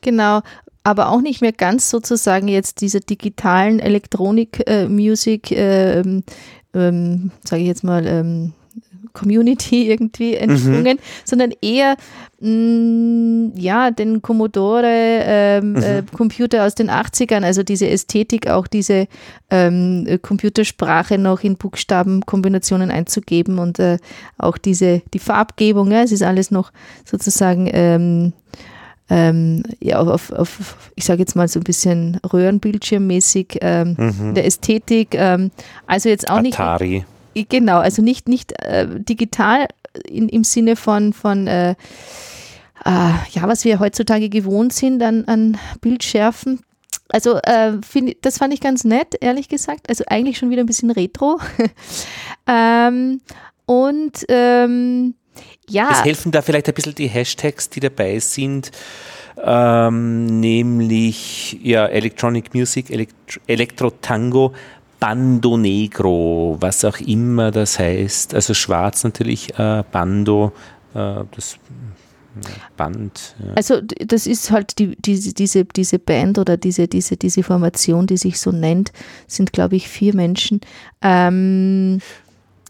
Genau, 0.00 0.40
aber 0.82 1.10
auch 1.10 1.20
nicht 1.20 1.42
mehr 1.42 1.52
ganz 1.52 1.90
sozusagen 1.90 2.48
jetzt 2.48 2.80
dieser 2.80 3.00
digitalen 3.00 3.80
Elektronik-Music, 3.80 5.50
äh, 5.50 6.00
ähm, 6.00 6.22
ähm, 6.72 7.32
sage 7.44 7.60
ich 7.60 7.68
jetzt 7.68 7.84
mal, 7.84 8.06
ähm, 8.06 8.54
Community 9.16 9.88
irgendwie 9.90 10.34
entsprungen, 10.34 10.98
sondern 11.24 11.52
eher 11.62 11.96
mh, 12.40 13.52
ja, 13.56 13.90
den 13.90 14.22
Commodore 14.22 14.84
ähm, 14.86 15.76
äh, 15.76 16.02
Computer 16.14 16.64
aus 16.66 16.74
den 16.74 16.90
80ern, 16.90 17.42
also 17.42 17.62
diese 17.62 17.88
Ästhetik, 17.88 18.48
auch 18.48 18.66
diese 18.66 19.08
ähm, 19.50 20.04
äh, 20.06 20.18
Computersprache 20.18 21.18
noch 21.18 21.42
in 21.42 21.56
Buchstabenkombinationen 21.56 22.90
einzugeben 22.90 23.58
und 23.58 23.78
äh, 23.78 23.98
auch 24.38 24.58
diese, 24.58 25.02
die 25.14 25.18
Farbgebung, 25.18 25.90
ja, 25.90 26.02
es 26.02 26.12
ist 26.12 26.22
alles 26.22 26.50
noch 26.50 26.72
sozusagen 27.04 27.68
ähm, 27.72 28.32
ähm, 29.08 29.62
ja, 29.80 30.00
auf, 30.00 30.32
auf, 30.32 30.90
ich 30.96 31.04
sage 31.04 31.20
jetzt 31.20 31.36
mal 31.36 31.46
so 31.46 31.60
ein 31.60 31.64
bisschen 31.64 32.18
Röhrenbildschirmmäßig 32.32 33.58
ähm, 33.60 34.34
der 34.34 34.44
Ästhetik. 34.44 35.14
Ähm, 35.14 35.52
also 35.86 36.08
jetzt 36.08 36.28
auch 36.28 36.40
nicht 36.40 36.58
Atari. 36.58 37.04
Genau, 37.44 37.78
also 37.78 38.02
nicht, 38.02 38.28
nicht 38.28 38.52
äh, 38.62 38.86
digital 38.88 39.68
in, 40.08 40.28
im 40.28 40.44
Sinne 40.44 40.76
von, 40.76 41.12
von 41.12 41.46
äh, 41.46 41.70
äh, 41.70 41.74
ja, 42.84 43.42
was 43.42 43.64
wir 43.64 43.78
heutzutage 43.80 44.28
gewohnt 44.28 44.72
sind 44.72 45.02
an, 45.02 45.24
an 45.26 45.58
Bildschärfen. 45.80 46.60
Also 47.08 47.36
äh, 47.38 47.74
find, 47.82 48.16
das 48.22 48.38
fand 48.38 48.52
ich 48.52 48.60
ganz 48.60 48.84
nett, 48.84 49.16
ehrlich 49.20 49.48
gesagt. 49.48 49.88
Also 49.88 50.04
eigentlich 50.08 50.38
schon 50.38 50.50
wieder 50.50 50.62
ein 50.62 50.66
bisschen 50.66 50.90
retro. 50.90 51.40
ähm, 52.46 53.20
und 53.64 54.24
ähm, 54.28 55.14
ja, 55.68 55.90
Es 55.90 56.04
helfen 56.04 56.32
da 56.32 56.42
vielleicht 56.42 56.68
ein 56.68 56.74
bisschen 56.74 56.94
die 56.94 57.08
Hashtags, 57.08 57.68
die 57.68 57.80
dabei 57.80 58.18
sind, 58.18 58.70
ähm, 59.42 60.40
nämlich 60.40 61.58
ja, 61.62 61.86
Electronic 61.86 62.54
Music, 62.54 62.90
Elekt 62.90 63.40
Elektro-Tango, 63.46 64.54
Bando 64.98 65.56
Negro, 65.56 66.56
was 66.60 66.84
auch 66.84 66.98
immer 67.00 67.50
das 67.50 67.78
heißt. 67.78 68.34
Also 68.34 68.54
schwarz 68.54 69.04
natürlich, 69.04 69.58
äh, 69.58 69.84
Bando, 69.90 70.52
äh, 70.94 71.24
das 71.34 71.58
Band. 72.76 73.34
Ja. 73.38 73.54
Also 73.54 73.80
das 73.80 74.26
ist 74.26 74.50
halt 74.50 74.78
die, 74.78 74.96
diese, 74.96 75.32
diese, 75.32 75.64
diese 75.64 75.98
Band 75.98 76.38
oder 76.38 76.56
diese, 76.56 76.88
diese, 76.88 77.16
diese 77.16 77.42
Formation, 77.42 78.06
die 78.06 78.16
sich 78.16 78.38
so 78.38 78.52
nennt, 78.52 78.92
sind 79.26 79.52
glaube 79.52 79.76
ich 79.76 79.88
vier 79.88 80.14
Menschen. 80.14 80.60
Ähm, 81.02 82.00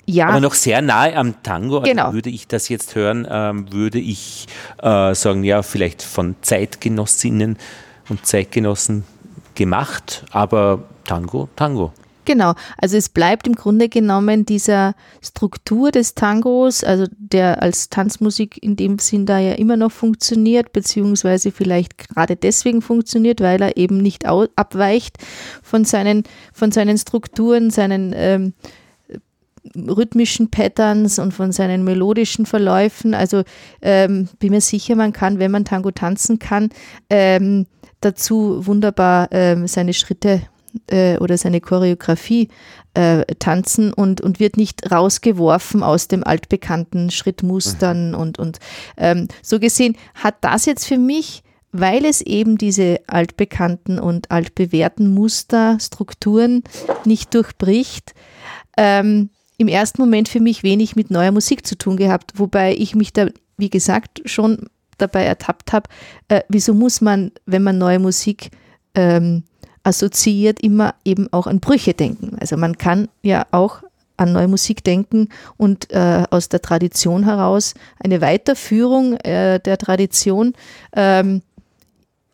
ja, 0.08 0.28
Aber 0.28 0.40
noch 0.40 0.54
sehr 0.54 0.82
nahe 0.82 1.16
am 1.16 1.42
Tango, 1.42 1.78
also 1.78 1.90
Genau. 1.90 2.12
würde 2.12 2.30
ich 2.30 2.46
das 2.46 2.68
jetzt 2.68 2.94
hören, 2.94 3.26
ähm, 3.28 3.72
würde 3.72 3.98
ich 3.98 4.46
äh, 4.80 5.14
sagen, 5.14 5.42
ja, 5.42 5.62
vielleicht 5.62 6.02
von 6.02 6.36
Zeitgenossinnen 6.42 7.58
und 8.08 8.24
Zeitgenossen 8.24 9.02
gemacht, 9.56 10.24
aber 10.30 10.84
Tango, 11.04 11.48
Tango. 11.56 11.92
Genau, 12.26 12.54
also 12.76 12.96
es 12.96 13.08
bleibt 13.08 13.46
im 13.46 13.54
Grunde 13.54 13.88
genommen 13.88 14.44
dieser 14.44 14.94
Struktur 15.22 15.92
des 15.92 16.16
Tangos, 16.16 16.82
also 16.82 17.06
der 17.16 17.62
als 17.62 17.88
Tanzmusik 17.88 18.60
in 18.60 18.74
dem 18.74 18.98
Sinn 18.98 19.26
da 19.26 19.38
ja 19.38 19.52
immer 19.52 19.76
noch 19.76 19.92
funktioniert, 19.92 20.72
beziehungsweise 20.72 21.52
vielleicht 21.52 21.96
gerade 21.96 22.34
deswegen 22.34 22.82
funktioniert, 22.82 23.40
weil 23.40 23.62
er 23.62 23.76
eben 23.76 23.98
nicht 23.98 24.26
abweicht 24.26 25.18
von 25.62 25.84
seinen, 25.84 26.24
von 26.52 26.72
seinen 26.72 26.98
Strukturen, 26.98 27.70
seinen 27.70 28.12
ähm, 28.16 28.54
rhythmischen 29.76 30.50
Patterns 30.50 31.20
und 31.20 31.32
von 31.32 31.52
seinen 31.52 31.84
melodischen 31.84 32.44
Verläufen. 32.44 33.14
Also 33.14 33.44
ähm, 33.82 34.28
bin 34.40 34.50
mir 34.50 34.60
sicher, 34.60 34.96
man 34.96 35.12
kann, 35.12 35.38
wenn 35.38 35.52
man 35.52 35.64
Tango 35.64 35.92
tanzen 35.92 36.40
kann, 36.40 36.70
ähm, 37.08 37.66
dazu 38.00 38.66
wunderbar 38.66 39.28
ähm, 39.30 39.68
seine 39.68 39.94
Schritte 39.94 40.42
äh, 40.90 41.18
oder 41.18 41.36
seine 41.38 41.60
Choreografie 41.60 42.48
äh, 42.94 43.24
tanzen 43.38 43.92
und, 43.92 44.20
und 44.20 44.40
wird 44.40 44.56
nicht 44.56 44.90
rausgeworfen 44.90 45.82
aus 45.82 46.08
dem 46.08 46.24
altbekannten 46.24 47.10
Schrittmustern 47.10 48.14
und, 48.14 48.38
und 48.38 48.58
ähm, 48.96 49.28
so 49.42 49.60
gesehen 49.60 49.96
hat 50.14 50.36
das 50.40 50.66
jetzt 50.66 50.86
für 50.86 50.98
mich, 50.98 51.42
weil 51.72 52.04
es 52.04 52.20
eben 52.22 52.56
diese 52.58 53.00
altbekannten 53.06 53.98
und 53.98 54.30
altbewährten 54.30 55.12
Muster, 55.12 55.78
Strukturen 55.80 56.62
nicht 57.04 57.34
durchbricht, 57.34 58.14
ähm, 58.76 59.30
im 59.58 59.68
ersten 59.68 60.02
Moment 60.02 60.28
für 60.28 60.40
mich 60.40 60.62
wenig 60.62 60.96
mit 60.96 61.10
neuer 61.10 61.32
Musik 61.32 61.66
zu 61.66 61.76
tun 61.76 61.96
gehabt, 61.96 62.32
wobei 62.36 62.74
ich 62.74 62.94
mich 62.94 63.12
da, 63.12 63.28
wie 63.56 63.70
gesagt, 63.70 64.22
schon 64.24 64.68
dabei 64.98 65.24
ertappt 65.24 65.72
habe, 65.72 65.88
äh, 66.28 66.42
wieso 66.48 66.74
muss 66.74 67.00
man, 67.00 67.32
wenn 67.46 67.62
man 67.62 67.78
neue 67.78 67.98
Musik 67.98 68.50
ähm, 68.94 69.44
assoziiert, 69.86 70.60
immer 70.60 70.94
eben 71.04 71.32
auch 71.32 71.46
an 71.46 71.60
Brüche 71.60 71.94
denken. 71.94 72.36
Also 72.40 72.56
man 72.56 72.76
kann 72.76 73.08
ja 73.22 73.46
auch 73.52 73.82
an 74.16 74.32
neue 74.32 74.48
Musik 74.48 74.82
denken 74.82 75.28
und 75.56 75.92
äh, 75.92 76.24
aus 76.30 76.48
der 76.48 76.60
Tradition 76.60 77.24
heraus 77.24 77.74
eine 78.02 78.20
Weiterführung 78.20 79.14
äh, 79.18 79.60
der 79.60 79.78
Tradition 79.78 80.54
ähm, 80.94 81.42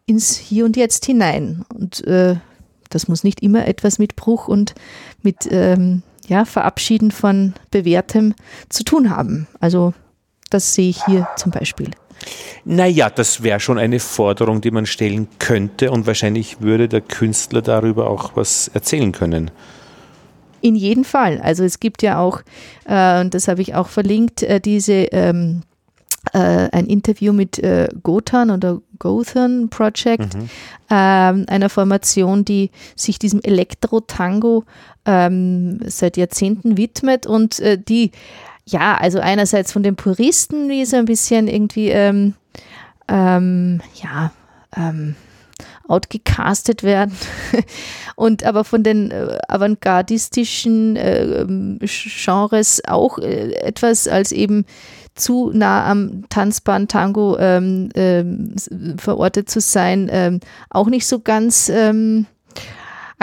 ins 0.06 0.36
Hier 0.36 0.64
und 0.64 0.76
Jetzt 0.76 1.04
hinein. 1.04 1.64
Und 1.74 2.06
äh, 2.06 2.36
das 2.88 3.08
muss 3.08 3.24
nicht 3.24 3.42
immer 3.42 3.66
etwas 3.66 3.98
mit 3.98 4.16
Bruch 4.16 4.48
und 4.48 4.74
mit 5.22 5.48
ähm, 5.50 6.02
ja, 6.28 6.44
Verabschieden 6.44 7.10
von 7.10 7.52
Bewährtem 7.70 8.34
zu 8.68 8.84
tun 8.84 9.10
haben. 9.10 9.46
Also 9.60 9.92
das 10.50 10.74
sehe 10.74 10.90
ich 10.90 11.04
hier 11.04 11.28
zum 11.36 11.50
Beispiel. 11.50 11.90
Naja, 12.64 13.10
das 13.10 13.42
wäre 13.42 13.60
schon 13.60 13.78
eine 13.78 14.00
Forderung, 14.00 14.60
die 14.60 14.70
man 14.70 14.86
stellen 14.86 15.28
könnte 15.38 15.90
und 15.90 16.06
wahrscheinlich 16.06 16.60
würde 16.60 16.88
der 16.88 17.00
Künstler 17.00 17.62
darüber 17.62 18.08
auch 18.08 18.32
was 18.36 18.68
erzählen 18.68 19.12
können. 19.12 19.50
In 20.60 20.76
jedem 20.76 21.04
Fall. 21.04 21.40
Also 21.40 21.64
es 21.64 21.80
gibt 21.80 22.02
ja 22.02 22.20
auch, 22.20 22.42
äh, 22.84 23.20
und 23.20 23.34
das 23.34 23.48
habe 23.48 23.62
ich 23.62 23.74
auch 23.74 23.88
verlinkt, 23.88 24.42
äh, 24.44 24.60
diese 24.60 24.92
ähm, 24.92 25.62
äh, 26.32 26.68
ein 26.70 26.86
Interview 26.86 27.32
mit 27.32 27.58
äh, 27.58 27.88
Gothan 28.02 28.50
oder 28.50 28.80
Gotham 28.98 29.68
Project, 29.68 30.36
ähm, 30.88 31.44
einer 31.48 31.68
Formation, 31.68 32.44
die 32.44 32.70
sich 32.94 33.18
diesem 33.18 33.40
Elektro-Tango 33.42 34.64
ähm, 35.04 35.80
seit 35.84 36.16
Jahrzehnten 36.16 36.76
widmet 36.76 37.26
und 37.26 37.58
äh, 37.58 37.76
die, 37.76 38.12
ja, 38.66 38.96
also 38.96 39.18
einerseits 39.18 39.72
von 39.72 39.82
den 39.82 39.96
Puristen, 39.96 40.68
wie 40.68 40.84
so 40.84 40.96
ein 40.96 41.04
bisschen 41.04 41.48
irgendwie, 41.48 41.88
ähm, 41.88 42.34
ähm, 43.08 43.80
ja, 44.02 44.32
ähm, 44.76 45.16
outgecastet 45.88 46.82
werden. 46.82 47.16
Und 48.16 48.44
aber 48.44 48.64
von 48.64 48.82
den 48.82 49.10
äh, 49.10 49.38
avantgardistischen 49.48 50.96
äh, 50.96 51.44
Genres 51.80 52.82
auch 52.86 53.18
äh, 53.18 53.52
etwas 53.54 54.06
als 54.06 54.32
eben 54.32 54.64
zu 55.14 55.50
nah 55.52 55.90
am 55.90 56.24
Tanzband 56.28 56.90
Tango 56.90 57.36
ähm, 57.38 57.90
ähm, 57.94 58.54
verortet 58.96 59.50
zu 59.50 59.60
sein, 59.60 60.08
ähm, 60.10 60.40
auch 60.70 60.88
nicht 60.88 61.06
so 61.06 61.20
ganz 61.20 61.68
ähm, 61.68 62.26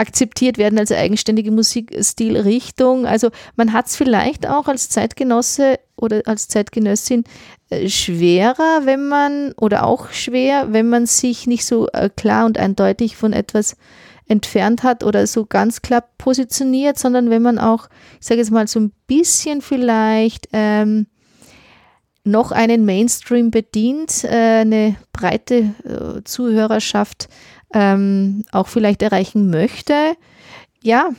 akzeptiert 0.00 0.56
werden 0.56 0.78
als 0.78 0.90
eigenständige 0.90 1.50
Musikstilrichtung. 1.50 3.06
Also 3.06 3.28
man 3.54 3.74
hat 3.74 3.86
es 3.86 3.96
vielleicht 3.96 4.48
auch 4.48 4.66
als 4.66 4.88
Zeitgenosse 4.88 5.78
oder 5.94 6.22
als 6.24 6.48
Zeitgenössin 6.48 7.24
äh, 7.68 7.88
schwerer, 7.88 8.80
wenn 8.84 9.06
man, 9.08 9.52
oder 9.60 9.84
auch 9.84 10.10
schwer, 10.10 10.72
wenn 10.72 10.88
man 10.88 11.04
sich 11.04 11.46
nicht 11.46 11.66
so 11.66 11.88
äh, 11.88 12.08
klar 12.08 12.46
und 12.46 12.56
eindeutig 12.58 13.16
von 13.16 13.34
etwas 13.34 13.76
entfernt 14.26 14.84
hat 14.84 15.04
oder 15.04 15.26
so 15.26 15.44
ganz 15.44 15.82
klar 15.82 16.04
positioniert, 16.16 16.98
sondern 16.98 17.28
wenn 17.28 17.42
man 17.42 17.58
auch, 17.58 17.88
ich 18.20 18.26
sage 18.26 18.40
jetzt 18.40 18.50
mal, 18.50 18.68
so 18.68 18.80
ein 18.80 18.92
bisschen 19.06 19.60
vielleicht 19.60 20.48
ähm, 20.54 21.08
noch 22.24 22.52
einen 22.52 22.86
Mainstream 22.86 23.50
bedient, 23.50 24.24
äh, 24.24 24.60
eine 24.60 24.96
breite 25.12 25.74
äh, 25.84 26.24
Zuhörerschaft 26.24 27.28
ähm, 27.74 28.44
auch 28.52 28.68
vielleicht 28.68 29.02
erreichen 29.02 29.50
möchte. 29.50 30.14
Ja, 30.82 31.10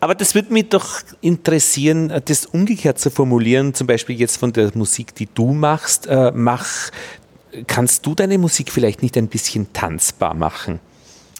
Aber 0.00 0.14
das 0.14 0.34
würde 0.34 0.52
mich 0.52 0.68
doch 0.68 1.00
interessieren, 1.20 2.10
äh, 2.10 2.20
das 2.20 2.46
umgekehrt 2.46 2.98
zu 2.98 3.10
formulieren, 3.10 3.74
zum 3.74 3.86
Beispiel 3.86 4.18
jetzt 4.18 4.36
von 4.36 4.52
der 4.52 4.70
Musik, 4.74 5.14
die 5.14 5.28
du 5.32 5.52
machst, 5.52 6.06
äh, 6.06 6.32
mach, 6.34 6.90
kannst 7.66 8.06
du 8.06 8.14
deine 8.14 8.38
Musik 8.38 8.70
vielleicht 8.70 9.02
nicht 9.02 9.16
ein 9.16 9.28
bisschen 9.28 9.72
tanzbar 9.72 10.34
machen? 10.34 10.80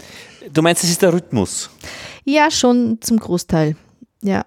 Du 0.52 0.62
meinst, 0.62 0.82
es 0.82 0.90
ist 0.90 1.02
der 1.02 1.12
Rhythmus? 1.12 1.70
Ja, 2.24 2.50
schon 2.50 2.98
zum 3.02 3.20
Großteil. 3.20 3.76
Ja. 4.22 4.46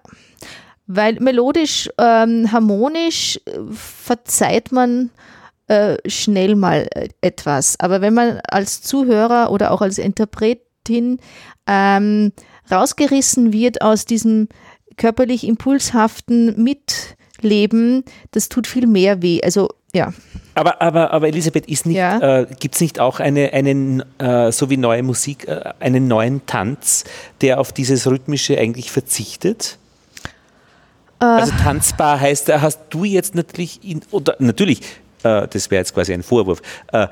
Weil 0.86 1.20
melodisch, 1.20 1.88
ähm, 1.98 2.50
harmonisch 2.50 3.40
äh, 3.46 3.58
verzeiht 3.72 4.72
man 4.72 5.10
äh, 5.68 5.96
schnell 6.08 6.56
mal 6.56 6.88
äh, 6.94 7.08
etwas. 7.20 7.78
Aber 7.78 8.00
wenn 8.00 8.14
man 8.14 8.40
als 8.48 8.82
Zuhörer 8.82 9.50
oder 9.50 9.70
auch 9.70 9.82
als 9.82 9.98
Interpretin 9.98 11.20
ähm, 11.66 12.32
rausgerissen 12.70 13.52
wird 13.52 13.82
aus 13.82 14.04
diesem 14.04 14.48
körperlich 14.98 15.46
impulshaften 15.46 16.62
Mitleben, 16.62 18.04
das 18.32 18.50
tut 18.50 18.66
viel 18.66 18.86
mehr 18.86 19.22
weh. 19.22 19.40
Also 19.42 19.70
ja. 19.94 20.12
Aber, 20.54 20.82
aber, 20.82 21.12
aber 21.12 21.28
Elisabeth, 21.28 21.64
ja. 21.86 22.40
äh, 22.40 22.46
gibt 22.60 22.74
es 22.74 22.80
nicht 22.80 23.00
auch 23.00 23.20
eine, 23.20 23.52
einen, 23.52 24.02
äh, 24.18 24.52
so 24.52 24.68
wie 24.68 24.76
neue 24.76 25.02
Musik, 25.02 25.48
äh, 25.48 25.72
einen 25.80 26.08
neuen 26.08 26.44
Tanz, 26.46 27.04
der 27.40 27.60
auf 27.60 27.72
dieses 27.72 28.06
Rhythmische 28.06 28.58
eigentlich 28.58 28.90
verzichtet? 28.90 29.78
Äh. 31.20 31.24
Also 31.24 31.52
tanzbar 31.62 32.20
heißt, 32.20 32.52
hast 32.60 32.80
du 32.90 33.04
jetzt 33.04 33.34
natürlich, 33.34 33.80
in, 33.82 34.02
oder 34.10 34.36
natürlich, 34.40 34.80
äh, 35.22 35.46
das 35.48 35.70
wäre 35.70 35.80
jetzt 35.80 35.94
quasi 35.94 36.12
ein 36.12 36.22
Vorwurf, 36.22 36.60
äh, 36.92 37.06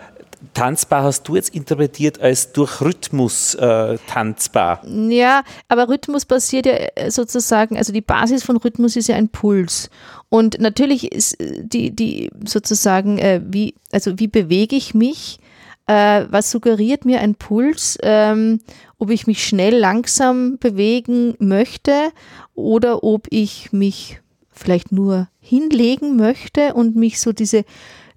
tanzbar 0.55 1.03
hast 1.03 1.29
du 1.29 1.37
jetzt 1.37 1.55
interpretiert 1.55 2.21
als 2.21 2.53
durch 2.53 2.81
Rhythmus 2.81 3.55
äh, 3.55 3.99
tanzbar. 4.07 4.83
Ja, 4.87 5.43
aber 5.69 5.89
Rhythmus 5.89 6.25
basiert 6.25 6.67
ja 6.67 6.73
äh, 6.73 7.11
sozusagen, 7.11 7.77
also 7.77 7.93
die 7.93 8.01
Basis 8.01 8.45
von 8.45 8.57
Rhythmus 8.57 8.97
ist 8.97 9.09
ja 9.09 9.17
ein 9.17 9.29
Puls. 9.29 9.91
Und 10.29 10.61
natürlich 10.61 11.13
ist 11.13 11.41
äh, 11.41 11.63
die, 11.63 11.95
die 11.95 12.31
sozusagen, 12.45 13.19
äh, 13.19 13.41
wie, 13.45 13.75
also 13.93 14.19
wie 14.19 14.29
bewege 14.29 14.77
ich 14.77 14.95
mich? 14.95 15.39
Äh, 15.87 16.27
was 16.31 16.51
suggeriert 16.51 17.05
mir 17.05 17.21
ein 17.21 17.37
Puls? 17.37 17.97
Ähm, 18.03 18.61
ob 18.99 19.11
ich 19.11 19.27
mich 19.27 19.45
schnell, 19.45 19.77
langsam 19.77 20.59
bewegen 20.59 21.35
möchte 21.39 22.11
oder 22.55 23.05
ob 23.05 23.27
ich 23.31 23.73
mich 23.73 24.21
vielleicht 24.51 24.91
nur 24.91 25.29
hinlegen 25.39 26.17
möchte 26.17 26.75
und 26.75 26.97
mich 26.97 27.21
so 27.21 27.33
diese 27.33 27.65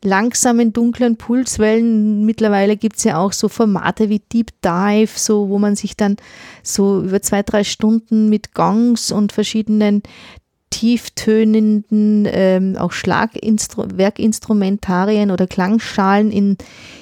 langsamen, 0.03 0.73
dunklen 0.73 1.17
Pulswellen. 1.17 2.25
Mittlerweile 2.25 2.77
gibt 2.77 2.97
es 2.97 3.03
ja 3.03 3.17
auch 3.17 3.33
so 3.33 3.49
Formate 3.49 4.09
wie 4.09 4.19
Deep 4.19 4.51
Dive, 4.63 5.11
so 5.15 5.49
wo 5.49 5.59
man 5.59 5.75
sich 5.75 5.97
dann 5.97 6.17
so 6.63 7.01
über 7.01 7.21
zwei, 7.21 7.43
drei 7.43 7.63
Stunden 7.63 8.29
mit 8.29 8.53
Gongs 8.53 9.11
und 9.11 9.31
verschiedenen 9.31 10.03
tieftönenden, 10.69 12.27
ähm, 12.31 12.77
auch 12.77 12.91
Schlagwerkinstrumentarien 12.91 15.31
oder 15.31 15.47
Klangschalen 15.47 16.31
in, 16.31 16.57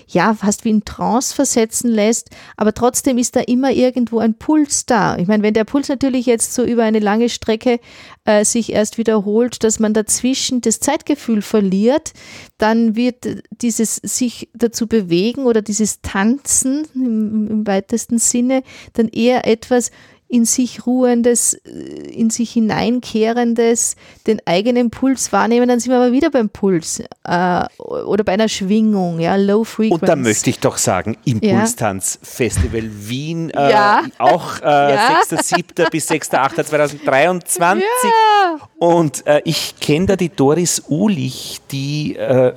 ja, 0.08 0.34
fast 0.34 0.64
wie 0.64 0.70
in 0.70 0.86
Trance 0.86 1.36
versetzen 1.36 1.92
lässt. 1.92 2.30
Aber 2.56 2.74
trotzdem 2.74 3.18
ist 3.18 3.36
da 3.36 3.42
immer 3.42 3.72
irgendwo 3.72 4.20
ein 4.20 4.36
Puls 4.36 4.86
da. 4.86 5.18
Ich 5.18 5.28
meine, 5.28 5.44
wenn 5.44 5.54
der 5.54 5.66
Puls 5.66 5.90
natürlich 5.90 6.26
jetzt 6.26 6.54
so 6.54 6.64
über 6.64 6.84
eine 6.84 7.00
lange 7.00 7.28
Strecke 7.28 7.82
äh, 8.24 8.46
sich 8.46 8.72
erst 8.72 8.98
wiederholt, 8.98 9.62
dass 9.64 9.80
man 9.80 9.94
dazwischen 9.94 10.62
das 10.62 10.80
Zeitgefühl 10.80 11.42
verliert, 11.42 12.14
dann 12.58 12.96
wird 12.96 13.44
dieses 13.52 13.98
sich 13.98 14.50
dazu 14.54 14.88
bewegen 14.88 15.46
oder 15.46 15.62
dieses 15.62 16.02
Tanzen 16.02 16.88
im, 16.96 17.50
im 17.50 17.68
weitesten 17.68 18.18
Sinne 18.18 18.64
dann 18.94 19.10
eher 19.10 19.46
etwas, 19.46 19.92
in 20.30 20.46
sich 20.46 20.86
ruhendes, 20.86 21.54
äh, 21.54 21.70
in 21.70 22.30
sich 22.30 22.52
hineinkehrendes, 22.52 23.96
den 24.26 24.42
eigenen 24.46 24.90
Puls 24.90 25.32
wahrnehmen, 25.32 25.68
dann 25.68 25.80
sind 25.80 25.92
wir 25.92 25.98
aber 25.98 26.12
wieder 26.12 26.30
beim 26.30 26.50
Puls 26.50 27.00
äh, 27.00 27.66
oder 27.78 28.24
bei 28.24 28.34
einer 28.34 28.50
Schwingung, 28.50 29.20
ja, 29.20 29.36
Low 29.36 29.64
Frequency. 29.64 29.94
Und 29.94 30.08
da 30.08 30.16
möchte 30.16 30.50
ich 30.50 30.60
doch 30.60 30.78
sagen, 30.78 31.18
Impulstanz 31.24 32.20
ja. 32.22 32.28
Festival 32.28 32.84
Wien, 32.84 33.50
äh, 33.52 33.72
ja. 33.72 34.04
auch 34.18 34.60
äh, 34.60 34.64
ja. 34.96 35.22
6.7. 35.30 35.90
bis 35.90 36.10
6.8.2023. 36.10 37.82
Ja. 38.04 38.58
Und 38.80 39.26
äh, 39.26 39.42
ich 39.46 39.76
kenne 39.80 40.08
da 40.08 40.16
die 40.16 40.30
Doris 40.30 40.84
Ulich, 40.88 41.62
die 41.72 42.16
äh, 42.16 42.54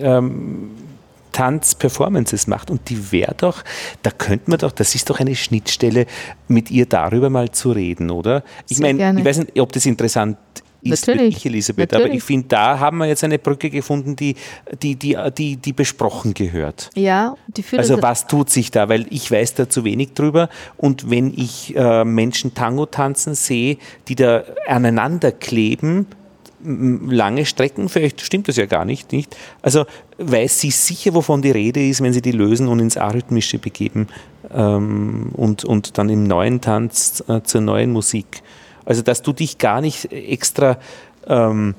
ähm, 0.00 0.70
Tanzperformances 1.38 2.48
macht. 2.48 2.68
Und 2.68 2.90
die 2.90 3.12
wäre 3.12 3.32
doch, 3.36 3.62
da 4.02 4.10
könnte 4.10 4.50
man 4.50 4.58
doch, 4.58 4.72
das 4.72 4.96
ist 4.96 5.08
doch 5.08 5.20
eine 5.20 5.36
Schnittstelle, 5.36 6.06
mit 6.48 6.68
ihr 6.68 6.84
darüber 6.86 7.30
mal 7.30 7.52
zu 7.52 7.70
reden, 7.70 8.10
oder? 8.10 8.42
Ich 8.68 8.80
meine, 8.80 9.16
ich 9.16 9.24
weiß 9.24 9.38
nicht, 9.38 9.60
ob 9.60 9.70
das 9.70 9.86
interessant 9.86 10.36
ist 10.82 11.06
Natürlich. 11.06 11.34
für 11.34 11.42
dich, 11.42 11.46
Elisabeth, 11.46 11.92
Natürlich. 11.92 12.10
aber 12.10 12.16
ich 12.16 12.22
finde, 12.24 12.48
da 12.48 12.80
haben 12.80 12.98
wir 12.98 13.06
jetzt 13.06 13.22
eine 13.22 13.38
Brücke 13.38 13.70
gefunden, 13.70 14.16
die, 14.16 14.34
die, 14.82 14.96
die, 14.96 15.16
die, 15.36 15.56
die 15.56 15.72
besprochen 15.72 16.34
gehört. 16.34 16.90
Ja, 16.96 17.36
die 17.46 17.62
führt 17.62 17.82
Also 17.82 18.02
was 18.02 18.26
tut 18.26 18.50
sich 18.50 18.72
da? 18.72 18.88
Weil 18.88 19.06
ich 19.10 19.30
weiß 19.30 19.54
da 19.54 19.68
zu 19.68 19.84
wenig 19.84 20.14
drüber 20.14 20.48
und 20.76 21.08
wenn 21.08 21.32
ich 21.32 21.76
äh, 21.76 22.04
Menschen 22.04 22.54
Tango 22.54 22.86
tanzen 22.86 23.34
sehe, 23.34 23.78
die 24.08 24.16
da 24.16 24.42
aneinander 24.66 25.30
kleben, 25.30 26.06
lange 26.60 27.46
Strecken, 27.46 27.88
vielleicht 27.88 28.20
stimmt 28.20 28.48
das 28.48 28.56
ja 28.56 28.66
gar 28.66 28.84
nicht, 28.84 29.12
nicht. 29.12 29.36
Also 29.62 29.86
weiß 30.18 30.60
sie 30.60 30.70
sicher, 30.70 31.14
wovon 31.14 31.42
die 31.42 31.50
Rede 31.50 31.86
ist, 31.86 32.02
wenn 32.02 32.12
sie 32.12 32.22
die 32.22 32.32
lösen 32.32 32.68
und 32.68 32.80
ins 32.80 32.96
Arrhythmische 32.96 33.58
begeben 33.58 34.08
ähm, 34.52 35.30
und, 35.34 35.64
und 35.64 35.98
dann 35.98 36.08
im 36.08 36.24
neuen 36.24 36.60
Tanz 36.60 37.22
äh, 37.28 37.42
zur 37.42 37.60
neuen 37.60 37.92
Musik. 37.92 38.42
Also 38.84 39.02
dass 39.02 39.22
du 39.22 39.32
dich 39.32 39.58
gar 39.58 39.80
nicht 39.80 40.12
extra 40.12 40.78
ähm, 41.26 41.74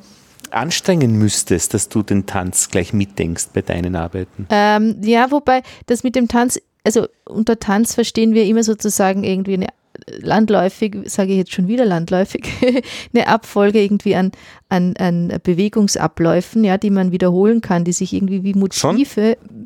anstrengen 0.52 1.18
müsstest, 1.18 1.74
dass 1.74 1.90
du 1.90 2.04
den 2.04 2.26
Tanz 2.26 2.70
gleich 2.70 2.94
mitdenkst 2.94 3.50
bei 3.54 3.62
deinen 3.62 3.96
Arbeiten. 3.96 4.48
Ähm, 4.50 4.98
ja, 5.04 5.32
wobei 5.32 5.64
das 5.88 6.04
mit 6.04 6.16
dem 6.16 6.28
Tanz, 6.28 6.60
also 6.84 7.08
unter 7.26 7.60
Tanz 7.60 7.94
verstehen 7.94 8.34
wir 8.34 8.46
immer 8.46 8.64
sozusagen 8.64 9.24
irgendwie 9.24 9.56
eine 9.56 9.68
landläufig, 10.08 10.98
sage 11.06 11.32
ich 11.32 11.38
jetzt 11.38 11.54
schon 11.54 11.68
wieder 11.68 11.86
landläufig, 11.86 12.48
eine 13.14 13.28
Abfolge 13.28 13.82
irgendwie 13.82 14.16
an, 14.16 14.32
an, 14.70 14.96
an 14.98 15.40
Bewegungsabläufen, 15.44 16.64
ja, 16.64 16.78
die 16.78 16.90
man 16.90 17.12
wiederholen 17.12 17.62
kann, 17.62 17.84
die 17.84 17.94
sich 17.94 18.14
irgendwie 18.14 18.44
wie 18.44 18.54
Motive. 18.54 19.38
Schon? 19.42 19.66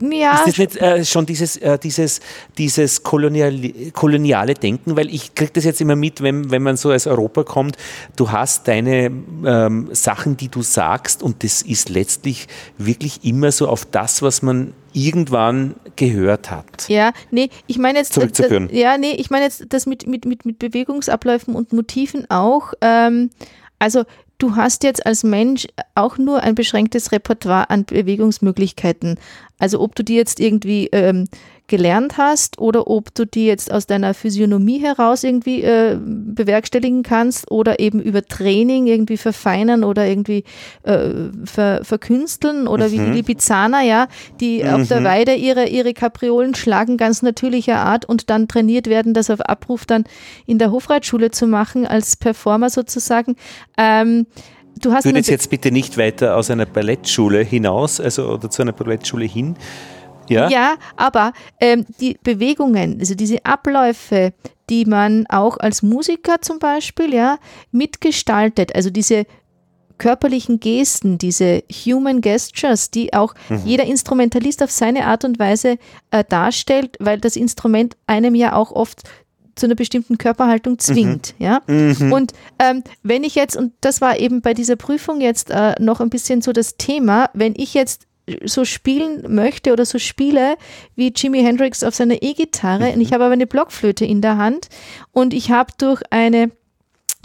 Ja. 0.00 0.34
Ist 0.34 0.46
das 0.46 0.58
nicht 0.58 0.76
äh, 0.76 1.04
schon 1.04 1.26
dieses, 1.26 1.56
äh, 1.56 1.78
dieses, 1.78 2.20
dieses 2.58 3.02
koloniale, 3.02 3.90
koloniale 3.92 4.54
Denken? 4.54 4.96
Weil 4.96 5.12
ich 5.12 5.34
kriege 5.34 5.52
das 5.54 5.64
jetzt 5.64 5.80
immer 5.80 5.96
mit, 5.96 6.22
wenn, 6.22 6.50
wenn 6.50 6.62
man 6.62 6.76
so 6.76 6.92
aus 6.92 7.06
Europa 7.06 7.44
kommt, 7.44 7.76
du 8.16 8.30
hast 8.30 8.68
deine 8.68 9.10
ähm, 9.44 9.88
Sachen, 9.92 10.36
die 10.36 10.48
du 10.48 10.62
sagst 10.62 11.22
und 11.22 11.42
das 11.42 11.62
ist 11.62 11.88
letztlich 11.88 12.46
wirklich 12.78 13.24
immer 13.24 13.52
so 13.52 13.68
auf 13.68 13.84
das, 13.86 14.22
was 14.22 14.42
man 14.42 14.74
irgendwann 14.96 15.74
gehört 15.96 16.50
hat. 16.50 16.88
Ja, 16.88 17.12
nee, 17.30 17.50
ich 17.66 17.78
meine 17.78 17.98
jetzt, 17.98 18.14
Zurückzuführen. 18.14 18.68
Das, 18.68 18.76
ja, 18.76 18.96
nee, 18.96 19.12
ich 19.12 19.30
meine 19.30 19.44
jetzt 19.44 19.66
das 19.68 19.84
mit, 19.84 20.06
mit, 20.06 20.24
mit, 20.24 20.46
mit 20.46 20.58
Bewegungsabläufen 20.58 21.54
und 21.54 21.72
Motiven 21.72 22.28
auch. 22.30 22.72
Ähm, 22.80 23.30
also 23.78 24.04
du 24.38 24.56
hast 24.56 24.84
jetzt 24.84 25.04
als 25.04 25.22
Mensch 25.22 25.66
auch 25.94 26.16
nur 26.16 26.42
ein 26.42 26.54
beschränktes 26.54 27.12
Repertoire 27.12 27.68
an 27.68 27.84
Bewegungsmöglichkeiten. 27.84 29.18
Also 29.58 29.80
ob 29.80 29.94
du 29.94 30.04
die 30.04 30.14
jetzt 30.14 30.38
irgendwie 30.40 30.88
ähm, 30.92 31.24
gelernt 31.68 32.16
hast 32.16 32.58
oder 32.58 32.86
ob 32.86 33.12
du 33.14 33.26
die 33.26 33.46
jetzt 33.46 33.72
aus 33.72 33.86
deiner 33.86 34.14
Physiognomie 34.14 34.78
heraus 34.78 35.24
irgendwie 35.24 35.62
äh, 35.62 35.98
bewerkstelligen 36.00 37.02
kannst 37.02 37.50
oder 37.50 37.80
eben 37.80 38.00
über 38.00 38.24
Training 38.24 38.86
irgendwie 38.86 39.16
verfeinern 39.16 39.82
oder 39.82 40.06
irgendwie 40.06 40.44
äh, 40.84 41.08
ver, 41.44 41.80
verkünsteln 41.84 42.68
oder 42.68 42.88
mhm. 42.88 42.92
wie 42.92 42.98
die 42.98 43.10
Lipizzaner, 43.12 43.80
ja, 43.80 44.06
die 44.40 44.62
mhm. 44.62 44.70
auf 44.70 44.88
der 44.88 45.00
mhm. 45.00 45.04
Weide 45.04 45.34
ihre, 45.34 45.68
ihre 45.68 45.92
Kapriolen 45.92 46.54
schlagen, 46.54 46.96
ganz 46.96 47.22
natürlicher 47.22 47.78
Art 47.78 48.04
und 48.04 48.30
dann 48.30 48.46
trainiert 48.48 48.86
werden, 48.86 49.14
das 49.14 49.30
auf 49.30 49.40
Abruf 49.40 49.86
dann 49.86 50.04
in 50.46 50.58
der 50.58 50.70
Hofreitschule 50.70 51.30
zu 51.30 51.46
machen, 51.46 51.86
als 51.86 52.16
Performer 52.16 52.70
sozusagen. 52.70 53.34
Ähm, 53.76 54.26
du 54.80 54.92
hast. 54.92 55.04
Würde 55.04 55.20
jetzt 55.20 55.50
bitte 55.50 55.70
nicht 55.70 55.98
weiter 55.98 56.36
aus 56.36 56.50
einer 56.50 56.66
Ballettschule 56.66 57.42
hinaus, 57.42 58.00
also 58.00 58.28
oder 58.28 58.50
zu 58.50 58.62
einer 58.62 58.72
Ballettschule 58.72 59.24
hin. 59.24 59.56
Ja, 60.28 60.48
ja 60.48 60.74
aber 60.96 61.32
ähm, 61.60 61.86
die 62.00 62.18
Bewegungen, 62.22 62.98
also 62.98 63.14
diese 63.14 63.44
Abläufe, 63.44 64.32
die 64.68 64.84
man 64.84 65.26
auch 65.28 65.58
als 65.58 65.82
Musiker 65.82 66.40
zum 66.40 66.58
Beispiel 66.58 67.14
ja 67.14 67.38
mitgestaltet, 67.70 68.74
also 68.74 68.90
diese 68.90 69.26
körperlichen 69.98 70.60
Gesten, 70.60 71.18
diese 71.18 71.62
Human 71.70 72.20
Gestures, 72.20 72.90
die 72.90 73.14
auch 73.14 73.34
mhm. 73.48 73.62
jeder 73.64 73.84
Instrumentalist 73.84 74.62
auf 74.62 74.70
seine 74.70 75.06
Art 75.06 75.24
und 75.24 75.38
Weise 75.38 75.78
äh, 76.10 76.24
darstellt, 76.28 76.96
weil 77.00 77.18
das 77.18 77.36
Instrument 77.36 77.96
einem 78.06 78.34
ja 78.34 78.54
auch 78.54 78.72
oft 78.72 79.02
zu 79.56 79.66
einer 79.66 79.74
bestimmten 79.74 80.18
Körperhaltung 80.18 80.78
zwingt. 80.78 81.34
Mhm. 81.38 81.44
Ja? 81.44 81.62
Mhm. 81.66 82.12
Und 82.12 82.32
ähm, 82.58 82.84
wenn 83.02 83.24
ich 83.24 83.34
jetzt, 83.34 83.56
und 83.56 83.72
das 83.80 84.00
war 84.00 84.18
eben 84.18 84.42
bei 84.42 84.54
dieser 84.54 84.76
Prüfung 84.76 85.20
jetzt 85.20 85.50
äh, 85.50 85.74
noch 85.80 86.00
ein 86.00 86.10
bisschen 86.10 86.42
so 86.42 86.52
das 86.52 86.76
Thema, 86.76 87.30
wenn 87.32 87.54
ich 87.56 87.74
jetzt 87.74 88.06
so 88.44 88.64
spielen 88.64 89.34
möchte 89.34 89.72
oder 89.72 89.84
so 89.84 89.98
spiele 89.98 90.56
wie 90.96 91.12
Jimi 91.14 91.42
Hendrix 91.42 91.84
auf 91.84 91.94
seiner 91.94 92.22
E-Gitarre 92.22 92.88
mhm. 92.88 92.94
und 92.94 93.00
ich 93.00 93.12
habe 93.12 93.24
aber 93.24 93.34
eine 93.34 93.46
Blockflöte 93.46 94.04
in 94.04 94.20
der 94.20 94.36
Hand 94.36 94.68
und 95.12 95.32
ich 95.32 95.50
habe 95.50 95.72
durch 95.78 96.02
eine 96.10 96.50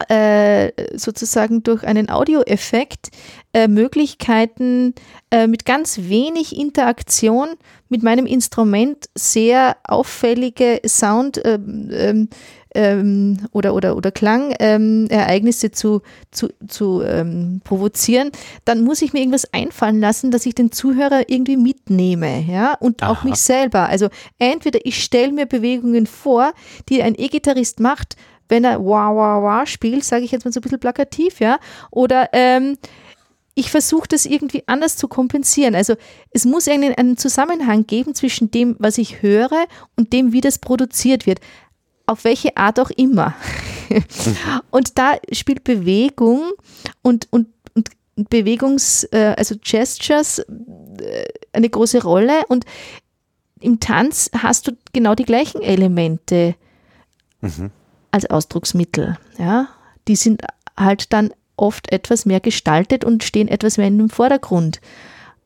äh, 0.09 0.71
sozusagen 0.97 1.63
durch 1.63 1.83
einen 1.83 2.09
Audioeffekt 2.09 3.09
äh, 3.53 3.67
Möglichkeiten 3.67 4.93
äh, 5.29 5.47
mit 5.47 5.65
ganz 5.65 5.99
wenig 6.03 6.57
Interaktion 6.57 7.49
mit 7.89 8.01
meinem 8.01 8.25
Instrument 8.25 9.09
sehr 9.13 9.75
auffällige 9.83 10.79
Sound 10.85 11.41
ähm, 11.43 11.89
ähm, 11.91 12.29
ähm 12.73 13.37
oder, 13.51 13.75
oder, 13.75 13.97
oder 13.97 14.11
Klangereignisse 14.11 15.67
ähm, 15.67 15.73
zu, 15.73 16.01
zu, 16.31 16.47
zu 16.69 17.01
ähm, 17.01 17.59
provozieren, 17.65 18.31
dann 18.63 18.85
muss 18.85 19.01
ich 19.01 19.11
mir 19.11 19.19
irgendwas 19.19 19.53
einfallen 19.53 19.99
lassen, 19.99 20.31
dass 20.31 20.45
ich 20.45 20.55
den 20.55 20.71
Zuhörer 20.71 21.23
irgendwie 21.27 21.57
mitnehme, 21.57 22.45
ja, 22.49 22.75
und 22.75 23.03
Aha. 23.03 23.11
auch 23.11 23.23
mich 23.25 23.35
selber. 23.35 23.89
Also 23.89 24.07
entweder 24.39 24.79
ich 24.85 25.03
stelle 25.03 25.33
mir 25.33 25.45
Bewegungen 25.45 26.07
vor, 26.07 26.53
die 26.87 27.03
ein 27.03 27.15
E-Gitarrist 27.17 27.81
macht, 27.81 28.15
wenn 28.51 28.65
er 28.65 28.85
wah, 28.85 29.15
wah, 29.15 29.41
wah 29.41 29.65
spielt, 29.65 30.03
sage 30.03 30.25
ich 30.25 30.31
jetzt 30.31 30.45
mal 30.45 30.51
so 30.51 30.59
ein 30.59 30.61
bisschen 30.61 30.79
plakativ, 30.79 31.39
ja, 31.39 31.57
oder 31.89 32.29
ähm, 32.33 32.77
ich 33.55 33.71
versuche 33.71 34.07
das 34.07 34.25
irgendwie 34.25 34.63
anders 34.67 34.95
zu 34.97 35.07
kompensieren. 35.07 35.75
Also 35.75 35.95
es 36.31 36.45
muss 36.45 36.67
einen, 36.67 36.93
einen 36.93 37.17
Zusammenhang 37.17 37.85
geben 37.85 38.13
zwischen 38.13 38.51
dem, 38.51 38.75
was 38.79 38.97
ich 38.97 39.21
höre 39.21 39.65
und 39.97 40.13
dem, 40.13 40.31
wie 40.31 40.41
das 40.41 40.59
produziert 40.59 41.25
wird. 41.25 41.39
Auf 42.05 42.23
welche 42.23 42.55
Art 42.57 42.79
auch 42.79 42.89
immer. 42.91 43.35
und 44.71 44.97
da 44.97 45.13
spielt 45.31 45.63
Bewegung 45.63 46.51
und, 47.01 47.27
und, 47.31 47.47
und 47.73 47.89
Bewegungs-, 48.15 49.07
äh, 49.11 49.35
also 49.37 49.55
Gestures 49.61 50.39
äh, 50.39 51.25
eine 51.51 51.69
große 51.69 52.03
Rolle. 52.03 52.41
Und 52.47 52.65
im 53.59 53.79
Tanz 53.79 54.31
hast 54.37 54.67
du 54.67 54.71
genau 54.93 55.13
die 55.13 55.25
gleichen 55.25 55.61
Elemente. 55.61 56.55
Mhm 57.41 57.71
als 58.11 58.29
Ausdrucksmittel. 58.29 59.17
Ja? 59.37 59.67
Die 60.07 60.15
sind 60.15 60.43
halt 60.77 61.13
dann 61.13 61.31
oft 61.55 61.91
etwas 61.91 62.25
mehr 62.25 62.39
gestaltet 62.39 63.05
und 63.05 63.23
stehen 63.23 63.47
etwas 63.47 63.77
mehr 63.77 63.87
im 63.87 64.09
Vordergrund. 64.09 64.81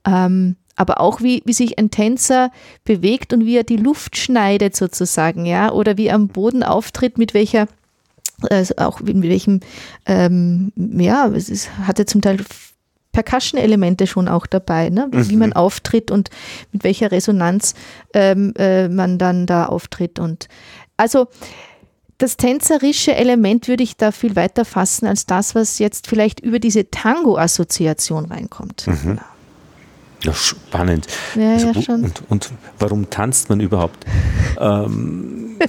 Ähm, 0.05 0.55
aber 0.76 0.99
auch 0.99 1.22
wie, 1.22 1.41
wie 1.45 1.53
sich 1.53 1.80
ein 1.80 1.89
Tänzer 1.89 2.51
bewegt 2.84 3.34
und 3.34 3.45
wie 3.45 3.57
er 3.57 3.63
die 3.63 3.78
Luft 3.78 4.18
schneidet 4.18 4.76
sozusagen, 4.76 5.45
ja, 5.45 5.72
oder 5.72 5.97
wie 5.97 6.07
er 6.07 6.16
am 6.16 6.28
Boden 6.28 6.63
auftritt, 6.63 7.18
mit 7.18 7.34
welcher, 7.34 7.68
also 8.49 8.76
auch 8.78 8.99
mit 8.99 9.22
welchem, 9.22 9.61
ähm, 10.05 10.74
ja, 10.76 11.28
es 11.28 11.49
ist, 11.49 11.70
hatte 11.80 12.05
zum 12.05 12.22
Teil 12.22 12.39
Percussion-Elemente 13.13 14.07
schon 14.07 14.28
auch 14.28 14.45
dabei, 14.45 14.89
ne? 14.89 15.07
wie, 15.11 15.34
mhm. 15.34 15.39
man 15.39 15.53
auftritt 15.53 16.11
und 16.11 16.30
mit 16.74 16.84
welcher 16.84 17.11
Resonanz 17.11 17.74
ähm, 18.13 18.53
äh, 18.57 18.89
man 18.89 19.18
dann 19.18 19.45
da 19.45 19.68
auftritt. 19.68 20.20
Und 20.20 20.49
also 20.97 21.28
das 22.18 22.38
tänzerische 22.38 23.16
Element 23.16 23.68
würde 23.68 23.84
ich 23.84 23.97
da 23.97 24.11
viel 24.11 24.36
weiter 24.36 24.66
fassen 24.66 25.05
als 25.05 25.26
das, 25.26 25.55
was 25.55 25.80
jetzt 25.80 26.07
vielleicht 26.07 26.39
über 26.39 26.59
diese 26.59 26.89
Tango-Assoziation 26.89 28.26
reinkommt. 28.26 28.88
Mhm. 28.88 29.20
Ja, 30.24 30.34
spannend. 30.34 31.07
Ja, 31.36 31.53
also, 31.53 31.72
ja. 31.72 31.93
Und, 31.93 32.24
und, 32.30 32.51
warum 32.80 33.09
tanzt 33.09 33.49
man 33.49 33.59
überhaupt? 33.59 34.05
ähm, 34.59 35.59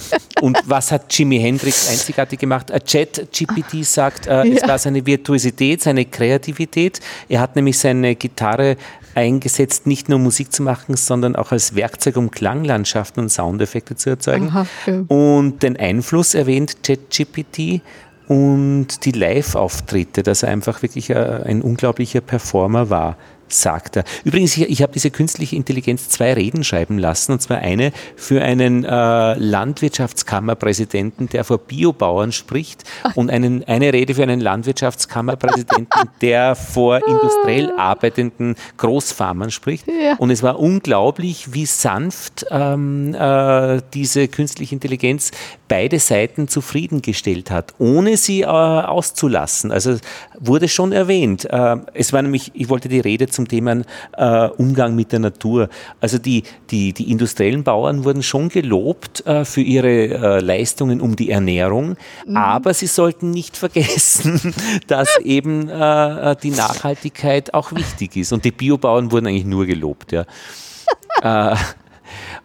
und 0.41 0.59
was 0.65 0.93
hat 0.93 1.13
Jimi 1.17 1.39
Hendrix 1.39 1.91
einzigartig 1.91 2.39
gemacht? 2.39 2.73
Chat 2.87 3.29
GPT 3.33 3.85
sagt, 3.85 4.27
äh, 4.27 4.49
es 4.49 4.67
war 4.67 4.79
seine 4.79 5.05
Virtuosität, 5.05 5.83
seine 5.83 6.07
Kreativität. 6.07 7.01
Er 7.29 7.41
hat 7.41 7.55
nämlich 7.55 7.79
seine 7.79 8.15
Gitarre 8.15 8.77
eingesetzt, 9.17 9.87
nicht 9.87 10.09
nur 10.09 10.19
Musik 10.19 10.53
zu 10.53 10.63
machen, 10.63 10.97
sondern 10.97 11.35
auch 11.35 11.51
als 11.51 11.75
Werkzeug, 11.75 12.17
um 12.17 12.31
Klanglandschaften 12.31 13.23
und 13.23 13.31
Soundeffekte 13.31 13.97
zu 13.97 14.11
erzeugen. 14.11 14.49
Aha, 14.49 14.67
ja. 14.87 15.05
Und 15.09 15.63
den 15.63 15.77
Einfluss 15.77 16.35
erwähnt 16.35 16.83
ChatGPT 16.83 17.81
und 18.29 19.05
die 19.05 19.13
Live-Auftritte, 19.13 20.23
dass 20.23 20.43
er 20.43 20.51
einfach 20.51 20.83
wirklich 20.83 21.15
ein 21.17 21.63
unglaublicher 21.63 22.21
Performer 22.21 22.91
war 22.91 23.17
sagt 23.49 23.97
er. 23.97 24.05
Übrigens, 24.25 24.57
ich, 24.57 24.69
ich 24.69 24.83
habe 24.83 24.93
diese 24.93 25.11
künstliche 25.11 25.57
Intelligenz 25.57 26.09
zwei 26.09 26.33
Reden 26.35 26.65
schreiben 26.65 26.99
lassen, 26.99 27.33
und 27.33 27.43
zwar 27.43 27.59
eine 27.59 27.93
für 28.17 28.43
einen 28.43 28.85
äh, 28.85 29.35
Landwirtschaftskammerpräsidenten, 29.35 31.29
der 31.29 31.45
vor 31.45 31.59
Biobauern 31.59 32.33
spricht, 32.33 32.85
und 33.15 33.31
einen, 33.31 33.65
eine 33.65 33.93
Rede 33.93 34.15
für 34.15 34.23
einen 34.23 34.41
Landwirtschaftskammerpräsidenten, 34.41 36.11
der 36.21 36.55
vor 36.55 37.07
industriell 37.07 37.73
arbeitenden 37.77 38.57
Großfarmern 38.77 39.51
spricht. 39.51 39.87
Ja. 39.87 40.17
Und 40.19 40.31
es 40.31 40.43
war 40.43 40.59
unglaublich, 40.59 41.53
wie 41.53 41.67
sanft 41.67 42.47
ähm, 42.51 43.15
äh, 43.15 43.81
diese 43.95 44.29
künstliche 44.29 44.75
Intelligenz 44.75 45.31
beide 45.69 45.99
Seiten 45.99 46.49
zufriedengestellt 46.49 47.51
hat, 47.51 47.75
ohne 47.79 48.17
sie 48.17 48.43
äh, 48.43 48.47
auszulassen. 48.47 49.73
Also 49.73 49.97
wurde 50.39 50.69
schon 50.69 50.93
erwähnt. 50.93 51.45
Äh, 51.45 51.77
es 51.95 52.13
war 52.13 52.23
nämlich, 52.23 52.53
ich 52.55 52.69
wollte 52.69 52.89
die 52.89 53.01
Rede 53.01 53.27
zum 53.37 53.47
Thema 53.49 53.83
äh, 54.17 54.49
Umgang 54.57 54.97
mit 54.97 55.13
der 55.13 55.21
Natur. 55.21 55.69
Also 56.01 56.19
die, 56.19 56.43
die, 56.71 56.93
die 56.93 57.11
industriellen 57.11 57.63
Bauern 57.63 58.05
wurden 58.05 58.23
schon 58.23 58.49
gelobt 58.49 59.25
äh, 59.27 59.45
für 59.45 59.61
ihre 59.61 59.89
äh, 59.89 60.41
Leistungen 60.41 61.01
um 61.01 61.15
die 61.15 61.31
Ernährung, 61.31 61.97
mhm. 62.27 62.37
aber 62.37 62.75
sie 62.75 62.89
sollten 62.89 63.31
nicht 63.31 63.57
vergessen, 63.67 64.55
dass 64.89 65.09
eben 65.19 65.69
äh, 65.69 66.37
die 66.43 66.51
Nachhaltigkeit 66.51 67.55
auch 67.55 67.73
wichtig 67.73 68.17
ist. 68.17 68.33
Und 68.33 68.45
die 68.45 68.51
Biobauern 68.51 69.13
wurden 69.13 69.29
eigentlich 69.29 69.45
nur 69.45 69.67
gelobt. 69.67 70.13
Ja. 70.13 70.25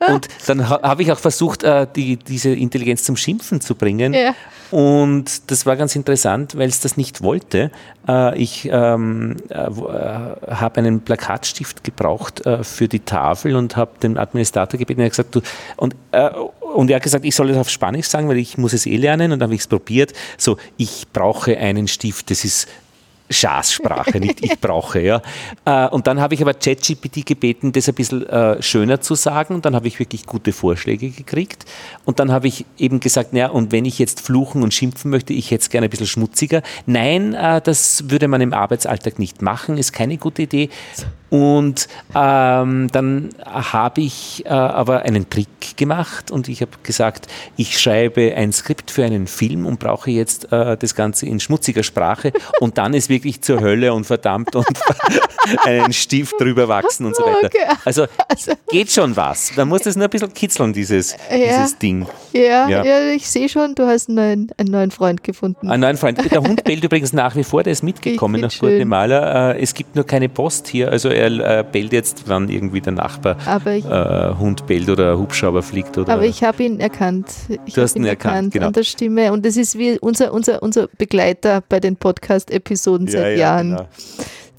Und 0.07 0.27
dann 0.47 0.69
ha 0.69 0.81
habe 0.81 1.03
ich 1.03 1.11
auch 1.11 1.19
versucht, 1.19 1.63
äh, 1.63 1.87
die, 1.95 2.17
diese 2.17 2.49
Intelligenz 2.49 3.03
zum 3.03 3.15
Schimpfen 3.15 3.61
zu 3.61 3.75
bringen. 3.75 4.13
Ja. 4.13 4.33
Und 4.71 5.51
das 5.51 5.65
war 5.65 5.75
ganz 5.75 5.95
interessant, 5.97 6.57
weil 6.57 6.69
es 6.69 6.79
das 6.79 6.95
nicht 6.95 7.21
wollte. 7.21 7.71
Äh, 8.07 8.37
ich 8.41 8.69
ähm, 8.71 9.35
äh, 9.49 9.55
habe 9.55 10.77
einen 10.77 11.01
Plakatstift 11.01 11.83
gebraucht 11.83 12.45
äh, 12.45 12.63
für 12.63 12.87
die 12.87 13.01
Tafel 13.01 13.55
und 13.57 13.75
habe 13.75 13.91
den 14.01 14.17
Administrator 14.17 14.77
gebeten, 14.79 15.01
er 15.01 15.07
hat 15.07 15.11
gesagt, 15.11 15.35
du, 15.35 15.41
und, 15.75 15.95
äh, 16.11 16.29
und 16.73 16.89
er 16.89 16.95
hat 16.95 17.03
gesagt, 17.03 17.25
ich 17.25 17.35
soll 17.35 17.49
es 17.49 17.57
auf 17.57 17.69
Spanisch 17.69 18.07
sagen, 18.07 18.29
weil 18.29 18.37
ich 18.37 18.57
muss 18.57 18.71
es 18.71 18.85
eh 18.85 18.95
lernen 18.95 19.33
und 19.33 19.39
dann 19.39 19.47
habe 19.47 19.55
ich 19.55 19.61
es 19.61 19.67
probiert. 19.67 20.13
So, 20.37 20.57
ich 20.77 21.05
brauche 21.11 21.57
einen 21.57 21.89
Stift, 21.89 22.31
das 22.31 22.45
ist 22.45 22.69
Schaßsprache, 23.31 24.19
nicht 24.19 24.43
ich 24.43 24.59
brauche. 24.59 24.99
Ja. 24.99 25.21
Äh, 25.65 25.87
und 25.87 26.07
dann 26.07 26.19
habe 26.19 26.33
ich 26.33 26.41
aber 26.41 26.53
ChatGPT 26.53 27.25
gebeten, 27.25 27.71
das 27.71 27.87
ein 27.87 27.95
bisschen 27.95 28.27
äh, 28.27 28.61
schöner 28.61 29.01
zu 29.01 29.15
sagen. 29.15 29.61
Dann 29.61 29.75
habe 29.75 29.87
ich 29.87 29.99
wirklich 29.99 30.25
gute 30.25 30.53
Vorschläge 30.53 31.09
gekriegt. 31.09 31.65
Und 32.05 32.19
dann 32.19 32.31
habe 32.31 32.47
ich 32.47 32.65
eben 32.77 32.99
gesagt, 32.99 33.33
naja, 33.33 33.49
und 33.49 33.71
wenn 33.71 33.85
ich 33.85 33.99
jetzt 33.99 34.21
fluchen 34.21 34.63
und 34.63 34.73
schimpfen 34.73 35.09
möchte, 35.11 35.33
ich 35.33 35.51
hätte 35.51 35.61
es 35.61 35.69
gerne 35.69 35.87
ein 35.87 35.89
bisschen 35.89 36.07
schmutziger. 36.07 36.61
Nein, 36.85 37.33
äh, 37.33 37.61
das 37.61 38.09
würde 38.09 38.27
man 38.27 38.41
im 38.41 38.53
Arbeitsalltag 38.53 39.19
nicht 39.19 39.41
machen, 39.41 39.77
ist 39.77 39.93
keine 39.93 40.17
gute 40.17 40.43
Idee. 40.43 40.69
Und 41.31 41.87
ähm, 42.13 42.89
dann 42.91 43.29
habe 43.45 44.01
ich 44.01 44.45
äh, 44.45 44.49
aber 44.49 45.03
einen 45.03 45.29
Trick 45.29 45.77
gemacht 45.77 46.29
und 46.29 46.49
ich 46.49 46.61
habe 46.61 46.71
gesagt, 46.83 47.27
ich 47.55 47.79
schreibe 47.79 48.35
ein 48.35 48.51
Skript 48.51 48.91
für 48.91 49.05
einen 49.05 49.27
Film 49.27 49.65
und 49.65 49.79
brauche 49.79 50.11
jetzt 50.11 50.51
äh, 50.51 50.75
das 50.75 50.93
Ganze 50.93 51.27
in 51.27 51.39
schmutziger 51.39 51.83
Sprache 51.83 52.33
und 52.59 52.77
dann 52.77 52.93
ist 52.93 53.07
wirklich 53.07 53.41
zur 53.41 53.61
Hölle 53.61 53.93
und 53.93 54.03
verdammt 54.03 54.57
und 54.57 54.65
einen 55.63 55.93
Stift 55.93 56.33
drüber 56.37 56.67
wachsen 56.67 57.05
und 57.05 57.15
so 57.15 57.23
weiter. 57.23 57.49
Also, 57.85 58.07
also 58.27 58.51
geht 58.67 58.91
schon 58.91 59.15
was. 59.15 59.55
Man 59.55 59.69
muss 59.69 59.83
das 59.83 59.95
nur 59.95 60.07
ein 60.07 60.09
bisschen 60.09 60.33
kitzeln, 60.33 60.73
dieses, 60.73 61.15
ja, 61.29 61.37
dieses 61.37 61.77
Ding. 61.77 62.07
Ja, 62.33 62.67
ja. 62.67 62.83
ja 62.83 62.99
ich 63.13 63.29
sehe 63.29 63.47
schon, 63.47 63.73
du 63.75 63.87
hast 63.87 64.09
einen 64.09 64.15
neuen, 64.15 64.51
einen 64.57 64.71
neuen 64.71 64.91
Freund 64.91 65.23
gefunden. 65.23 65.69
Einen 65.69 65.81
neuen 65.81 65.97
Freund. 65.97 66.19
Der 66.29 66.41
Hund 66.41 66.65
bellt 66.65 66.83
übrigens 66.83 67.13
nach 67.13 67.37
wie 67.37 67.45
vor, 67.45 67.63
der 67.63 67.71
ist 67.71 67.83
mitgekommen 67.83 68.41
nach 68.41 68.57
Guatemala. 68.57 69.53
Äh, 69.53 69.61
es 69.61 69.73
gibt 69.73 69.95
nur 69.95 70.05
keine 70.05 70.27
Post 70.27 70.67
hier, 70.67 70.91
also 70.91 71.09
er 71.21 71.59
äh, 71.59 71.63
bellt 71.63 71.93
jetzt, 71.93 72.23
wann 72.27 72.49
irgendwie 72.49 72.81
der 72.81 72.93
Nachbar 72.93 73.37
ich, 73.65 73.85
äh, 73.85 74.33
Hund 74.37 74.65
bellt 74.65 74.89
oder 74.89 75.17
Hubschrauber 75.17 75.61
fliegt. 75.61 75.97
Oder 75.97 76.13
aber 76.13 76.25
ich 76.25 76.43
habe 76.43 76.63
ihn 76.63 76.79
erkannt. 76.79 77.27
Ich 77.65 77.75
du 77.75 77.81
hast 77.81 77.95
ihn 77.95 78.05
erkannt, 78.05 78.33
erkannt 78.33 78.53
genau. 78.53 78.67
an 78.67 78.73
der 78.73 78.83
Stimme. 78.83 79.31
Und 79.31 79.45
das 79.45 79.57
ist 79.57 79.77
wie 79.77 79.99
unser, 79.99 80.33
unser, 80.33 80.61
unser 80.63 80.87
Begleiter 80.87 81.61
bei 81.67 81.79
den 81.79 81.95
Podcast-Episoden 81.95 83.07
ja, 83.07 83.13
seit 83.13 83.37
ja, 83.37 83.37
Jahren. 83.37 83.69
Genau. 83.69 83.87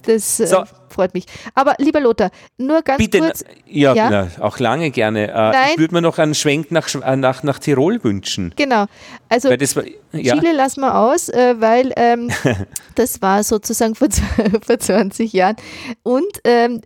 Das 0.04 0.40
äh, 0.40 0.46
so. 0.46 0.64
Freut 0.92 1.14
mich. 1.14 1.26
Aber 1.54 1.74
lieber 1.78 2.00
Lothar, 2.00 2.30
nur 2.58 2.82
ganz 2.82 2.98
Bitte, 2.98 3.18
kurz. 3.18 3.44
Ja, 3.66 3.94
ja? 3.94 4.10
Na, 4.10 4.44
auch 4.44 4.58
lange 4.58 4.90
gerne. 4.90 5.28
Äh, 5.28 5.34
Nein. 5.34 5.54
Ich 5.72 5.78
würde 5.78 5.94
mir 5.94 6.02
noch 6.02 6.18
einen 6.18 6.34
Schwenk 6.34 6.70
nach, 6.70 6.88
äh, 6.94 7.16
nach, 7.16 7.42
nach 7.42 7.58
Tirol 7.58 8.02
wünschen. 8.04 8.52
Genau. 8.56 8.86
Also 9.28 9.50
war, 9.50 9.84
ja. 10.12 10.36
Chile 10.36 10.52
lassen 10.52 10.80
wir 10.80 10.96
aus, 10.96 11.28
äh, 11.28 11.56
weil 11.58 11.92
ähm, 11.96 12.30
das 12.94 13.22
war 13.22 13.42
sozusagen 13.42 13.94
vor, 13.94 14.08
vor 14.66 14.78
20 14.78 15.32
Jahren. 15.32 15.56
Und 16.02 16.40
ähm, 16.44 16.80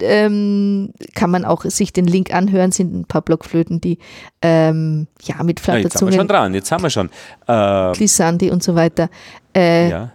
ähm, 0.00 0.92
kann 1.14 1.30
man 1.30 1.46
auch 1.46 1.64
sich 1.64 1.92
den 1.92 2.06
Link 2.06 2.34
anhören, 2.34 2.70
sind 2.70 2.94
ein 2.94 3.04
paar 3.06 3.22
Blockflöten, 3.22 3.80
die 3.80 3.98
ähm, 4.42 5.06
ja 5.22 5.42
mit 5.42 5.58
Flatterzungen. 5.60 5.82
Ja, 5.82 5.84
jetzt 5.84 6.00
haben 6.00 6.10
wir 6.10 6.18
schon 6.18 6.28
dran, 6.28 6.54
jetzt 6.54 6.72
haben 6.72 6.82
wir 6.82 6.90
schon. 6.90 7.10
Äh, 7.46 7.96
Glissandi 7.96 8.50
und 8.50 8.62
so 8.62 8.74
weiter. 8.74 9.08
Äh, 9.54 9.88
ja 9.88 10.10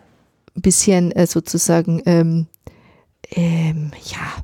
ein 0.56 0.62
bisschen 0.62 1.12
äh, 1.12 1.28
sozusagen, 1.28 2.02
ähm, 2.06 2.48
ähm, 3.36 3.92
ja. 4.06 4.44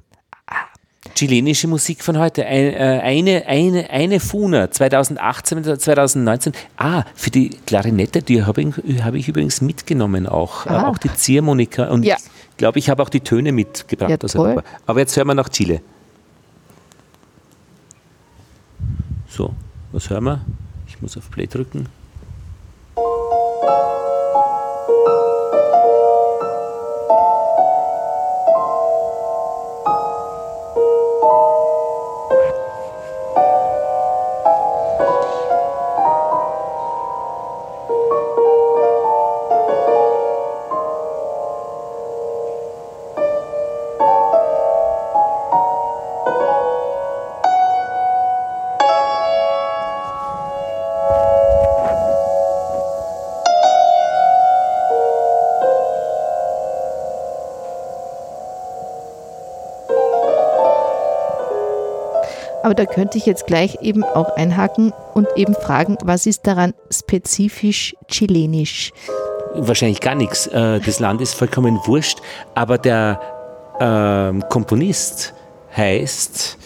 Chilenische 1.16 1.68
Musik 1.68 2.04
von 2.04 2.20
heute. 2.20 2.46
Äh, 2.46 3.00
eine, 3.00 3.48
eine, 3.48 3.90
eine 3.90 4.20
Funa 4.20 4.70
2018 4.70 5.58
oder 5.60 5.80
2019. 5.80 6.54
Ah, 6.78 7.06
für 7.16 7.32
die 7.32 7.50
Klarinette, 7.66 8.22
die 8.22 8.44
habe 8.44 8.62
ich, 8.62 9.04
hab 9.04 9.16
ich 9.16 9.28
übrigens 9.28 9.62
mitgenommen 9.62 10.28
auch. 10.28 10.68
Äh, 10.68 10.70
ah. 10.70 10.88
auch 10.88 11.00
die 11.00 11.12
Ziehharmonika. 11.12 11.86
Und 11.86 12.04
ja. 12.04 12.18
ich 12.18 12.58
glaube, 12.58 12.78
ich 12.78 12.90
habe 12.90 13.02
auch 13.02 13.10
die 13.10 13.22
Töne 13.22 13.52
mitgebracht 13.52 14.12
ja, 14.12 14.18
aus 14.22 14.36
Europa. 14.36 14.64
Aber 14.86 15.00
jetzt 15.00 15.18
hören 15.18 15.28
wir 15.28 15.36
nach 15.36 15.50
Chile. 15.50 15.82
So, 19.28 19.56
was 19.92 20.10
hören 20.10 20.24
wir? 20.26 20.46
Ich 20.88 21.02
muss 21.02 21.18
auf 21.18 21.32
Play 21.32 21.48
drücken. 21.48 21.88
Da 62.78 62.86
könnte 62.86 63.18
ich 63.18 63.26
jetzt 63.26 63.48
gleich 63.48 63.80
eben 63.82 64.04
auch 64.04 64.36
einhaken 64.36 64.94
und 65.14 65.28
eben 65.36 65.56
fragen, 65.56 65.98
was 66.04 66.26
ist 66.26 66.46
daran 66.48 66.74
spezifisch 66.92 67.96
chilenisch? 68.08 68.92
Wahrscheinlich 69.56 70.00
gar 70.00 70.16
nichts. 70.16 70.48
Äh, 70.48 70.80
das 70.80 71.00
Land 71.00 71.22
ist 71.22 71.34
vollkommen 71.34 71.80
wurscht, 71.86 72.20
aber 72.54 72.78
der 72.78 73.20
ähm, 73.80 74.44
Komponist 74.50 75.34
heißt 75.76 76.58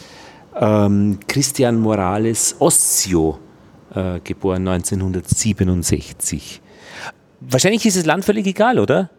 ähm, 0.59 1.19
Christian 1.27 1.79
Morales 1.79 2.55
Ossio, 2.59 3.39
äh, 3.95 4.19
geboren 4.23 4.67
1967. 4.67 6.61
Wahrscheinlich 7.39 7.85
ist 7.85 7.97
das 7.97 8.05
Land 8.05 8.25
völlig 8.25 8.45
egal, 8.45 8.79
oder? 8.79 9.09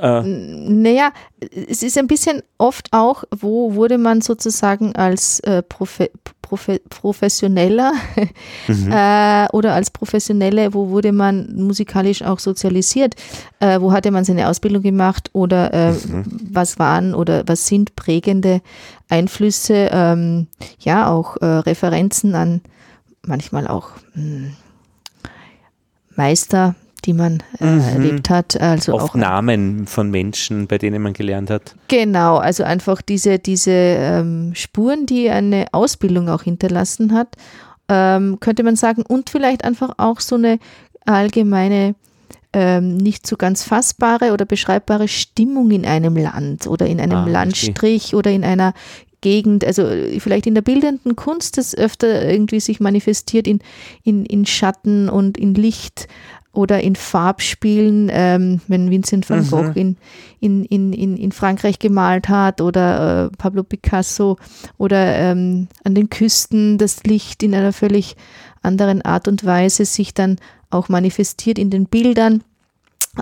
Äh. 0.00 0.22
Naja, 0.22 1.10
es 1.40 1.82
ist 1.82 1.98
ein 1.98 2.06
bisschen 2.06 2.42
oft 2.58 2.88
auch, 2.92 3.24
wo 3.30 3.74
wurde 3.74 3.98
man 3.98 4.20
sozusagen 4.20 4.94
als 4.94 5.40
äh, 5.40 5.62
Profe 5.62 6.10
Profe 6.46 6.80
Professioneller 6.88 7.92
mhm. 8.68 8.92
äh, 8.92 9.48
oder 9.52 9.74
als 9.74 9.90
Professionelle, 9.90 10.72
wo 10.74 10.90
wurde 10.90 11.10
man 11.10 11.54
musikalisch 11.56 12.22
auch 12.22 12.38
sozialisiert? 12.38 13.16
Äh, 13.58 13.80
wo 13.80 13.90
hatte 13.92 14.12
man 14.12 14.24
seine 14.24 14.48
Ausbildung 14.48 14.82
gemacht 14.82 15.30
oder 15.32 15.74
äh, 15.74 15.92
mhm. 15.92 16.24
was 16.52 16.78
waren 16.78 17.14
oder 17.14 17.42
was 17.46 17.66
sind 17.66 17.96
prägende 17.96 18.60
Einflüsse? 19.08 19.90
Ähm, 19.92 20.46
ja, 20.78 21.10
auch 21.10 21.36
äh, 21.38 21.46
Referenzen 21.46 22.36
an 22.36 22.60
manchmal 23.22 23.66
auch 23.66 23.90
mh, 24.14 24.22
hm, 24.22 24.56
Meister, 26.14 26.74
die 27.06 27.12
man 27.12 27.42
äh, 27.60 27.66
mhm. 27.66 27.80
erlebt 27.80 28.30
hat. 28.30 28.60
Also 28.60 28.94
Oft 28.94 29.04
auch 29.04 29.14
Namen 29.14 29.86
von 29.86 30.10
Menschen, 30.10 30.66
bei 30.66 30.78
denen 30.78 31.02
man 31.02 31.12
gelernt 31.12 31.50
hat. 31.50 31.74
Genau, 31.88 32.36
also 32.36 32.64
einfach 32.64 33.00
diese, 33.00 33.38
diese 33.38 33.70
ähm, 33.70 34.52
Spuren, 34.54 35.06
die 35.06 35.30
eine 35.30 35.66
Ausbildung 35.72 36.28
auch 36.28 36.42
hinterlassen 36.42 37.14
hat, 37.14 37.36
ähm, 37.88 38.38
könnte 38.40 38.64
man 38.64 38.76
sagen. 38.76 39.02
Und 39.06 39.30
vielleicht 39.30 39.64
einfach 39.64 39.94
auch 39.96 40.20
so 40.20 40.34
eine 40.34 40.58
allgemeine 41.04 41.94
ähm, 42.52 42.96
nicht 42.96 43.26
so 43.26 43.36
ganz 43.36 43.62
fassbare 43.62 44.32
oder 44.32 44.44
beschreibbare 44.44 45.08
Stimmung 45.08 45.70
in 45.70 45.86
einem 45.86 46.16
Land 46.16 46.66
oder 46.66 46.86
in 46.86 47.00
einem 47.00 47.18
ah, 47.18 47.28
Landstrich 47.28 48.08
okay. 48.08 48.16
oder 48.16 48.30
in 48.30 48.44
einer 48.44 48.72
Gegend, 49.20 49.64
also 49.64 49.88
vielleicht 50.18 50.46
in 50.46 50.54
der 50.54 50.62
bildenden 50.62 51.16
Kunst, 51.16 51.58
das 51.58 51.74
öfter 51.74 52.30
irgendwie 52.30 52.60
sich 52.60 52.80
manifestiert 52.80 53.48
in, 53.48 53.60
in, 54.04 54.24
in 54.24 54.46
Schatten 54.46 55.08
und 55.08 55.36
in 55.36 55.54
Licht 55.54 56.06
oder 56.56 56.80
in 56.80 56.96
Farbspielen, 56.96 58.08
ähm, 58.10 58.60
wenn 58.66 58.90
Vincent 58.90 59.28
van 59.28 59.40
mhm. 59.40 59.50
Gogh 59.50 59.72
in, 59.74 59.96
in, 60.40 60.64
in, 60.64 61.16
in, 61.16 61.32
Frankreich 61.32 61.78
gemalt 61.78 62.28
hat 62.28 62.60
oder 62.60 63.26
äh, 63.26 63.36
Pablo 63.36 63.62
Picasso 63.62 64.38
oder 64.78 65.16
ähm, 65.16 65.68
an 65.84 65.94
den 65.94 66.08
Küsten 66.08 66.78
das 66.78 67.04
Licht 67.04 67.42
in 67.42 67.54
einer 67.54 67.72
völlig 67.72 68.16
anderen 68.62 69.02
Art 69.02 69.28
und 69.28 69.44
Weise 69.44 69.84
sich 69.84 70.14
dann 70.14 70.36
auch 70.70 70.88
manifestiert 70.88 71.58
in 71.58 71.70
den 71.70 71.86
Bildern 71.86 72.42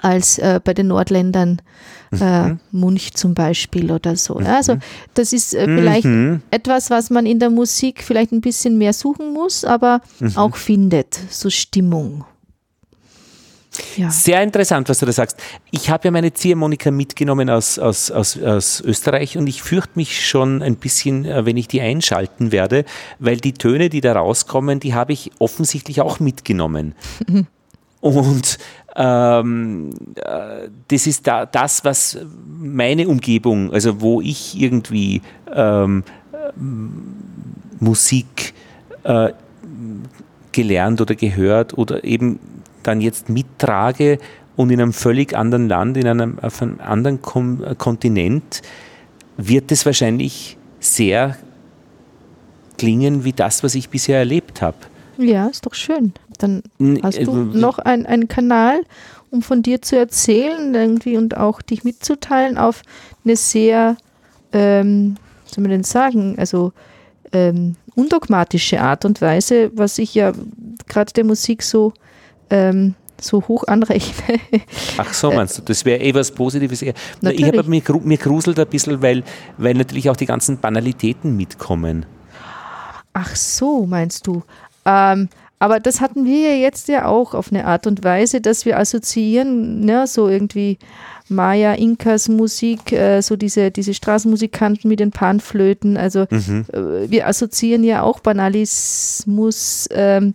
als 0.02 0.38
äh, 0.38 0.60
bei 0.62 0.74
den 0.74 0.88
Nordländern 0.88 1.60
äh, 2.12 2.48
mhm. 2.48 2.60
Munch 2.70 3.14
zum 3.14 3.34
Beispiel 3.34 3.90
oder 3.90 4.16
so. 4.16 4.34
Mhm. 4.34 4.46
Also 4.46 4.76
das 5.14 5.32
ist 5.32 5.54
äh, 5.54 5.66
vielleicht 5.66 6.04
mhm. 6.04 6.42
etwas, 6.50 6.90
was 6.90 7.10
man 7.10 7.26
in 7.26 7.38
der 7.38 7.50
Musik 7.50 8.02
vielleicht 8.02 8.32
ein 8.32 8.40
bisschen 8.40 8.78
mehr 8.78 8.92
suchen 8.92 9.32
muss, 9.32 9.64
aber 9.64 10.00
mhm. 10.20 10.36
auch 10.36 10.56
findet, 10.56 11.18
so 11.30 11.50
Stimmung. 11.50 12.24
Ja. 13.96 14.10
Sehr 14.10 14.42
interessant, 14.42 14.88
was 14.88 15.00
du 15.00 15.06
da 15.06 15.12
sagst. 15.12 15.40
Ich 15.70 15.90
habe 15.90 16.04
ja 16.04 16.10
meine 16.10 16.32
Ziehharmonika 16.32 16.90
mitgenommen 16.90 17.50
aus, 17.50 17.78
aus, 17.78 18.10
aus, 18.10 18.40
aus 18.40 18.80
Österreich 18.80 19.36
und 19.36 19.46
ich 19.46 19.62
fürchte 19.62 19.92
mich 19.96 20.26
schon 20.26 20.62
ein 20.62 20.76
bisschen, 20.76 21.24
äh, 21.24 21.44
wenn 21.44 21.56
ich 21.56 21.68
die 21.68 21.80
einschalten 21.80 22.52
werde, 22.52 22.84
weil 23.18 23.38
die 23.38 23.52
Töne, 23.52 23.88
die 23.88 24.00
da 24.00 24.12
rauskommen, 24.12 24.80
die 24.80 24.94
habe 24.94 25.12
ich 25.12 25.32
offensichtlich 25.38 26.00
auch 26.00 26.20
mitgenommen. 26.20 26.94
Und 28.00 28.58
ähm, 28.96 29.90
äh, 30.16 30.68
das 30.88 31.06
ist 31.06 31.26
da, 31.26 31.46
das, 31.46 31.86
was 31.86 32.18
meine 32.58 33.08
Umgebung, 33.08 33.72
also 33.72 34.02
wo 34.02 34.20
ich 34.20 34.60
irgendwie 34.60 35.22
ähm, 35.50 36.04
Musik 37.80 38.52
äh, 39.04 39.30
gelernt 40.52 41.00
oder 41.00 41.14
gehört 41.14 41.78
oder 41.78 42.04
eben 42.04 42.38
dann 42.86 43.00
jetzt 43.00 43.28
mittrage 43.28 44.18
und 44.56 44.70
in 44.70 44.80
einem 44.80 44.92
völlig 44.92 45.36
anderen 45.36 45.68
Land, 45.68 45.96
in 45.96 46.06
einem, 46.06 46.38
auf 46.38 46.62
einem 46.62 46.80
anderen 46.80 47.20
Kom 47.22 47.64
Kontinent, 47.78 48.62
wird 49.36 49.72
es 49.72 49.84
wahrscheinlich 49.84 50.56
sehr 50.78 51.36
klingen 52.78 53.24
wie 53.24 53.32
das, 53.32 53.62
was 53.64 53.74
ich 53.74 53.88
bisher 53.88 54.18
erlebt 54.18 54.62
habe. 54.62 54.76
Ja, 55.16 55.46
ist 55.46 55.66
doch 55.66 55.74
schön. 55.74 56.12
Dann 56.38 56.62
hast 57.02 57.18
du 57.24 57.32
noch 57.32 57.78
ein, 57.78 58.06
einen 58.06 58.28
Kanal, 58.28 58.82
um 59.30 59.42
von 59.42 59.62
dir 59.62 59.82
zu 59.82 59.96
erzählen 59.96 60.74
irgendwie 60.74 61.16
und 61.16 61.36
auch 61.36 61.62
dich 61.62 61.84
mitzuteilen 61.84 62.58
auf 62.58 62.82
eine 63.24 63.36
sehr, 63.36 63.96
ähm, 64.52 65.16
soll 65.44 65.62
man 65.62 65.70
denn 65.70 65.84
sagen, 65.84 66.36
also 66.38 66.72
ähm, 67.32 67.76
undogmatische 67.94 68.80
Art 68.80 69.04
und 69.04 69.20
Weise, 69.20 69.70
was 69.74 69.98
ich 69.98 70.14
ja 70.14 70.32
gerade 70.86 71.12
der 71.12 71.24
Musik 71.24 71.62
so 71.62 71.92
ähm, 72.54 72.94
so 73.20 73.42
hoch 73.48 73.64
anrechne. 73.66 74.38
Ach 74.98 75.12
so, 75.12 75.32
meinst 75.32 75.58
du, 75.58 75.62
das 75.62 75.84
wäre 75.84 76.00
eh 76.00 76.14
was 76.14 76.30
Positives. 76.30 76.82
Ich 76.82 76.94
habe 77.22 77.62
mir, 77.64 77.82
mir 78.02 78.18
gruselt 78.18 78.58
ein 78.58 78.66
bisschen, 78.68 79.02
weil, 79.02 79.24
weil 79.58 79.74
natürlich 79.74 80.08
auch 80.10 80.16
die 80.16 80.26
ganzen 80.26 80.58
Banalitäten 80.58 81.36
mitkommen. 81.36 82.06
Ach 83.12 83.34
so, 83.34 83.86
meinst 83.86 84.26
du. 84.26 84.42
Ähm, 84.84 85.28
aber 85.58 85.80
das 85.80 86.00
hatten 86.00 86.26
wir 86.26 86.50
ja 86.50 86.56
jetzt 86.56 86.88
ja 86.88 87.06
auch 87.06 87.32
auf 87.34 87.50
eine 87.50 87.64
Art 87.66 87.86
und 87.86 88.04
Weise, 88.04 88.40
dass 88.40 88.66
wir 88.66 88.78
assoziieren, 88.78 89.80
ne, 89.80 90.06
so 90.06 90.28
irgendwie 90.28 90.78
Maya, 91.28 91.72
Inkas 91.72 92.28
Musik, 92.28 92.92
äh, 92.92 93.22
so 93.22 93.36
diese, 93.36 93.70
diese 93.70 93.94
Straßenmusikanten 93.94 94.88
mit 94.88 95.00
den 95.00 95.10
Panflöten. 95.10 95.96
Also 95.96 96.26
mhm. 96.28 96.66
äh, 96.72 97.10
wir 97.10 97.26
assoziieren 97.26 97.82
ja 97.82 98.02
auch 98.02 98.20
Banalismus 98.20 99.88
ähm, 99.92 100.34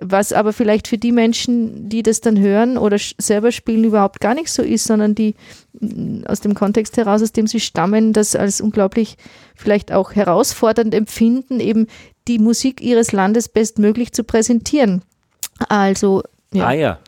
was 0.00 0.32
aber 0.32 0.52
vielleicht 0.52 0.86
für 0.86 0.98
die 0.98 1.12
Menschen, 1.12 1.88
die 1.88 2.02
das 2.02 2.20
dann 2.20 2.38
hören 2.38 2.78
oder 2.78 2.98
selber 2.98 3.50
spielen, 3.50 3.84
überhaupt 3.84 4.20
gar 4.20 4.34
nicht 4.34 4.50
so 4.50 4.62
ist, 4.62 4.84
sondern 4.84 5.14
die 5.14 5.34
mm, 5.80 6.24
aus 6.26 6.40
dem 6.40 6.54
Kontext 6.54 6.96
heraus, 6.96 7.22
aus 7.22 7.32
dem 7.32 7.46
sie 7.46 7.60
stammen, 7.60 8.12
das 8.12 8.36
als 8.36 8.60
unglaublich 8.60 9.16
vielleicht 9.56 9.92
auch 9.92 10.14
herausfordernd 10.14 10.94
empfinden, 10.94 11.58
eben 11.58 11.88
die 12.28 12.38
Musik 12.38 12.80
ihres 12.80 13.12
Landes 13.12 13.48
bestmöglich 13.48 14.12
zu 14.12 14.22
präsentieren. 14.22 15.02
Also, 15.68 16.22
ja. 16.52 16.66
Ah 16.66 16.72
ja. 16.72 16.98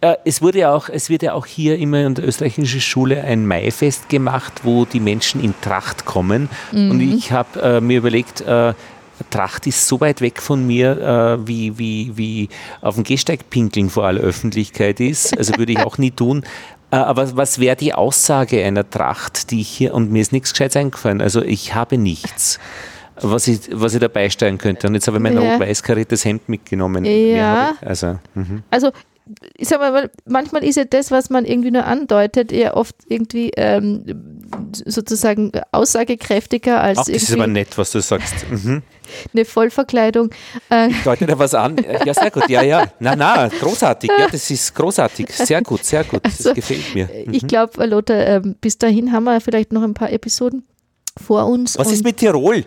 Äh, 0.00 0.16
es, 0.24 0.42
wurde 0.42 0.58
ja 0.58 0.74
auch, 0.74 0.88
es 0.88 1.08
wird 1.08 1.22
ja 1.22 1.32
auch 1.34 1.46
hier 1.46 1.78
immer 1.78 2.04
in 2.04 2.14
der 2.14 2.26
österreichischen 2.26 2.80
Schule 2.80 3.22
ein 3.22 3.46
Maifest 3.46 4.08
gemacht, 4.08 4.64
wo 4.64 4.84
die 4.84 5.00
Menschen 5.00 5.42
in 5.42 5.54
Tracht 5.60 6.04
kommen. 6.04 6.48
Mhm. 6.72 6.90
Und 6.90 7.00
ich 7.00 7.32
habe 7.32 7.60
äh, 7.62 7.80
mir 7.80 7.98
überlegt, 7.98 8.40
äh, 8.40 8.74
Tracht 9.28 9.66
ist 9.66 9.86
so 9.86 10.00
weit 10.00 10.20
weg 10.20 10.40
von 10.40 10.66
mir, 10.66 11.38
äh, 11.40 11.46
wie, 11.46 11.78
wie, 11.78 12.16
wie 12.16 12.48
auf 12.80 12.94
dem 12.94 13.04
Gehsteig 13.04 13.50
pinkeln 13.50 13.90
vor 13.90 14.06
aller 14.06 14.20
Öffentlichkeit 14.20 15.00
ist. 15.00 15.36
Also 15.36 15.56
würde 15.56 15.72
ich 15.72 15.78
auch 15.78 15.98
nie 15.98 16.10
tun. 16.10 16.44
Äh, 16.90 16.96
aber 16.96 17.36
was 17.36 17.58
wäre 17.58 17.76
die 17.76 17.94
Aussage 17.94 18.64
einer 18.64 18.88
Tracht, 18.88 19.50
die 19.50 19.60
ich 19.60 19.68
hier, 19.68 19.94
und 19.94 20.10
mir 20.10 20.22
ist 20.22 20.32
nichts 20.32 20.52
Gescheites 20.52 20.76
eingefallen, 20.76 21.20
also 21.20 21.42
ich 21.42 21.74
habe 21.74 21.98
nichts. 21.98 22.58
Was 23.22 23.48
ich, 23.48 23.60
was 23.70 23.92
ich 23.92 24.00
dabei 24.00 24.30
stellen 24.30 24.56
könnte. 24.56 24.86
Und 24.86 24.94
jetzt 24.94 25.06
habe 25.06 25.18
ich 25.18 25.22
mein 25.22 25.34
ja. 25.34 25.52
rot-weiß 25.52 25.82
kariertes 25.82 26.24
Hemd 26.24 26.48
mitgenommen. 26.48 27.04
Ja. 27.04 27.74
Also, 27.82 28.18
mhm. 28.34 28.62
also 28.70 28.92
ich 29.56 29.68
sag 29.68 29.80
mal, 29.80 30.10
manchmal 30.26 30.64
ist 30.64 30.76
ja 30.76 30.84
das, 30.84 31.10
was 31.10 31.30
man 31.30 31.44
irgendwie 31.44 31.70
nur 31.70 31.84
andeutet, 31.84 32.50
eher 32.50 32.76
oft 32.76 32.96
irgendwie 33.08 33.52
ähm, 33.56 34.04
sozusagen 34.72 35.52
aussagekräftiger 35.72 36.80
als. 36.80 36.98
Ach, 36.98 37.04
das 37.04 37.22
ist 37.22 37.32
aber 37.32 37.46
nett, 37.46 37.76
was 37.76 37.92
du 37.92 38.00
sagst. 38.00 38.50
Mhm. 38.50 38.82
Eine 39.32 39.44
Vollverkleidung. 39.44 40.30
Äh. 40.70 40.88
Ich 40.90 41.02
deute 41.02 41.26
da 41.26 41.38
was 41.38 41.54
an. 41.54 41.76
Ja, 42.04 42.14
sehr 42.14 42.30
gut. 42.30 42.48
Ja, 42.48 42.62
ja. 42.62 42.86
Na, 42.98 43.16
na, 43.16 43.48
großartig. 43.48 44.10
Ja, 44.18 44.28
das 44.28 44.50
ist 44.50 44.74
großartig. 44.74 45.28
Sehr 45.32 45.62
gut, 45.62 45.84
sehr 45.84 46.04
gut. 46.04 46.24
Das 46.24 46.38
also, 46.38 46.54
gefällt 46.54 46.94
mir. 46.94 47.08
Mhm. 47.26 47.34
Ich 47.34 47.46
glaube, 47.46 47.84
Lothar, 47.86 48.26
äh, 48.26 48.40
bis 48.60 48.78
dahin 48.78 49.12
haben 49.12 49.24
wir 49.24 49.40
vielleicht 49.40 49.72
noch 49.72 49.82
ein 49.82 49.94
paar 49.94 50.12
Episoden 50.12 50.64
vor 51.20 51.46
uns. 51.46 51.78
Was 51.78 51.92
ist 51.92 52.04
mit 52.04 52.16
Tirol? 52.16 52.64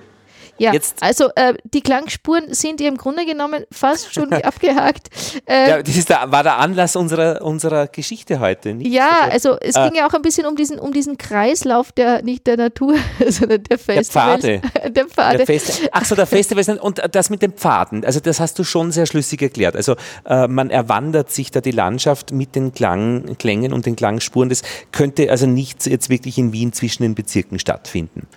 Ja, 0.59 0.71
Jetzt, 0.71 1.01
also 1.01 1.29
äh, 1.35 1.55
die 1.63 1.81
Klangspuren 1.81 2.53
sind 2.53 2.79
im 2.81 2.97
Grunde 2.97 3.25
genommen 3.25 3.65
fast 3.71 4.13
schon 4.13 4.31
abgehakt. 4.43 5.09
Äh, 5.45 5.69
ja, 5.69 5.83
das 5.83 5.95
ist 5.95 6.09
der, 6.09 6.31
war 6.31 6.43
der 6.43 6.59
Anlass 6.59 6.95
unserer, 6.95 7.41
unserer 7.41 7.87
Geschichte 7.87 8.39
heute. 8.39 8.75
Nicht? 8.75 8.93
Ja, 8.93 9.27
also 9.31 9.57
es 9.59 9.75
ah. 9.75 9.87
ging 9.87 9.97
ja 9.97 10.07
auch 10.07 10.13
ein 10.13 10.21
bisschen 10.21 10.45
um 10.45 10.55
diesen, 10.55 10.77
um 10.77 10.93
diesen 10.93 11.17
Kreislauf 11.17 11.91
der, 11.91 12.21
nicht 12.21 12.45
der 12.45 12.57
Natur, 12.57 12.95
sondern 13.27 13.63
der 13.63 13.79
Festivals. 13.79 14.41
Der 14.43 14.61
Pfade. 14.61 14.89
der 14.91 15.05
Pfade. 15.07 15.37
Der 15.37 15.45
Feste, 15.47 15.89
ach 15.91 16.05
so, 16.05 16.15
der 16.15 16.27
Festivals. 16.27 16.69
Und 16.69 17.01
das 17.11 17.29
mit 17.29 17.41
den 17.41 17.53
Pfaden, 17.53 18.05
also 18.05 18.19
das 18.19 18.39
hast 18.39 18.59
du 18.59 18.63
schon 18.63 18.91
sehr 18.91 19.07
schlüssig 19.07 19.41
erklärt. 19.41 19.75
Also 19.75 19.95
äh, 20.25 20.47
man 20.47 20.69
erwandert 20.69 21.31
sich 21.31 21.49
da 21.49 21.61
die 21.61 21.71
Landschaft 21.71 22.31
mit 22.31 22.55
den 22.55 22.73
Klang, 22.73 23.37
Klängen 23.37 23.73
und 23.73 23.87
den 23.87 23.95
Klangspuren. 23.95 24.49
Das 24.49 24.61
könnte 24.91 25.31
also 25.31 25.47
nicht 25.47 25.87
jetzt 25.87 26.09
wirklich 26.09 26.37
in 26.37 26.53
Wien 26.53 26.73
zwischen 26.73 27.01
den 27.01 27.15
Bezirken 27.15 27.57
stattfinden. 27.57 28.27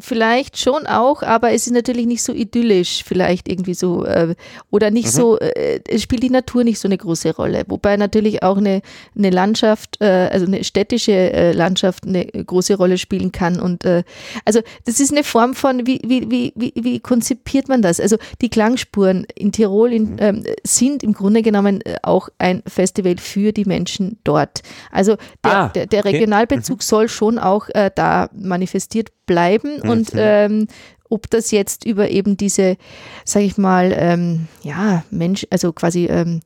Vielleicht 0.00 0.58
schon 0.58 0.86
auch, 0.86 1.22
aber 1.22 1.52
es 1.52 1.66
ist 1.66 1.72
natürlich 1.72 2.06
nicht 2.06 2.22
so 2.22 2.32
idyllisch, 2.32 3.02
vielleicht 3.04 3.48
irgendwie 3.48 3.74
so, 3.74 4.04
äh, 4.04 4.36
oder 4.70 4.92
nicht 4.92 5.06
mhm. 5.06 5.10
so, 5.10 5.38
äh, 5.38 5.80
es 5.88 6.02
spielt 6.02 6.22
die 6.22 6.30
Natur 6.30 6.62
nicht 6.62 6.78
so 6.78 6.86
eine 6.86 6.96
große 6.96 7.34
Rolle. 7.34 7.64
Wobei 7.66 7.96
natürlich 7.96 8.44
auch 8.44 8.58
eine, 8.58 8.82
eine 9.16 9.30
Landschaft, 9.30 9.96
äh, 10.00 10.28
also 10.30 10.46
eine 10.46 10.62
städtische 10.62 11.12
äh, 11.12 11.52
Landschaft 11.52 12.06
eine 12.06 12.26
große 12.26 12.76
Rolle 12.76 12.96
spielen 12.96 13.32
kann. 13.32 13.58
Und 13.58 13.84
äh, 13.84 14.04
also 14.44 14.60
das 14.84 15.00
ist 15.00 15.10
eine 15.10 15.24
Form 15.24 15.54
von, 15.54 15.84
wie, 15.86 16.00
wie, 16.04 16.30
wie, 16.30 16.52
wie, 16.54 16.72
wie 16.76 17.00
konzipiert 17.00 17.68
man 17.68 17.82
das? 17.82 17.98
Also 17.98 18.18
die 18.40 18.50
Klangspuren 18.50 19.26
in 19.34 19.50
Tirol 19.50 19.92
in, 19.92 20.12
mhm. 20.12 20.16
ähm, 20.20 20.44
sind 20.62 21.02
im 21.02 21.12
Grunde 21.12 21.42
genommen 21.42 21.80
äh, 21.80 21.96
auch 22.02 22.28
ein 22.38 22.62
Festival 22.68 23.16
für 23.18 23.52
die 23.52 23.64
Menschen 23.64 24.18
dort. 24.22 24.62
Also 24.92 25.16
der, 25.44 25.56
ah, 25.56 25.68
der, 25.70 25.86
der 25.86 26.04
Regionalbezug 26.04 26.76
okay. 26.76 26.84
Mhm. 26.84 26.88
soll 26.88 27.08
schon 27.08 27.38
auch 27.38 27.68
da 27.94 28.28
manifestiert 28.32 29.10
bleiben 29.28 29.80
mhm. 29.88 29.92
und 29.92 30.10
ähm, 30.14 30.66
ob 31.10 31.30
das 31.30 31.50
jetzt 31.50 31.86
über 31.86 32.10
eben 32.10 32.36
diese, 32.36 32.76
sage 33.24 33.46
ich 33.46 33.56
mal, 33.56 33.94
ähm, 33.96 34.46
ja, 34.62 35.04
Mensch, 35.10 35.46
also 35.50 35.72
quasi 35.72 36.06
ähm, 36.06 36.40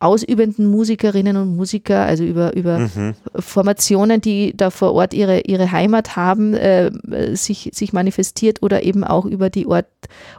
ausübenden 0.00 0.66
Musikerinnen 0.66 1.36
und 1.36 1.56
Musiker, 1.56 2.04
also 2.04 2.22
über, 2.22 2.54
über 2.54 2.78
mhm. 2.78 3.14
Formationen, 3.34 4.20
die 4.20 4.56
da 4.56 4.70
vor 4.70 4.92
Ort 4.92 5.12
ihre, 5.12 5.40
ihre 5.40 5.72
Heimat 5.72 6.14
haben, 6.14 6.54
äh, 6.54 6.90
sich, 7.34 7.70
sich 7.72 7.92
manifestiert 7.92 8.62
oder 8.62 8.84
eben 8.84 9.02
auch 9.02 9.24
über 9.24 9.50
die 9.50 9.66
Ort, 9.66 9.88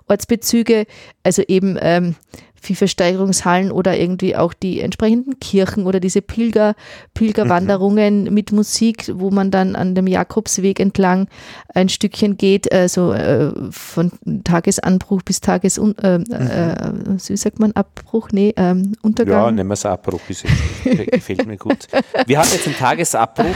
Ortsbezüge, 0.08 0.86
also 1.24 1.42
eben 1.48 1.78
ähm, 1.82 2.16
Viehversteigerungshallen 2.62 3.72
oder 3.72 3.98
irgendwie 3.98 4.36
auch 4.36 4.54
die 4.54 4.82
entsprechenden 4.82 5.40
Kirchen 5.40 5.86
oder 5.86 6.00
diese 6.00 6.22
Pilger, 6.22 6.76
Pilgerwanderungen 7.14 8.26
mhm. 8.26 8.34
mit 8.34 8.52
Musik, 8.52 9.12
wo 9.14 9.32
man 9.32 9.52
dann 9.52 9.76
an 9.76 9.96
dem 9.96 10.08
Jakobsweg 10.08 10.80
entlang 10.80 11.28
ein 11.74 11.90
Stückchen 11.90 12.38
geht, 12.38 12.72
also 12.72 13.14
äh, 13.14 13.52
von 13.72 14.12
Tagesanbruch 14.44 15.22
bis 15.24 15.42
Tages, 15.42 15.78
äh, 15.78 15.82
äh, 15.82 16.18
mhm. 16.18 16.26
äh, 16.28 17.18
wie 17.28 17.38
sagt 17.38 17.60
man, 17.60 17.72
Abbruch? 17.74 18.30
Nee, 18.32 18.54
ähm, 18.58 18.94
Untergang. 19.02 19.46
Ja, 19.46 19.52
nehmen 19.52 19.70
wir 19.70 19.74
es 19.74 19.86
Abbruch, 19.86 20.22
ist, 20.30 20.46
gefällt 20.84 21.46
mir 21.46 21.58
gut. 21.58 21.88
Wir 22.26 22.40
haben 22.40 22.50
jetzt 22.52 22.66
einen 22.66 22.76
Tagesabbruch 22.76 23.56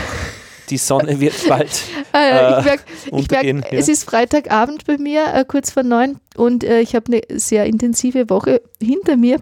die 0.70 0.78
Sonne 0.78 1.20
wird 1.20 1.48
bald 1.48 1.70
äh, 2.14 2.60
ich 2.60 2.66
merk, 2.66 2.86
untergehen. 3.12 3.58
Ich 3.58 3.64
merk, 3.64 3.74
ja. 3.74 3.80
Es 3.80 3.88
ist 3.88 4.04
Freitagabend 4.04 4.86
bei 4.86 4.98
mir, 4.98 5.34
äh, 5.34 5.46
kurz 5.48 5.72
vor 5.72 5.84
neun, 5.84 6.20
und 6.36 6.64
äh, 6.64 6.82
ich 6.82 6.96
habe 6.96 7.06
eine 7.12 7.40
sehr 7.40 7.66
intensive 7.66 8.30
Woche 8.30 8.62
hinter 8.82 9.18
mir. 9.18 9.40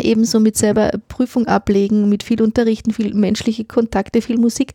Ebenso 0.00 0.40
mit 0.40 0.56
selber 0.56 0.90
Prüfung 1.08 1.46
ablegen, 1.46 2.08
mit 2.08 2.22
viel 2.22 2.40
Unterrichten, 2.40 2.94
viel 2.94 3.12
menschliche 3.12 3.66
Kontakte, 3.66 4.22
viel 4.22 4.38
Musik, 4.38 4.72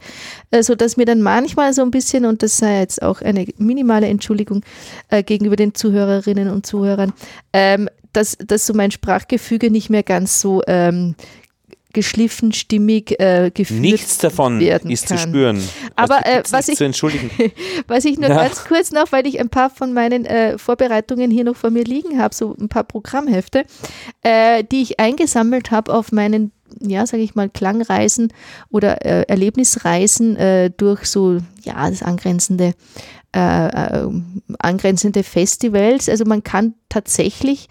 äh, 0.51 0.61
so 0.61 0.75
dass 0.75 0.95
mir 0.95 1.05
dann 1.05 1.23
manchmal 1.23 1.73
so 1.73 1.81
ein 1.81 1.89
bisschen, 1.89 2.25
und 2.25 2.43
das 2.43 2.57
sei 2.57 2.81
jetzt 2.81 3.01
auch 3.01 3.21
eine 3.21 3.47
minimale 3.57 4.07
Entschuldigung 4.07 4.63
äh, 5.09 5.23
gegenüber 5.23 5.55
den 5.55 5.73
Zuhörerinnen 5.73 6.49
und 6.49 6.67
Zuhörern, 6.67 7.13
ähm, 7.51 7.89
dass, 8.13 8.37
dass 8.37 8.67
so 8.67 8.73
mein 8.75 8.91
Sprachgefüge 8.91 9.71
nicht 9.71 9.89
mehr 9.89 10.03
ganz 10.03 10.39
so 10.39 10.61
ähm, 10.67 11.15
geschliffen, 11.97 12.53
stimmig 12.53 13.19
äh, 13.19 13.49
geführt 13.51 13.81
Nichts 13.81 14.19
davon 14.19 14.61
ist 14.61 15.07
kann. 15.07 15.17
zu 15.17 15.17
spüren. 15.17 15.69
Aber 15.95 16.23
äh, 16.27 16.43
was, 16.51 16.67
ich, 16.67 16.75
zu 16.75 16.83
entschuldigen. 16.83 17.31
was 17.87 18.05
ich 18.05 18.19
nur 18.19 18.29
ja. 18.29 18.35
ganz 18.35 18.65
kurz 18.65 18.91
noch, 18.91 19.11
weil 19.11 19.25
ich 19.25 19.39
ein 19.39 19.49
paar 19.49 19.71
von 19.71 19.93
meinen 19.93 20.23
äh, 20.25 20.59
Vorbereitungen 20.59 21.31
hier 21.31 21.43
noch 21.43 21.55
vor 21.55 21.71
mir 21.71 21.83
liegen 21.83 22.21
habe, 22.21 22.35
so 22.35 22.55
ein 22.59 22.69
paar 22.69 22.83
Programmhefte, 22.83 23.65
äh, 24.21 24.63
die 24.63 24.83
ich 24.83 24.99
eingesammelt 24.99 25.71
habe 25.71 25.91
auf 25.91 26.11
meinen 26.11 26.51
ja, 26.81 27.07
sage 27.07 27.23
ich 27.23 27.33
mal, 27.33 27.49
Klangreisen 27.49 28.31
oder 28.69 29.03
äh, 29.03 29.23
Erlebnisreisen 29.23 30.35
äh, 30.35 30.69
durch 30.69 31.05
so, 31.05 31.39
ja, 31.63 31.89
das 31.89 32.03
angrenzende, 32.03 32.73
äh, 33.33 33.67
äh 33.67 34.09
angrenzende 34.59 35.23
Festivals. 35.23 36.09
Also 36.09 36.25
man 36.25 36.43
kann 36.43 36.75
tatsächlich 36.89 37.69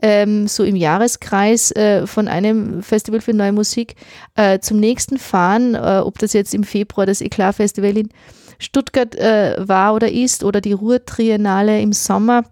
ähm, 0.00 0.46
so 0.46 0.64
im 0.64 0.76
Jahreskreis 0.76 1.72
äh, 1.72 2.06
von 2.06 2.28
einem 2.28 2.82
Festival 2.82 3.20
für 3.20 3.34
neue 3.34 3.52
Musik 3.52 3.96
äh, 4.36 4.60
zum 4.60 4.78
nächsten 4.78 5.18
fahren, 5.18 5.74
äh, 5.74 6.00
ob 6.04 6.18
das 6.18 6.32
jetzt 6.32 6.54
im 6.54 6.64
Februar 6.64 7.06
das 7.06 7.20
Eklat 7.20 7.56
Festival 7.56 7.96
in 7.96 8.08
Stuttgart 8.58 9.14
äh, 9.14 9.56
war 9.58 9.94
oder 9.94 10.10
ist 10.10 10.44
oder 10.44 10.60
die 10.60 10.72
Ruhr-Triennale 10.72 11.80
im 11.80 11.92
Sommer 11.92 12.44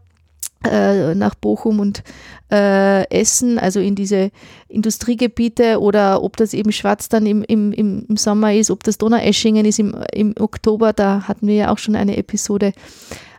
äh, 0.65 1.15
nach 1.15 1.35
Bochum 1.35 1.81
und 1.81 2.03
äh, 2.51 3.09
Essen, 3.11 3.59
also 3.59 3.81
in 3.81 3.95
diese 3.95 4.31
Industriegebiete 4.69 5.81
oder 5.81 6.23
ob 6.23 6.37
das 6.37 6.55
eben 6.55 6.73
Schwarz 6.73 7.09
dann 7.09 7.27
im, 7.27 7.43
im, 7.43 7.73
im 7.73 8.17
Sommer 8.17 8.55
ist, 8.55 8.71
ob 8.71 8.83
das 8.85 8.99
Donaueschingen 8.99 9.67
ist 9.67 9.79
im, 9.79 9.95
im 10.13 10.35
Oktober, 10.39 10.93
da 10.93 11.23
hatten 11.27 11.47
wir 11.47 11.55
ja 11.55 11.73
auch 11.73 11.79
schon 11.79 11.97
eine 11.97 12.17
Episode 12.17 12.73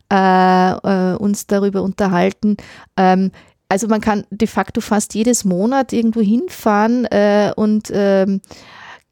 äh, 0.09 1.15
uns 1.15 1.47
darüber 1.47 1.81
unterhalten. 1.81 2.57
Ähm, 2.95 3.31
also 3.69 3.87
man 3.87 4.01
kann 4.01 4.25
de 4.29 4.47
facto 4.47 4.81
fast 4.81 5.13
jedes 5.13 5.43
Monat 5.43 5.93
irgendwo 5.93 6.21
hinfahren 6.21 7.05
äh, 7.05 7.51
und 7.55 7.91
ähm, 7.93 8.41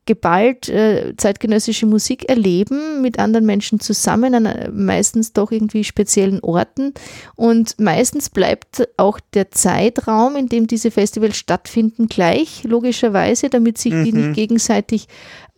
geballt 0.06 0.70
äh, 0.70 1.16
zeitgenössische 1.18 1.88
Musik 1.88 2.30
erleben, 2.30 3.02
mit 3.02 3.18
anderen 3.18 3.46
Menschen 3.46 3.80
zusammen, 3.80 4.36
an 4.36 4.46
äh, 4.46 4.70
meistens 4.70 5.34
doch 5.34 5.52
irgendwie 5.52 5.84
speziellen 5.84 6.42
Orten. 6.42 6.94
Und 7.36 7.80
meistens 7.80 8.30
bleibt 8.30 8.88
auch 8.98 9.20
der 9.34 9.50
Zeitraum, 9.52 10.36
in 10.36 10.48
dem 10.48 10.68
diese 10.68 10.92
Festivals 10.92 11.38
stattfinden, 11.38 12.08
gleich, 12.08 12.64
logischerweise, 12.64 13.50
damit 13.50 13.80
sich 13.80 13.94
mhm. 13.94 14.04
die 14.06 14.14
nicht 14.14 14.34
gegenseitig 14.34 15.08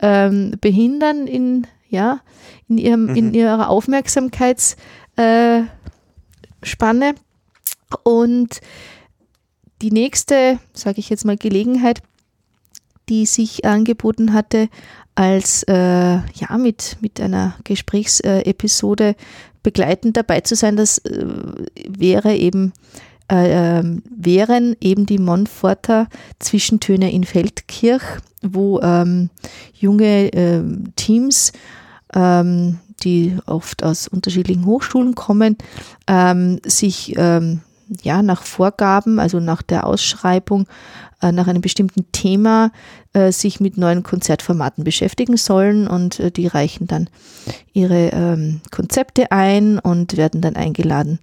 ähm, 0.00 0.52
behindern 0.60 1.26
in, 1.26 1.66
ja, 1.88 2.20
in, 2.68 2.78
ihrem, 2.78 3.04
mhm. 3.06 3.16
in 3.16 3.34
ihrer 3.34 3.68
Aufmerksamkeitsspanne. 3.68 5.66
Äh, 7.10 7.14
Und 8.02 8.60
die 9.82 9.90
nächste, 9.90 10.58
sage 10.72 10.98
ich 11.00 11.08
jetzt 11.08 11.24
mal, 11.24 11.36
Gelegenheit, 11.36 12.02
die 13.08 13.26
sich 13.26 13.64
angeboten 13.64 14.32
hatte, 14.32 14.68
als 15.14 15.62
äh, 15.64 15.74
ja 15.74 16.58
mit, 16.58 16.98
mit 17.00 17.20
einer 17.20 17.54
Gesprächsepisode 17.64 19.16
begleitend 19.62 20.16
dabei 20.16 20.40
zu 20.42 20.54
sein. 20.54 20.76
Das 20.76 20.98
äh, 20.98 21.26
wäre 21.88 22.36
eben 22.36 22.72
äh, 23.30 23.78
ähm, 23.78 24.02
wären 24.08 24.74
eben 24.80 25.04
die 25.04 25.18
Montforter 25.18 26.08
Zwischentöne 26.38 27.12
in 27.12 27.24
Feldkirch, 27.24 28.02
wo 28.42 28.80
ähm, 28.80 29.28
junge 29.74 30.32
äh, 30.32 30.62
Teams, 30.96 31.52
ähm, 32.14 32.78
die 33.04 33.36
oft 33.46 33.84
aus 33.84 34.08
unterschiedlichen 34.08 34.64
Hochschulen 34.64 35.14
kommen, 35.14 35.58
ähm, 36.06 36.58
sich 36.64 37.14
ähm, 37.16 37.60
ja 38.02 38.22
nach 38.22 38.42
Vorgaben, 38.42 39.18
also 39.18 39.40
nach 39.40 39.62
der 39.62 39.86
Ausschreibung 39.86 40.66
äh, 41.22 41.32
nach 41.32 41.46
einem 41.46 41.60
bestimmten 41.60 42.10
Thema 42.12 42.70
äh, 43.12 43.32
sich 43.32 43.60
mit 43.60 43.76
neuen 43.76 44.02
Konzertformaten 44.02 44.84
beschäftigen 44.84 45.36
sollen 45.36 45.88
und 45.88 46.20
äh, 46.20 46.30
die 46.30 46.46
reichen 46.46 46.86
dann 46.86 47.10
ihre 47.72 48.10
ähm, 48.10 48.60
Konzepte 48.70 49.32
ein 49.32 49.78
und 49.78 50.16
werden 50.16 50.40
dann 50.40 50.56
eingeladen, 50.56 51.18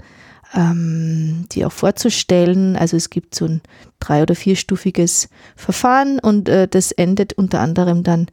ähm, 0.53 1.45
die 1.51 1.65
auch 1.65 1.71
vorzustellen. 1.71 2.75
Also 2.75 2.97
es 2.97 3.09
gibt 3.09 3.35
so 3.35 3.45
ein 3.45 3.61
drei- 3.99 4.23
oder 4.23 4.35
vierstufiges 4.35 5.29
Verfahren 5.55 6.19
und 6.19 6.49
äh, 6.49 6.67
das 6.67 6.91
endet 6.91 7.33
unter 7.33 7.61
anderem 7.61 8.03
dann 8.03 8.27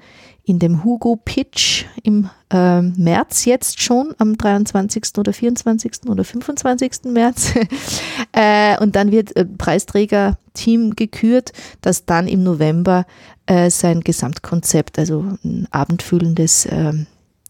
in 0.44 0.58
dem 0.58 0.82
Hugo 0.82 1.16
Pitch 1.16 1.84
im 2.02 2.28
äh, 2.50 2.82
März 2.82 3.44
jetzt 3.44 3.80
schon, 3.80 4.14
am 4.18 4.36
23. 4.36 5.04
oder 5.18 5.32
24. 5.32 6.08
oder 6.08 6.24
25. 6.24 7.04
März. 7.04 7.52
äh, 8.32 8.76
und 8.80 8.96
dann 8.96 9.12
wird 9.12 9.36
äh, 9.36 9.44
Preisträger-Team 9.44 10.96
gekürt, 10.96 11.52
das 11.80 12.06
dann 12.06 12.26
im 12.26 12.42
November 12.42 13.06
äh, 13.46 13.70
sein 13.70 14.00
Gesamtkonzept, 14.00 14.98
also 14.98 15.24
ein 15.44 15.68
abendfüllendes 15.70 16.66
ähm, 16.70 17.06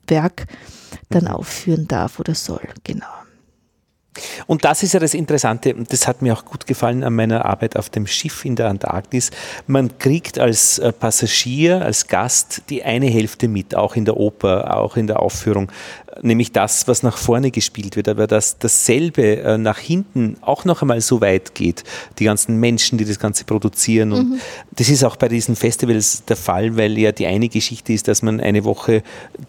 Werk, 0.07 0.47
dann 1.09 1.28
aufführen 1.28 1.88
darf 1.88 2.20
oder 2.20 2.34
soll. 2.34 2.68
Genau. 2.84 3.07
Und 4.46 4.64
das 4.64 4.82
ist 4.82 4.92
ja 4.92 5.00
das 5.00 5.14
Interessante, 5.14 5.74
und 5.74 5.90
das 5.92 6.06
hat 6.06 6.20
mir 6.20 6.34
auch 6.34 6.44
gut 6.44 6.66
gefallen 6.66 7.02
an 7.02 7.14
meiner 7.14 7.46
Arbeit 7.46 7.76
auf 7.76 7.88
dem 7.88 8.06
Schiff 8.06 8.44
in 8.44 8.56
der 8.56 8.68
Antarktis. 8.68 9.30
Man 9.66 9.96
kriegt 9.98 10.38
als 10.38 10.78
äh, 10.78 10.92
Passagier, 10.92 11.82
als 11.82 12.08
Gast 12.08 12.62
die 12.68 12.82
eine 12.82 13.06
Hälfte 13.06 13.48
mit, 13.48 13.74
auch 13.74 13.96
in 13.96 14.04
der 14.04 14.18
Oper, 14.18 14.76
auch 14.76 14.96
in 14.96 15.06
der 15.06 15.20
Aufführung, 15.20 15.72
nämlich 16.20 16.52
das, 16.52 16.86
was 16.88 17.02
nach 17.02 17.16
vorne 17.16 17.50
gespielt 17.50 17.96
wird, 17.96 18.08
aber 18.08 18.26
dass 18.26 18.58
dasselbe 18.58 19.38
äh, 19.38 19.58
nach 19.58 19.78
hinten 19.78 20.36
auch 20.42 20.64
noch 20.64 20.82
einmal 20.82 21.00
so 21.00 21.20
weit 21.20 21.54
geht. 21.54 21.84
Die 22.18 22.24
ganzen 22.24 22.60
Menschen, 22.60 22.98
die 22.98 23.06
das 23.06 23.18
Ganze 23.18 23.44
produzieren. 23.44 24.12
Und 24.12 24.30
mhm. 24.30 24.40
das 24.72 24.90
ist 24.90 25.04
auch 25.04 25.16
bei 25.16 25.28
diesen 25.28 25.56
Festivals 25.56 26.24
der 26.26 26.36
Fall, 26.36 26.76
weil 26.76 26.98
ja 26.98 27.12
die 27.12 27.26
eine 27.26 27.48
Geschichte 27.48 27.92
ist, 27.92 28.08
dass 28.08 28.20
man 28.22 28.40
eine 28.40 28.64
Woche 28.64 29.02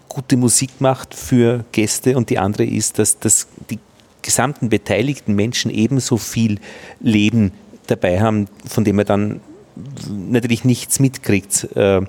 gute 0.08 0.36
Musik 0.36 0.70
macht 0.80 1.14
für 1.14 1.64
Gäste 1.72 2.16
und 2.16 2.30
die 2.30 2.38
andere 2.38 2.64
ist, 2.64 2.98
dass 2.98 3.18
das 3.18 3.46
die 3.68 3.78
gesamten 4.24 4.68
beteiligten 4.70 5.34
Menschen 5.34 5.70
ebenso 5.70 6.16
viel 6.16 6.58
Leben 7.00 7.52
dabei 7.86 8.20
haben, 8.20 8.48
von 8.66 8.82
dem 8.82 8.98
er 8.98 9.04
dann 9.04 9.40
natürlich 10.08 10.64
nichts 10.64 10.98
mitkriegt. 10.98 11.68
Äh, 11.76 12.00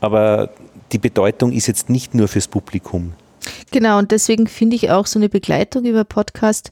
aber 0.00 0.50
die 0.92 0.98
Bedeutung 0.98 1.52
ist 1.52 1.66
jetzt 1.66 1.90
nicht 1.90 2.14
nur 2.14 2.28
fürs 2.28 2.48
Publikum. 2.48 3.12
Genau, 3.72 3.98
und 3.98 4.12
deswegen 4.12 4.46
finde 4.46 4.76
ich 4.76 4.90
auch 4.90 5.06
so 5.06 5.18
eine 5.18 5.28
Begleitung 5.28 5.84
über 5.84 6.04
Podcast 6.04 6.70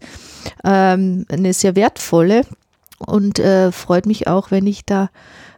ähm, 0.65 1.27
eine 1.29 1.53
sehr 1.53 1.75
wertvolle 1.75 2.43
und 2.99 3.39
äh, 3.41 3.73
freut 3.73 4.07
mich 4.07 4.29
auch, 4.29 4.51
wenn 4.51 4.67
ich 4.67 4.85
da 4.85 5.11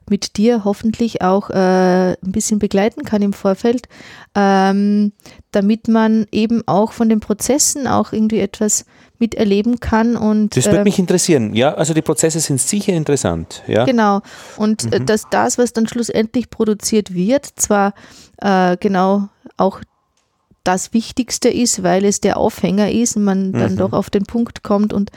mit 0.08 0.36
dir 0.36 0.64
hoffentlich 0.64 1.22
auch 1.22 1.50
äh, 1.50 2.12
ein 2.12 2.32
bisschen 2.32 2.58
begleiten 2.58 3.04
kann 3.04 3.22
im 3.22 3.32
Vorfeld, 3.32 3.88
ähm, 4.34 5.12
damit 5.52 5.88
man 5.88 6.26
eben 6.32 6.62
auch 6.66 6.92
von 6.92 7.08
den 7.08 7.20
Prozessen 7.20 7.86
auch 7.86 8.12
irgendwie 8.12 8.40
etwas 8.40 8.84
miterleben 9.18 9.80
kann. 9.80 10.16
Und, 10.16 10.56
das 10.56 10.66
würde 10.66 10.80
äh, 10.80 10.84
mich 10.84 10.98
interessieren. 10.98 11.54
Ja, 11.54 11.74
also 11.74 11.94
die 11.94 12.02
Prozesse 12.02 12.40
sind 12.40 12.60
sicher 12.60 12.92
interessant. 12.92 13.62
Ja. 13.66 13.84
Genau. 13.84 14.20
Und 14.56 14.92
äh, 14.92 15.00
mhm. 15.00 15.06
dass 15.06 15.28
das, 15.30 15.58
was 15.58 15.72
dann 15.72 15.88
schlussendlich 15.88 16.50
produziert 16.50 17.14
wird, 17.14 17.46
zwar 17.56 17.94
äh, 18.38 18.76
genau 18.78 19.28
auch 19.56 19.80
das 20.64 20.94
Wichtigste 20.94 21.50
ist, 21.50 21.82
weil 21.82 22.06
es 22.06 22.20
der 22.20 22.38
Aufhänger 22.38 22.90
ist 22.90 23.16
und 23.16 23.24
man 23.24 23.52
dann 23.52 23.72
mhm. 23.72 23.76
doch 23.76 23.92
auf 23.92 24.08
den 24.08 24.24
Punkt 24.24 24.62
kommt 24.62 24.94
und 24.94 25.10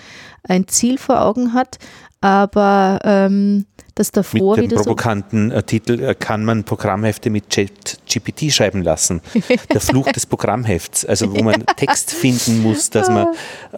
ein 0.44 0.68
Ziel 0.68 0.98
vor 0.98 1.22
Augen 1.22 1.54
hat, 1.54 1.80
aber 2.22 3.00
ähm, 3.04 3.66
das 3.96 4.12
davor 4.12 4.58
mit 4.58 4.72
dem 4.72 4.78
provokanten 4.78 5.50
so 5.50 5.56
äh, 5.56 5.64
Titel 5.64 6.04
äh, 6.04 6.16
kann 6.16 6.46
man 6.46 6.64
Programmhefte 6.64 7.30
mit 7.30 7.50
GPT 7.50 8.52
schreiben 8.52 8.84
lassen. 8.84 9.22
Der 9.74 9.82
Fluch 9.82 10.12
des 10.12 10.26
Programmhefts, 10.26 11.06
also 11.06 11.36
wo 11.36 11.44
man 11.44 11.66
Text 11.78 12.12
finden 12.12 12.62
muss, 12.62 12.90
dass 12.90 13.10
man 13.10 13.28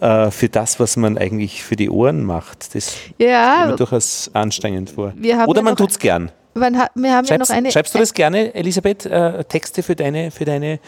äh, 0.00 0.30
für 0.30 0.48
das, 0.48 0.78
was 0.78 0.96
man 0.96 1.16
eigentlich 1.16 1.64
für 1.64 1.76
die 1.76 1.90
Ohren 1.90 2.24
macht, 2.24 2.74
das 2.74 2.96
ja, 3.18 3.54
stelle 3.54 3.70
mir 3.70 3.76
durchaus 3.76 4.30
anstrengend 4.34 4.90
vor. 4.90 5.14
Oder 5.46 5.62
man 5.62 5.76
tut 5.76 5.90
es 5.90 5.98
gern. 5.98 6.30
haben 7.12 7.26
schreibst, 7.26 7.50
ja 7.50 7.56
eine, 7.56 7.70
schreibst 7.70 7.94
du 7.94 7.98
das 7.98 8.12
gerne, 8.12 8.54
Elisabeth, 8.54 9.06
äh, 9.06 9.44
Texte 9.44 9.82
für 9.82 9.96
deine, 9.96 10.30
für 10.30 10.44
deine 10.44 10.80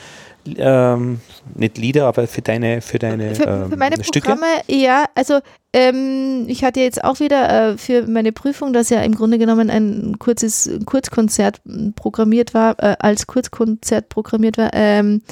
ähm, 0.57 1.21
nicht 1.55 1.79
Lieder, 1.79 2.07
aber 2.07 2.27
für 2.27 2.43
deine, 2.43 2.81
für 2.81 2.99
deine 2.99 3.35
für, 3.35 3.45
ähm, 3.45 3.71
für 3.71 3.77
meine 3.77 4.03
Stücke? 4.03 4.29
Programme, 4.29 4.63
ja, 4.69 5.05
also 5.15 5.41
ähm, 5.73 6.45
ich 6.49 6.65
hatte 6.65 6.81
jetzt 6.81 7.03
auch 7.03 7.21
wieder 7.21 7.71
äh, 7.71 7.79
für 7.79 8.07
meine 8.07 8.33
Prüfung, 8.33 8.73
dass 8.73 8.91
ja 8.91 9.01
im 9.03 9.15
Grunde 9.15 9.39
genommen 9.39 9.71
ein 9.71 10.19
kurzes 10.19 10.71
Kurzkonzert 10.85 11.61
programmiert 11.97 12.55
war, 12.55 12.83
äh, 12.83 12.97
als 12.99 13.27
Kurzkonzert 13.27 14.09
programmiert 14.09 14.59
war, 14.59 14.71
ähm, 14.73 15.23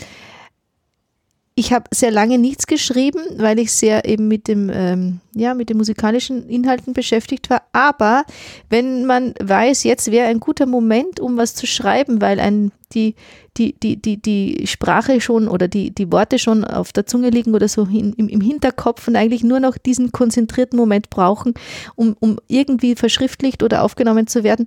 ich 1.61 1.74
habe 1.74 1.84
sehr 1.92 2.11
lange 2.11 2.38
nichts 2.38 2.66
geschrieben, 2.66 3.20
weil 3.36 3.58
ich 3.58 3.70
sehr 3.70 4.06
eben 4.06 4.28
mit 4.28 4.48
dem, 4.48 4.70
ähm, 4.72 5.20
ja, 5.34 5.52
mit 5.52 5.68
den 5.68 5.76
musikalischen 5.76 6.48
Inhalten 6.48 6.94
beschäftigt 6.94 7.50
war. 7.50 7.61
Aber 7.72 8.24
wenn 8.70 9.04
man 9.04 9.34
weiß, 9.38 9.84
jetzt 9.84 10.11
wäre 10.11 10.28
ein 10.28 10.40
guter 10.40 10.64
Moment, 10.64 11.20
um 11.20 11.36
was 11.36 11.54
zu 11.54 11.66
schreiben, 11.66 12.22
weil 12.22 12.40
ein, 12.40 12.72
die, 12.94 13.14
die, 13.58 13.78
die, 13.78 14.00
die, 14.00 14.16
die 14.16 14.66
Sprache 14.68 15.20
schon 15.20 15.48
oder 15.48 15.68
die, 15.68 15.94
die 15.94 16.11
Worte 16.11 16.38
schon 16.38 16.64
auf 16.64 16.94
der 16.94 17.04
Zunge 17.04 17.28
liegen 17.28 17.54
oder 17.54 17.68
so 17.68 17.86
hin, 17.86 18.14
im, 18.16 18.30
im 18.30 18.40
Hinterkopf 18.40 19.06
und 19.06 19.16
eigentlich 19.16 19.44
nur 19.44 19.61
noch 19.61 19.76
diesen 19.76 20.12
konzentrierten 20.12 20.78
Moment 20.78 21.11
brauchen, 21.11 21.52
um, 21.94 22.16
um 22.20 22.38
irgendwie 22.48 22.94
verschriftlicht 22.94 23.62
oder 23.62 23.82
aufgenommen 23.82 24.26
zu 24.28 24.44
werden. 24.44 24.64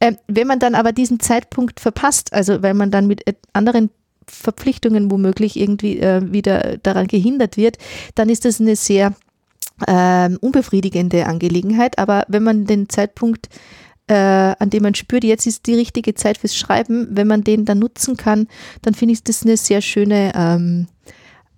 Ähm, 0.00 0.16
wenn 0.28 0.46
man 0.46 0.60
dann 0.60 0.76
aber 0.76 0.92
diesen 0.92 1.18
Zeitpunkt 1.18 1.80
verpasst, 1.80 2.32
also 2.32 2.62
weil 2.62 2.74
man 2.74 2.92
dann 2.92 3.08
mit 3.08 3.24
anderen 3.52 3.90
Verpflichtungen 4.28 5.10
womöglich 5.10 5.58
irgendwie 5.58 5.98
äh, 5.98 6.32
wieder 6.32 6.78
daran 6.78 7.06
gehindert 7.06 7.56
wird, 7.56 7.78
dann 8.14 8.28
ist 8.28 8.44
das 8.44 8.60
eine 8.60 8.76
sehr 8.76 9.14
äh, 9.86 10.30
unbefriedigende 10.40 11.26
Angelegenheit. 11.26 11.98
Aber 11.98 12.24
wenn 12.28 12.42
man 12.42 12.64
den 12.64 12.88
Zeitpunkt, 12.88 13.48
äh, 14.08 14.14
an 14.14 14.70
dem 14.70 14.82
man 14.82 14.94
spürt, 14.94 15.24
jetzt 15.24 15.46
ist 15.46 15.66
die 15.66 15.74
richtige 15.74 16.14
Zeit 16.14 16.38
fürs 16.38 16.56
Schreiben, 16.56 17.08
wenn 17.10 17.26
man 17.26 17.44
den 17.44 17.64
dann 17.64 17.78
nutzen 17.78 18.16
kann, 18.16 18.48
dann 18.82 18.94
finde 18.94 19.14
ich 19.14 19.24
das 19.24 19.42
eine 19.42 19.56
sehr 19.56 19.80
schöne 19.80 20.32
ähm, 20.34 20.86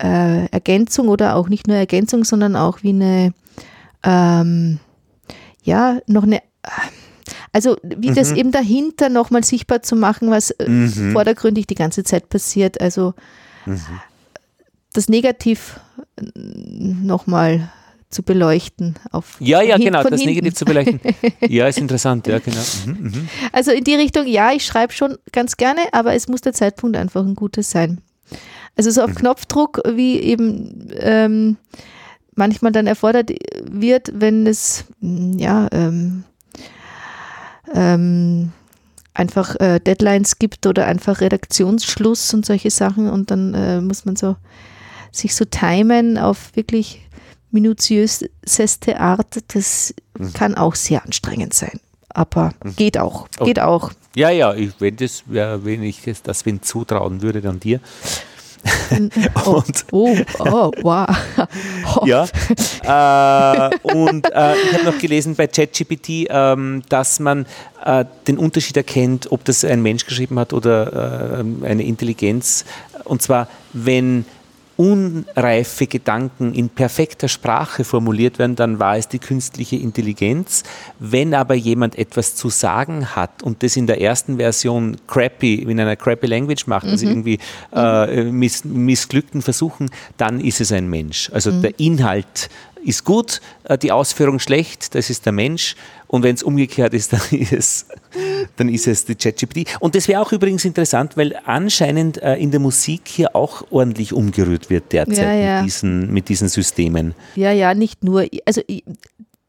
äh, 0.02 0.46
Ergänzung 0.46 1.08
oder 1.08 1.36
auch 1.36 1.48
nicht 1.48 1.66
nur 1.66 1.76
Ergänzung, 1.76 2.24
sondern 2.24 2.56
auch 2.56 2.82
wie 2.82 2.90
eine 2.90 3.32
ähm, 4.04 4.78
ja, 5.62 6.00
noch 6.06 6.22
eine, 6.22 6.40
also 7.52 7.76
wie 7.82 8.12
das 8.12 8.32
eben 8.32 8.50
dahinter 8.52 9.08
nochmal 9.08 9.44
sichtbar 9.44 9.82
zu 9.82 9.96
machen, 9.96 10.30
was 10.30 10.50
äh, 10.52 10.68
Mhm. 10.68 11.12
vordergründig 11.12 11.66
die 11.66 11.74
ganze 11.74 12.04
Zeit 12.04 12.28
passiert. 12.28 12.80
Also 12.80 13.14
Mhm. 13.66 13.80
das 14.92 15.08
Negativ 15.08 15.80
nochmal 16.24 17.70
zu 18.10 18.22
beleuchten. 18.22 18.94
Auf 19.12 19.36
Ja, 19.40 19.60
ja, 19.60 19.76
genau, 19.76 20.02
das 20.02 20.10
hinten. 20.20 20.26
Negativ 20.26 20.54
zu 20.54 20.64
beleuchten. 20.64 21.00
Ja, 21.48 21.68
ist 21.68 21.78
interessant, 21.78 22.26
ja, 22.26 22.38
genau. 22.38 22.62
Mhm, 22.86 22.92
mhm. 23.02 23.28
Also 23.52 23.70
in 23.70 23.84
die 23.84 23.94
Richtung, 23.94 24.26
ja, 24.26 24.52
ich 24.52 24.64
schreibe 24.64 24.92
schon 24.94 25.16
ganz 25.32 25.56
gerne, 25.58 25.80
aber 25.92 26.14
es 26.14 26.26
muss 26.28 26.40
der 26.40 26.54
Zeitpunkt 26.54 26.96
einfach 26.96 27.22
ein 27.24 27.34
guter 27.34 27.62
sein. 27.62 28.00
Also 28.76 28.88
Mhm. 28.90 28.94
so 28.94 29.02
auf 29.02 29.14
Knopfdruck, 29.14 29.82
wie 29.94 30.18
eben 30.20 30.88
ähm, 30.94 31.56
manchmal 32.34 32.72
dann 32.72 32.86
erfordert 32.86 33.30
wird, 33.64 34.10
wenn 34.14 34.46
es 34.46 34.84
mm, 35.00 35.38
ja 35.38 35.68
ähm, 35.72 36.24
ähm, 37.74 38.52
einfach 39.14 39.56
äh, 39.56 39.80
Deadlines 39.80 40.38
gibt 40.38 40.66
oder 40.66 40.86
einfach 40.86 41.20
Redaktionsschluss 41.20 42.32
und 42.34 42.46
solche 42.46 42.70
Sachen 42.70 43.10
und 43.10 43.30
dann 43.30 43.54
äh, 43.54 43.80
muss 43.80 44.04
man 44.04 44.16
so 44.16 44.36
sich 45.10 45.34
so 45.34 45.44
timen 45.44 46.18
auf 46.18 46.54
wirklich 46.54 47.00
minutiöseste 47.50 49.00
Art, 49.00 49.38
das 49.54 49.94
Mhm. 50.18 50.32
kann 50.32 50.54
auch 50.56 50.74
sehr 50.74 51.04
anstrengend 51.04 51.54
sein. 51.54 51.80
Aber 52.10 52.52
geht 52.76 52.98
auch, 52.98 53.28
Oh. 53.38 53.44
geht 53.44 53.60
auch. 53.60 53.92
Ja, 54.16 54.30
ja, 54.30 54.52
ich, 54.54 54.72
wenn, 54.80 54.96
das, 54.96 55.22
wenn 55.26 55.82
ich 55.82 56.02
das, 56.02 56.22
das 56.22 56.44
wenn 56.46 56.60
zutrauen 56.62 57.22
würde, 57.22 57.40
dann 57.40 57.60
dir. 57.60 57.80
Oh, 59.44 59.62
Und 59.66 59.84
oh, 59.92 60.16
oh 60.38 60.70
wow. 60.82 61.06
Ja. 62.04 62.24
äh, 62.82 63.76
und 63.94 64.26
äh, 64.32 64.54
ich 64.56 64.72
habe 64.74 64.84
noch 64.84 64.98
gelesen 64.98 65.34
bei 65.34 65.46
ChatGPT, 65.46 66.26
ähm, 66.28 66.82
dass 66.88 67.20
man 67.20 67.46
äh, 67.84 68.04
den 68.26 68.38
Unterschied 68.38 68.76
erkennt, 68.76 69.30
ob 69.30 69.44
das 69.44 69.64
ein 69.64 69.82
Mensch 69.82 70.06
geschrieben 70.06 70.38
hat 70.38 70.52
oder 70.52 71.40
äh, 71.40 71.66
eine 71.66 71.84
Intelligenz. 71.84 72.64
Und 73.04 73.22
zwar, 73.22 73.48
wenn 73.72 74.24
unreife 74.78 75.88
Gedanken 75.88 76.54
in 76.54 76.68
perfekter 76.68 77.26
Sprache 77.26 77.82
formuliert 77.82 78.38
werden, 78.38 78.54
dann 78.54 78.78
war 78.78 78.96
es 78.96 79.08
die 79.08 79.18
künstliche 79.18 79.74
Intelligenz. 79.74 80.62
Wenn 81.00 81.34
aber 81.34 81.54
jemand 81.54 81.98
etwas 81.98 82.36
zu 82.36 82.48
sagen 82.48 83.16
hat 83.16 83.42
und 83.42 83.64
das 83.64 83.76
in 83.76 83.88
der 83.88 84.00
ersten 84.00 84.36
Version 84.36 84.96
crappy, 85.08 85.56
in 85.56 85.80
einer 85.80 85.96
crappy 85.96 86.28
Language 86.28 86.68
macht, 86.68 86.86
also 86.86 87.06
irgendwie 87.06 87.40
äh, 87.74 88.22
miss, 88.30 88.64
missglückten 88.64 89.42
Versuchen, 89.42 89.90
dann 90.16 90.40
ist 90.40 90.60
es 90.60 90.70
ein 90.70 90.88
Mensch. 90.88 91.28
Also 91.32 91.50
der 91.60 91.80
Inhalt 91.80 92.48
ist 92.88 93.04
gut, 93.04 93.40
äh, 93.64 93.76
die 93.78 93.92
Ausführung 93.92 94.38
schlecht, 94.38 94.94
das 94.94 95.10
ist 95.10 95.26
der 95.26 95.32
Mensch. 95.32 95.76
Und 96.06 96.22
wenn 96.22 96.34
es 96.34 96.42
umgekehrt 96.42 96.94
ist, 96.94 97.12
dann 97.12 97.20
ist 97.30 97.52
es, 97.52 97.86
dann 98.56 98.68
ist 98.68 98.86
es 98.86 99.04
die 99.04 99.14
ChatGPT. 99.14 99.76
Und 99.80 99.94
das 99.94 100.08
wäre 100.08 100.20
auch 100.22 100.32
übrigens 100.32 100.64
interessant, 100.64 101.16
weil 101.16 101.38
anscheinend 101.44 102.20
äh, 102.22 102.36
in 102.36 102.50
der 102.50 102.60
Musik 102.60 103.02
hier 103.06 103.36
auch 103.36 103.64
ordentlich 103.70 104.12
umgerührt 104.12 104.70
wird 104.70 104.92
derzeit 104.92 105.18
Ja, 105.18 105.32
ja. 105.32 105.56
Mit, 105.58 105.66
diesen, 105.66 106.12
mit 106.12 106.28
diesen 106.28 106.48
Systemen. 106.48 107.14
Ja, 107.36 107.52
ja, 107.52 107.74
nicht 107.74 108.02
nur. 108.02 108.26
Also 108.44 108.62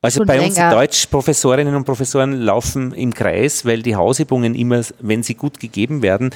Also 0.02 0.26
bei 0.26 0.42
uns 0.42 0.56
länger. 0.56 0.72
Deutschprofessorinnen 0.72 1.76
und 1.76 1.86
Professoren 1.86 2.34
laufen 2.34 2.94
im 2.94 3.14
Kreis, 3.14 3.66
weil 3.66 3.82
die 3.82 3.96
Hausübungen 3.96 4.56
immer, 4.56 4.82
wenn 5.00 5.24
sie 5.24 5.36
gut 5.36 5.60
gegeben 5.60 6.02
werden, 6.02 6.32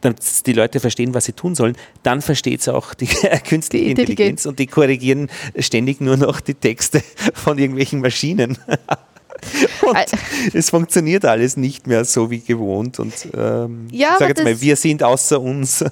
dass 0.00 0.42
die 0.42 0.52
Leute 0.52 0.80
verstehen, 0.80 1.14
was 1.14 1.24
sie 1.24 1.32
tun 1.32 1.54
sollen, 1.54 1.76
dann 2.02 2.22
versteht 2.22 2.60
es 2.60 2.68
auch 2.68 2.94
die 2.94 3.06
künstliche 3.48 3.90
Intelligenz. 3.90 4.46
Und 4.46 4.58
die 4.58 4.66
korrigieren 4.66 5.28
ständig 5.58 6.00
nur 6.00 6.16
noch 6.16 6.40
die 6.40 6.54
Texte 6.54 7.02
von 7.34 7.58
irgendwelchen 7.58 8.00
Maschinen. 8.00 8.58
und 9.82 10.54
es 10.54 10.70
funktioniert 10.70 11.24
alles 11.24 11.56
nicht 11.56 11.86
mehr 11.86 12.04
so 12.04 12.30
wie 12.30 12.40
gewohnt 12.40 12.98
und 12.98 13.14
ähm, 13.36 13.86
Ja, 13.90 14.10
ich 14.12 14.18
sage 14.18 14.30
jetzt 14.30 14.42
mal, 14.44 14.60
wir 14.60 14.76
sind 14.76 15.02
außer 15.02 15.40
uns. 15.40 15.84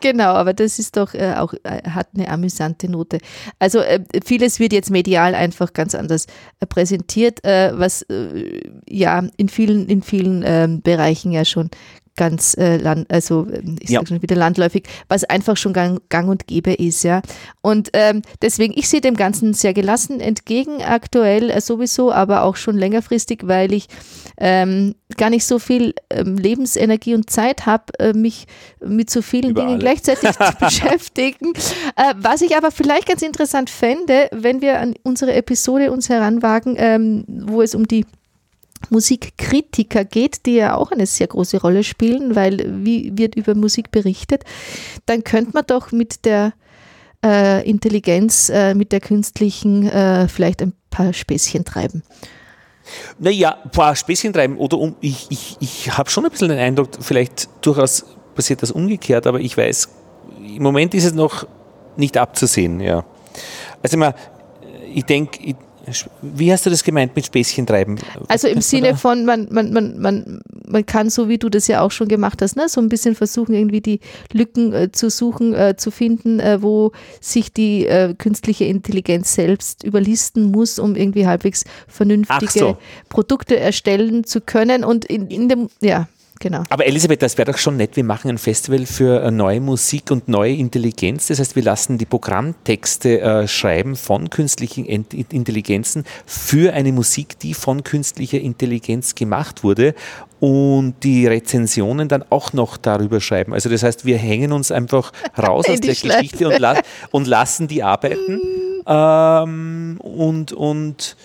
Genau, 0.00 0.34
aber 0.34 0.52
das 0.52 0.78
ist 0.78 0.96
doch 0.96 1.14
äh, 1.14 1.34
auch, 1.36 1.54
äh, 1.62 1.88
hat 1.88 2.08
eine 2.14 2.28
amüsante 2.28 2.90
Note. 2.90 3.18
Also 3.58 3.78
äh, 3.80 4.00
vieles 4.24 4.60
wird 4.60 4.72
jetzt 4.72 4.90
medial 4.90 5.34
einfach 5.34 5.72
ganz 5.72 5.94
anders 5.94 6.26
äh, 6.60 6.66
präsentiert, 6.66 7.44
äh, 7.44 7.72
was 7.74 8.02
äh, 8.02 8.60
ja 8.88 9.26
in 9.36 9.48
vielen, 9.48 9.88
in 9.88 10.02
vielen 10.02 10.42
ähm, 10.44 10.82
Bereichen 10.82 11.32
ja 11.32 11.44
schon 11.44 11.70
ganz 12.16 12.54
äh, 12.58 12.76
land, 12.76 13.10
also 13.10 13.46
ich 13.80 13.90
Ja. 13.90 14.00
sage 14.00 14.08
schon 14.08 14.22
wieder 14.22 14.36
landläufig, 14.36 14.84
was 15.08 15.24
einfach 15.24 15.56
schon 15.56 15.72
gang, 15.72 16.00
gang 16.10 16.28
und 16.28 16.46
gäbe 16.46 16.74
ist, 16.74 17.02
ja. 17.04 17.22
Und 17.62 17.88
ähm, 17.94 18.22
deswegen, 18.42 18.74
ich 18.76 18.88
sehe 18.88 19.00
dem 19.00 19.16
Ganzen 19.16 19.54
sehr 19.54 19.72
gelassen 19.72 20.20
entgegen, 20.20 20.82
aktuell 20.82 21.48
äh, 21.50 21.60
sowieso, 21.60 22.12
aber 22.12 22.42
auch 22.42 22.56
schon 22.56 22.76
längerfristig, 22.76 23.40
weil 23.44 23.72
ich 23.72 23.86
ähm, 24.38 24.94
gar 25.16 25.30
nicht 25.30 25.44
so 25.46 25.58
viel 25.58 25.94
ähm, 26.10 26.36
Lebensenergie 26.36 27.14
und 27.14 27.30
Zeit 27.30 27.64
habe, 27.66 27.84
äh, 27.98 28.12
mich 28.12 28.46
mit 28.84 29.08
so 29.10 29.22
vielen 29.22 29.50
Über 29.50 29.62
Dingen 29.64 29.78
gleichzeitig 29.78 30.32
zu 30.32 30.52
beschäftigen. 30.60 31.52
Äh, 31.96 32.14
was 32.16 32.42
ich 32.42 32.56
aber 32.56 32.70
vielleicht 32.70 33.08
ganz 33.08 33.22
interessant 33.22 33.70
fände, 33.70 34.28
wenn 34.32 34.60
wir 34.60 34.80
an 34.80 34.94
unsere 35.02 35.32
Episode 35.32 35.90
uns 35.92 36.08
heranwagen, 36.10 36.74
ähm, 36.78 37.24
wo 37.26 37.62
es 37.62 37.74
um 37.74 37.86
die 37.88 38.04
Musikkritiker 38.90 40.04
geht, 40.04 40.46
die 40.46 40.56
ja 40.56 40.76
auch 40.76 40.90
eine 40.90 41.06
sehr 41.06 41.26
große 41.26 41.60
Rolle 41.60 41.84
spielen, 41.84 42.34
weil 42.34 42.84
wie 42.84 43.12
wird 43.16 43.34
über 43.34 43.54
Musik 43.54 43.90
berichtet, 43.90 44.44
dann 45.06 45.24
könnte 45.24 45.52
man 45.54 45.64
doch 45.66 45.92
mit 45.92 46.24
der 46.24 46.52
äh, 47.24 47.68
Intelligenz, 47.68 48.48
äh, 48.48 48.74
mit 48.74 48.92
der 48.92 49.00
künstlichen 49.00 49.88
äh, 49.88 50.28
vielleicht 50.28 50.62
ein 50.62 50.72
paar 50.90 51.12
Späßchen 51.12 51.64
treiben. 51.64 52.02
Naja, 53.18 53.58
ein 53.62 53.70
paar 53.70 53.94
Späßchen 53.94 54.32
treiben 54.32 54.56
oder 54.58 54.78
um, 54.78 54.96
ich, 55.00 55.26
ich, 55.30 55.56
ich 55.60 55.96
habe 55.96 56.10
schon 56.10 56.24
ein 56.24 56.30
bisschen 56.30 56.48
den 56.48 56.58
Eindruck, 56.58 56.88
vielleicht 57.00 57.48
durchaus 57.64 58.04
passiert 58.34 58.62
das 58.62 58.70
umgekehrt, 58.70 59.26
aber 59.26 59.40
ich 59.40 59.56
weiß, 59.56 59.88
im 60.56 60.62
Moment 60.62 60.94
ist 60.94 61.04
es 61.04 61.14
noch 61.14 61.46
nicht 61.96 62.16
abzusehen, 62.16 62.80
ja. 62.80 63.04
Also 63.82 63.96
immer, 63.96 64.14
ich 64.92 65.04
denke, 65.04 65.54
wie 66.20 66.52
hast 66.52 66.64
du 66.64 66.70
das 66.70 66.84
gemeint 66.84 67.14
mit 67.16 67.26
Späßchen 67.26 67.66
treiben? 67.66 67.98
Also 68.28 68.48
im 68.48 68.60
Sinne 68.60 68.96
von, 68.96 69.24
man, 69.24 69.48
man, 69.50 69.72
man, 69.72 69.98
man, 69.98 70.42
man 70.66 70.86
kann, 70.86 71.10
so 71.10 71.28
wie 71.28 71.38
du 71.38 71.48
das 71.48 71.66
ja 71.66 71.80
auch 71.80 71.90
schon 71.90 72.08
gemacht 72.08 72.40
hast, 72.42 72.56
ne, 72.56 72.68
so 72.68 72.80
ein 72.80 72.88
bisschen 72.88 73.14
versuchen, 73.14 73.54
irgendwie 73.54 73.80
die 73.80 74.00
Lücken 74.32 74.72
äh, 74.72 74.92
zu 74.92 75.10
suchen, 75.10 75.54
äh, 75.54 75.76
zu 75.76 75.90
finden, 75.90 76.40
äh, 76.40 76.62
wo 76.62 76.92
sich 77.20 77.52
die 77.52 77.86
äh, 77.86 78.14
künstliche 78.14 78.64
Intelligenz 78.64 79.34
selbst 79.34 79.82
überlisten 79.84 80.50
muss, 80.50 80.78
um 80.78 80.94
irgendwie 80.94 81.26
halbwegs 81.26 81.64
vernünftige 81.88 82.58
so. 82.58 82.76
Produkte 83.08 83.58
erstellen 83.58 84.24
zu 84.24 84.40
können. 84.40 84.84
Und 84.84 85.04
in, 85.04 85.28
in 85.28 85.48
dem, 85.48 85.68
ja, 85.80 86.08
genau. 86.42 86.64
Aber 86.68 86.86
Elisabeth, 86.86 87.22
das 87.22 87.38
wäre 87.38 87.50
doch 87.50 87.58
schon 87.58 87.76
nett. 87.76 87.96
Wir 87.96 88.04
machen 88.04 88.28
ein 88.28 88.38
Festival 88.38 88.84
für 88.84 89.22
äh, 89.22 89.30
neue 89.30 89.60
Musik 89.60 90.10
und 90.10 90.28
neue 90.28 90.54
Intelligenz. 90.54 91.28
Das 91.28 91.38
heißt, 91.38 91.56
wir 91.56 91.62
lassen 91.62 91.96
die 91.96 92.04
Programmtexte 92.04 93.20
äh, 93.20 93.48
schreiben 93.48 93.96
von 93.96 94.28
künstlichen 94.28 94.84
Intelligenzen 94.84 96.04
für 96.26 96.74
eine 96.74 96.92
Musik, 96.92 97.38
die 97.38 97.54
von 97.54 97.84
künstlicher 97.84 98.40
Intelligenz 98.40 99.14
gemacht 99.14 99.64
wurde 99.64 99.94
und 100.40 100.96
die 101.04 101.26
Rezensionen 101.28 102.08
dann 102.08 102.24
auch 102.30 102.52
noch 102.52 102.76
darüber 102.76 103.20
schreiben. 103.20 103.54
Also 103.54 103.70
das 103.70 103.84
heißt, 103.84 104.04
wir 104.04 104.18
hängen 104.18 104.50
uns 104.50 104.72
einfach 104.72 105.12
raus 105.38 105.68
aus 105.68 105.80
der 105.80 105.94
Schleife. 105.94 106.22
Geschichte 106.22 106.48
und, 106.48 106.58
la 106.58 106.80
und 107.12 107.28
lassen 107.28 107.68
die 107.68 107.84
arbeiten. 107.84 108.40
Ähm, 108.84 109.98
und, 110.00 110.52
und 110.52 111.16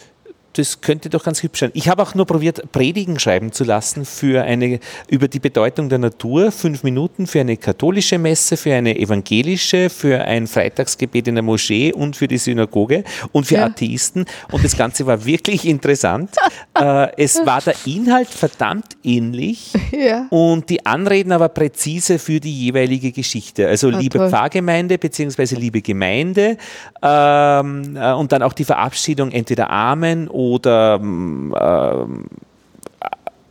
das 0.58 0.82
könnte 0.82 1.10
doch 1.10 1.24
ganz 1.24 1.43
hübsch 1.43 1.60
sein. 1.60 1.72
Ich 1.74 1.89
habe 1.89 2.01
auch 2.01 2.16
nur 2.16 2.26
probiert, 2.26 2.72
Predigen 2.72 3.20
schreiben 3.20 3.51
zu 3.51 3.64
lassen 3.64 4.05
für 4.05 4.43
eine, 4.43 4.80
über 5.10 5.28
die 5.28 5.39
Bedeutung 5.39 5.89
der 5.89 5.99
Natur. 5.99 6.51
Fünf 6.51 6.84
Minuten 6.84 7.28
für 7.28 7.42
eine 7.42 7.58
katholische 7.58 8.17
Messe, 8.17 8.58
für 8.58 8.74
eine 8.74 8.97
evangelische, 8.97 9.89
für 9.89 10.21
ein 10.21 10.47
Freitagsgebet 10.47 11.28
in 11.28 11.36
der 11.36 11.43
Moschee 11.43 11.93
und 11.93 12.16
für 12.16 12.28
die 12.28 12.38
Synagoge 12.38 13.04
und 13.32 13.46
für 13.46 13.55
Ja. 13.55 13.66
Atheisten. 13.66 14.25
Und 14.51 14.63
das 14.63 14.75
Ganze 14.78 15.05
war 15.05 15.25
wirklich 15.25 15.66
interessant. 15.66 16.32
äh, 16.79 17.08
es 17.17 17.46
war 17.46 17.62
der 17.62 17.75
Inhalt 17.86 18.29
verdammt 18.29 18.97
ähnlich. 19.04 19.74
Ja. 19.92 20.28
Und 20.29 20.70
die 20.70 20.86
Anreden 20.86 21.32
aber 21.32 21.50
präzise 21.50 22.20
für 22.20 22.39
die 22.39 22.54
jeweilige 22.66 23.12
Geschichte. 23.12 23.67
Also 23.67 23.89
Ah, 23.89 23.97
liebe 24.00 24.17
toll. 24.17 24.29
Pfarrgemeinde 24.29 24.97
beziehungsweise 24.97 25.55
liebe 25.55 25.82
Gemeinde 25.82 26.58
ähm, 27.01 27.96
äh, 27.96 28.12
und 28.13 28.32
dann 28.32 28.42
auch 28.43 28.54
die 28.54 28.63
Verabschiedung 28.66 29.32
entweder 29.32 29.70
Amen 29.70 30.28
oder 30.28 30.46
ähm, 30.65 31.55
ähm, 31.59 32.25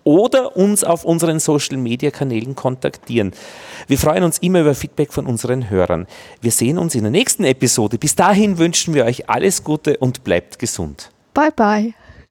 oder 0.05 0.57
uns 0.57 0.85
auf 0.85 1.05
unseren 1.05 1.41
Social-Media-Kanälen 1.41 2.55
kontaktieren. 2.55 3.33
Wir 3.87 3.99
freuen 3.99 4.25
uns 4.25 4.39
immer 4.39 4.61
über 4.61 4.75
Feedback 4.75 5.13
von 5.13 5.27
unseren 5.27 5.71
Hörern. 5.71 6.07
Wir 6.41 6.51
sehen 6.51 6.79
uns 6.79 6.95
in 6.95 7.03
der 7.03 7.11
nächsten 7.11 7.45
Episode. 7.45 7.99
Bis 7.99 8.15
dahin 8.15 8.59
wünschen 8.59 8.95
wir 8.95 9.05
euch 9.05 9.29
alles 9.29 9.65
Gute 9.65 9.97
und 9.99 10.25
bleibt 10.25 10.59
gesund. 10.59 11.11
Bye 11.35 11.53
bye. 11.55 11.95